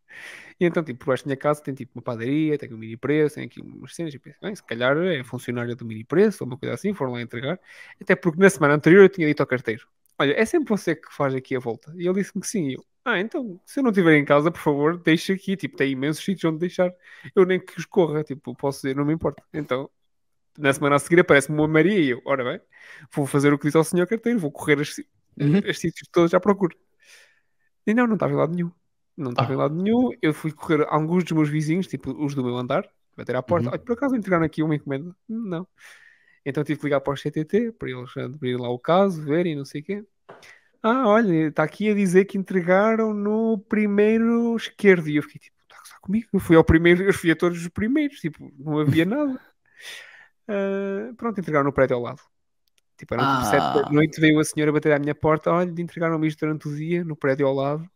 [0.60, 3.36] E então, tipo, por esta minha casa tem tipo uma padaria, tem um mini preço,
[3.36, 6.48] tem aqui umas cenas, e pensei, bem, se calhar é funcionária do mini preço, ou
[6.48, 7.60] uma coisa assim, foram lá entregar.
[8.00, 9.88] Até porque na semana anterior eu tinha dito ao carteiro:
[10.20, 11.94] Olha, é sempre você que faz aqui a volta.
[11.96, 12.68] E ele disse-me que sim.
[12.68, 15.56] E eu, ah, então, se eu não estiver em casa, por favor, deixe aqui.
[15.56, 16.94] Tipo, tem imensos sítios onde deixar.
[17.34, 19.42] Eu nem que os corra, tipo, posso dizer, não me importa.
[19.54, 19.90] Então,
[20.60, 22.62] na semana a seguir aparece-me uma Maria e eu, ora bem,
[23.14, 24.96] vou fazer o que disse ao senhor carteiro, vou correr as,
[25.40, 25.62] Uhum.
[25.70, 26.76] as sítios todos à procura.
[27.88, 28.72] E não, não estava em lado nenhum.
[29.16, 29.54] Não estava Ah.
[29.54, 30.10] em lado nenhum.
[30.22, 33.42] Eu fui correr a alguns dos meus vizinhos, tipo os do meu andar, bater à
[33.42, 33.68] porta.
[33.68, 33.74] Uhum.
[33.74, 35.16] Olha, por acaso entregaram aqui uma encomenda?
[35.28, 35.66] Não.
[36.46, 39.66] Então tive que ligar para o CTT para eles abrirem lá o caso, verem, não
[39.66, 40.04] sei o quê.
[40.82, 45.08] Ah, olha, está aqui a dizer que entregaram no primeiro esquerdo.
[45.10, 46.28] E eu fiquei tipo, está comigo?
[46.34, 49.40] Eu fui ao primeiro, eu fui a todos os primeiros, tipo, não havia nada.
[50.50, 52.22] Ah, pronto, entregaram no prédio ao lado.
[52.98, 53.92] Tipo, eram tipo sete da Ah.
[53.92, 57.16] noite, veio a senhora bater à minha porta, olha, entregaram-me isto durante o dia, no
[57.16, 57.90] prédio ao lado.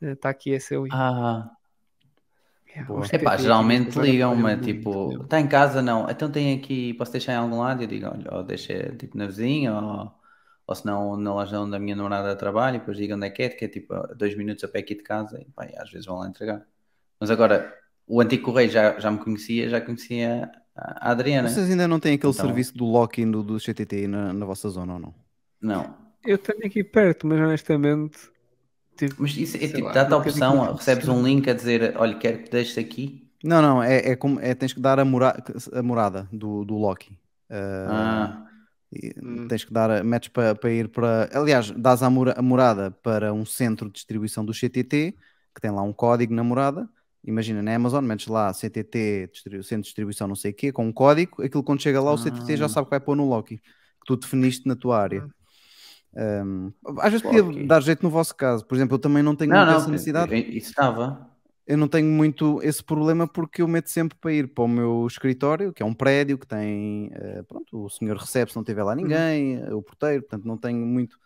[0.00, 0.86] Está aqui, é seu.
[0.92, 1.50] Ah,
[2.76, 5.82] Yeah, epá, CTT geralmente ligam-me, tipo, está em casa?
[5.82, 6.08] Não.
[6.08, 7.82] Então tem aqui, posso deixar em algum lado?
[7.82, 10.12] Eu digo, olha, ou deixa tipo na vizinha, ou,
[10.68, 13.30] ou se não na loja onde a minha namorada trabalha, e depois digo onde é
[13.30, 15.90] que é, que é tipo dois minutos a pé aqui de casa, e pá, às
[15.90, 16.64] vezes vão lá entregar.
[17.18, 17.76] Mas agora,
[18.06, 20.48] o antigo correio já, já me conhecia, já conhecia
[21.00, 21.48] Adriana.
[21.48, 24.68] Vocês ainda não têm aquele Então- serviço do lock-in do, do CTT na, na vossa
[24.68, 25.14] zona ou não?
[25.60, 25.94] Não.
[26.24, 28.18] Eu tenho aqui perto, mas honestamente.
[28.96, 32.14] Tipo, Mas isso é tipo, dá-te a vi opção, recebes um link a dizer, olha,
[32.18, 33.26] quero que deixes aqui.
[33.42, 35.42] Não, não, é, é como é, tens que dar a, mora,
[35.72, 37.16] a morada do, do lock-in.
[37.50, 37.86] Ah,
[38.44, 38.46] Ah,
[38.92, 39.46] e Hum.
[39.48, 41.30] Tens que dar, metes para, para ir para.
[41.32, 45.14] Aliás, dás a, mora- a morada para um centro de distribuição do CTT,
[45.54, 46.88] que tem lá um código na morada.
[47.24, 49.30] Imagina na Amazon, metes lá CTT,
[49.62, 51.42] centro de distribuição, não sei o quê, com um código.
[51.42, 52.68] Aquilo quando chega lá, o CTT já Ah.
[52.68, 53.62] sabe que vai pôr no lock que
[54.06, 55.28] tu definiste na tua área.
[56.16, 58.66] Um, às vezes podia dar jeito no vosso caso.
[58.66, 60.34] Por exemplo, eu também não tenho não, não, essa necessidade.
[60.34, 61.28] isso estava.
[61.66, 65.06] Eu não tenho muito esse problema porque eu meto sempre para ir para o meu
[65.06, 68.82] escritório, que é um prédio que tem, eh, pronto, o senhor recebe se não tiver
[68.82, 71.16] lá ninguém, eh, o porteiro, portanto não tenho muito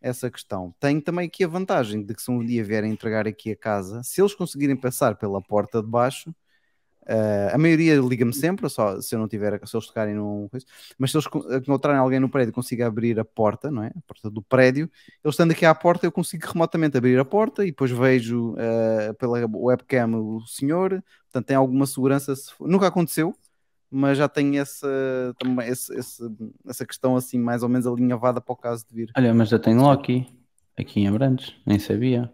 [0.00, 0.74] essa questão.
[0.80, 4.02] Tenho também aqui a vantagem de que se um dia vierem entregar aqui a casa,
[4.02, 6.34] se eles conseguirem passar pela porta de baixo,
[7.06, 10.66] eh, a maioria liga-me sempre, só se eu não tiver, se eles tocarem num coisa,
[10.98, 13.88] mas se eles co- encontrarem alguém no prédio consiga abrir a porta, não é?
[13.88, 14.90] A porta do prédio,
[15.24, 19.12] eles estando aqui à porta, eu consigo remotamente abrir a porta e depois vejo eh,
[19.14, 22.34] pela webcam o senhor, portanto tem alguma segurança.
[22.36, 23.34] se Nunca aconteceu,
[23.90, 24.88] mas já tenho essa,
[25.38, 26.22] também, esse- esse-
[26.66, 29.10] essa questão assim mais ou menos alinhavada para o caso de vir.
[29.16, 30.26] Olha, mas eu tenho Loki
[30.78, 32.32] aqui em Abrantes, nem sabia.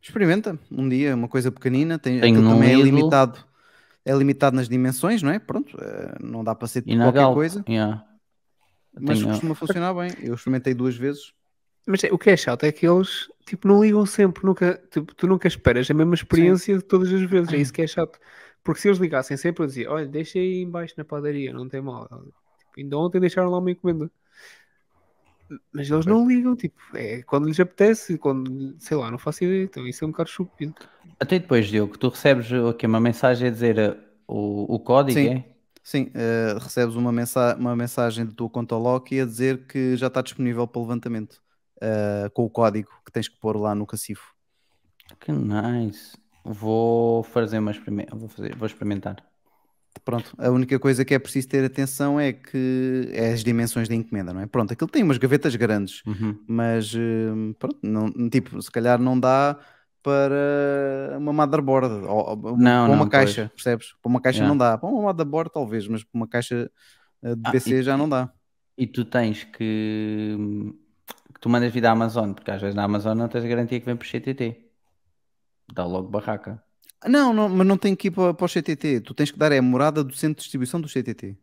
[0.00, 2.84] Experimenta um dia, uma coisa pequenina, tem, Tenho também é Lidl.
[2.96, 3.44] limitado.
[4.04, 5.38] É limitado nas dimensões, não é?
[5.38, 8.04] Pronto, eh, não dá para ser E na qualquer Galp, coisa, yeah.
[8.98, 10.10] Mas tenho- costuma funcionar bem.
[10.22, 11.32] Eu experimentei duas vezes.
[11.86, 15.14] Mas é- o que é chato é que eles tipo, não ligam sempre, nunca, tipo,
[15.14, 18.18] tu nunca esperas a mesma experiência de todas as vezes, é isso que é chato.
[18.68, 21.80] Porque se eles ligassem sempre, eu dizia: Olha, deixa aí embaixo na padaria, não tem
[21.80, 22.06] mal.
[22.58, 24.10] Tipo, ainda ontem deixaram lá uma encomenda.
[25.72, 29.64] Mas eles não ligam, tipo, é quando lhes apetece, quando, sei lá, não faço ideia,
[29.64, 30.74] então isso é um bocado estúpido.
[31.18, 33.96] Até depois, Diogo, tu recebes aqui uma mensagem a dizer uh,
[34.26, 35.28] o, o código, Sim.
[35.28, 35.44] é?
[35.82, 40.08] Sim, eh, recebes uma, mensa uma mensagem da tua conta Loki a dizer que já
[40.08, 41.40] está disponível para levantamento
[41.80, 44.34] eh, com o código que tens que pôr lá no cacifo.
[45.18, 46.12] Que nice.
[46.48, 47.72] Vou fazer uma
[48.12, 49.16] vou, fazer, vou experimentar.
[50.04, 53.94] Pronto, a única coisa que é preciso ter atenção é que é as dimensões da
[53.94, 54.46] encomenda, não é?
[54.46, 56.38] Pronto, aquilo tem umas gavetas grandes, Uhum.
[56.46, 59.58] mas eh, pronto, não, tipo, se calhar não dá
[60.02, 63.94] para uma motherboard ou, Não, para uma não, caixa, percebes?
[64.00, 64.48] Para uma caixa Yeah.
[64.48, 66.70] não dá, para uma motherboard talvez, mas para uma caixa
[67.22, 68.32] eh, de Ah, PC e- já não dá.
[68.78, 70.36] E tu tens que,
[71.34, 73.86] que tu mandas vir da Amazon, porque às vezes na Amazon não tens garantia que
[73.86, 74.67] vem por CTT.
[75.72, 76.62] Dá logo barraca.
[77.06, 79.00] Não, não, mas não tem que ir para, para o CTT.
[79.00, 81.36] Tu tens que dar é a morada do centro de distribuição do CTT.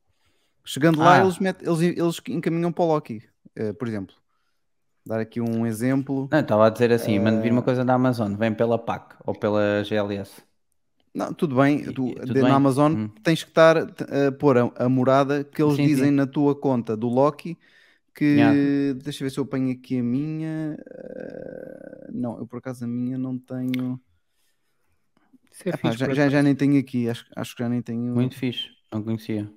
[0.66, 1.24] Chegando lá, Ah.
[1.24, 3.22] eles, metem- eles, eles encaminham para o Loki,
[3.56, 4.16] eh, por exemplo.
[5.06, 6.28] Dar aqui um exemplo.
[6.32, 9.16] Não, estava a dizer assim, manda Eh, vir uma coisa da Amazon, vem pela PAC
[9.26, 10.42] ou pela GLS.
[11.14, 11.84] Não, tudo bem.
[11.84, 12.44] Tu, tudo de- bem?
[12.44, 13.10] Na Amazon Hum.
[13.24, 16.16] tens que estar a pôr a, a morada que eles Sim, dizem sim.
[16.16, 17.58] na tua conta do Loki.
[18.14, 19.00] Que Yeah.
[19.04, 20.78] deixa eu ver se eu apanho aqui a minha.
[20.86, 24.00] eh, não, eu por acaso a minha não tenho.
[25.64, 27.07] É Epá, fixe, já, já, já nem tenho aqui.
[27.10, 28.14] Acho, acho que já nem tenho.
[28.14, 29.52] Muito fixe, não conhecia.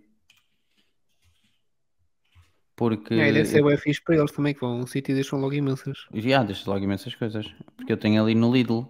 [2.77, 5.15] Porque É, deve ser bem fixe para eles também, que vão a um sítio e
[5.17, 6.07] deixam logo imensas.
[6.15, 7.47] já deixa logo imensas coisas.
[7.77, 8.83] Porque eu tenho ali no Lidl.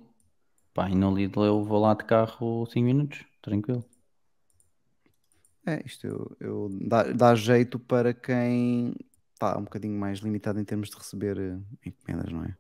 [0.75, 3.85] Pá, e no Lidl eu vou lá de carro 5 minutos, tranquilo.
[5.67, 8.95] É, isto eu, eu- dá, dá jeito para quem
[9.33, 12.57] está um bocadinho mais limitado em termos de receber eh, encomendas, não é?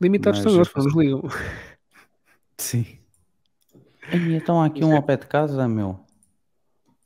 [0.00, 1.22] Limitados são eles, não nos ligam.
[2.58, 2.98] Sim.
[4.12, 5.98] Ai, então há aqui um ao pé de casa, meu.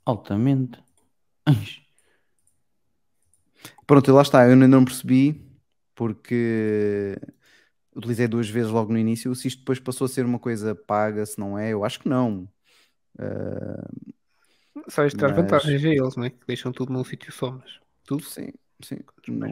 [0.04, 0.78] Altamente.
[3.86, 5.44] Pronto, e lá está, eu ainda não percebi
[5.94, 7.16] porque
[7.94, 9.34] utilizei duas vezes logo no início.
[9.34, 12.08] Se isto depois passou a ser uma coisa paga, se não é, eu acho que
[12.08, 12.48] não.
[14.88, 16.30] Só isto traz Mas- vantagens a eles, não é?
[16.30, 18.22] Que deixam tudo num sítio só, mas tudo.
[18.24, 18.48] Sim,
[18.82, 18.98] sim.
[19.28, 19.48] Não,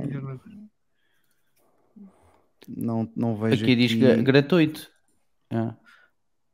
[2.69, 4.91] não- não, vejo Aqui diz aqui- gra- gratuito.
[5.53, 5.77] Yeah,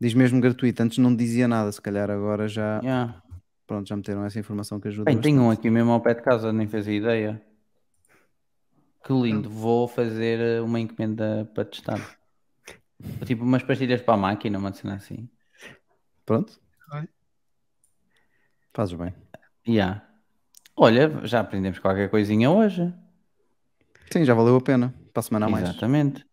[0.05, 0.83] diz mesmo gratuito.
[0.83, 2.81] Antes não dizia nada, se calhar agora já.
[2.81, 3.23] yeah.
[3.67, 5.05] pronto, já meteram essa informação que ajuda.
[5.05, 7.43] Bem, tem um aqui mesmo ao pé de casa, nem fez a ideia.
[9.03, 12.17] Que lindo, vou fazer eh, uma encomenda para testar.
[13.27, 15.29] Tipo umas pastilhas para a máquina, uma cena assim.
[16.25, 16.59] Pronto.
[16.89, 17.07] Vai.
[18.73, 19.15] Fazes bem.
[19.67, 20.07] Yeah.
[20.77, 22.93] Olha, já aprendemos qualquer coisinha hoje.
[24.11, 24.95] Sim, já valeu a pena.
[25.13, 25.69] Para a semana a mais.
[25.69, 26.25] Exatamente.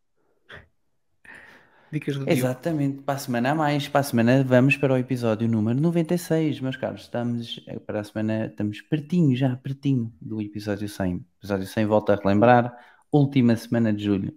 [1.92, 2.32] Dicas do Diogo.
[2.40, 3.02] Exatamente.
[3.04, 3.88] Para a semana a mais.
[3.88, 7.02] Para a semana vamos para o episódio número 96, meus caros.
[7.02, 11.16] Estamos eh, para a semana, estamos pertinho já, pertinho do episódio 100.
[11.16, 12.74] O episódio 100 volta a relembrar,
[13.12, 14.28] última semana de julho.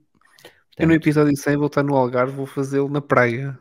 [0.76, 3.56] Eu no Portanto, episódio 100 vou estar no Algarve, vou fazê-lo na praia.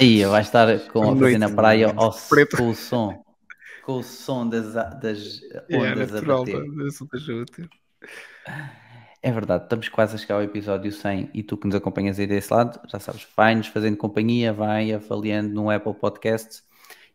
[0.00, 2.10] Aí, vai estar com, a fazer na praia ao,
[2.56, 3.22] com o som.
[3.84, 6.64] Com o som das, a- das É ondas a natural, bater.
[6.64, 7.68] da- das outras úteis.
[9.26, 12.28] É verdade, estamos quase a chegar ao episódio 100 e tu que nos acompanhas aí
[12.28, 16.62] desse lado, já sabes, vai-nos fazendo companhia, vai avaliando no Apple Podcasts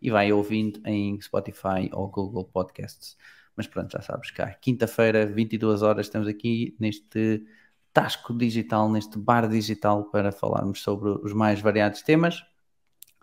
[0.01, 3.15] e vai ouvindo em Spotify ou Google Podcasts.
[3.55, 7.45] Mas pronto, já sabes, cá, quinta-feira, 22 horas, estamos aqui neste
[7.93, 12.43] tasco digital, neste bar digital para falarmos sobre os mais variados temas.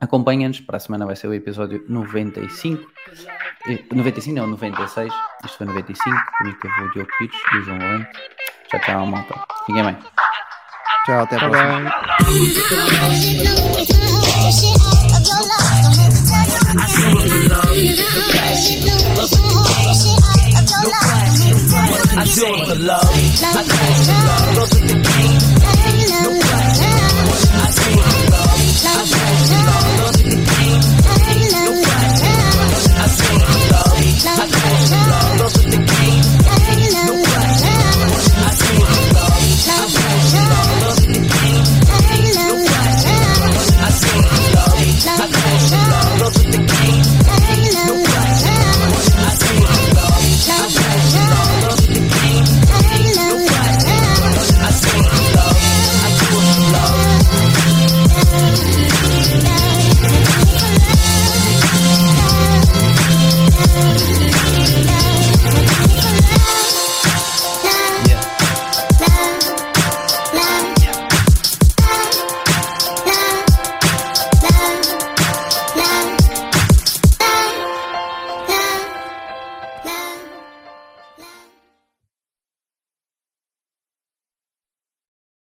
[0.01, 2.91] Acompanha-nos, para a semana vai ser o episódio 95.
[3.69, 5.13] Eh, 95 não, 96.
[5.45, 8.58] Isto foi 95, comigo vou o Diogo Pires e o João Valente.
[8.69, 9.35] Tchau, tchau, malta.
[9.67, 9.99] Fiquem take
[11.07, 11.91] Tchau, até a tchau, próxima.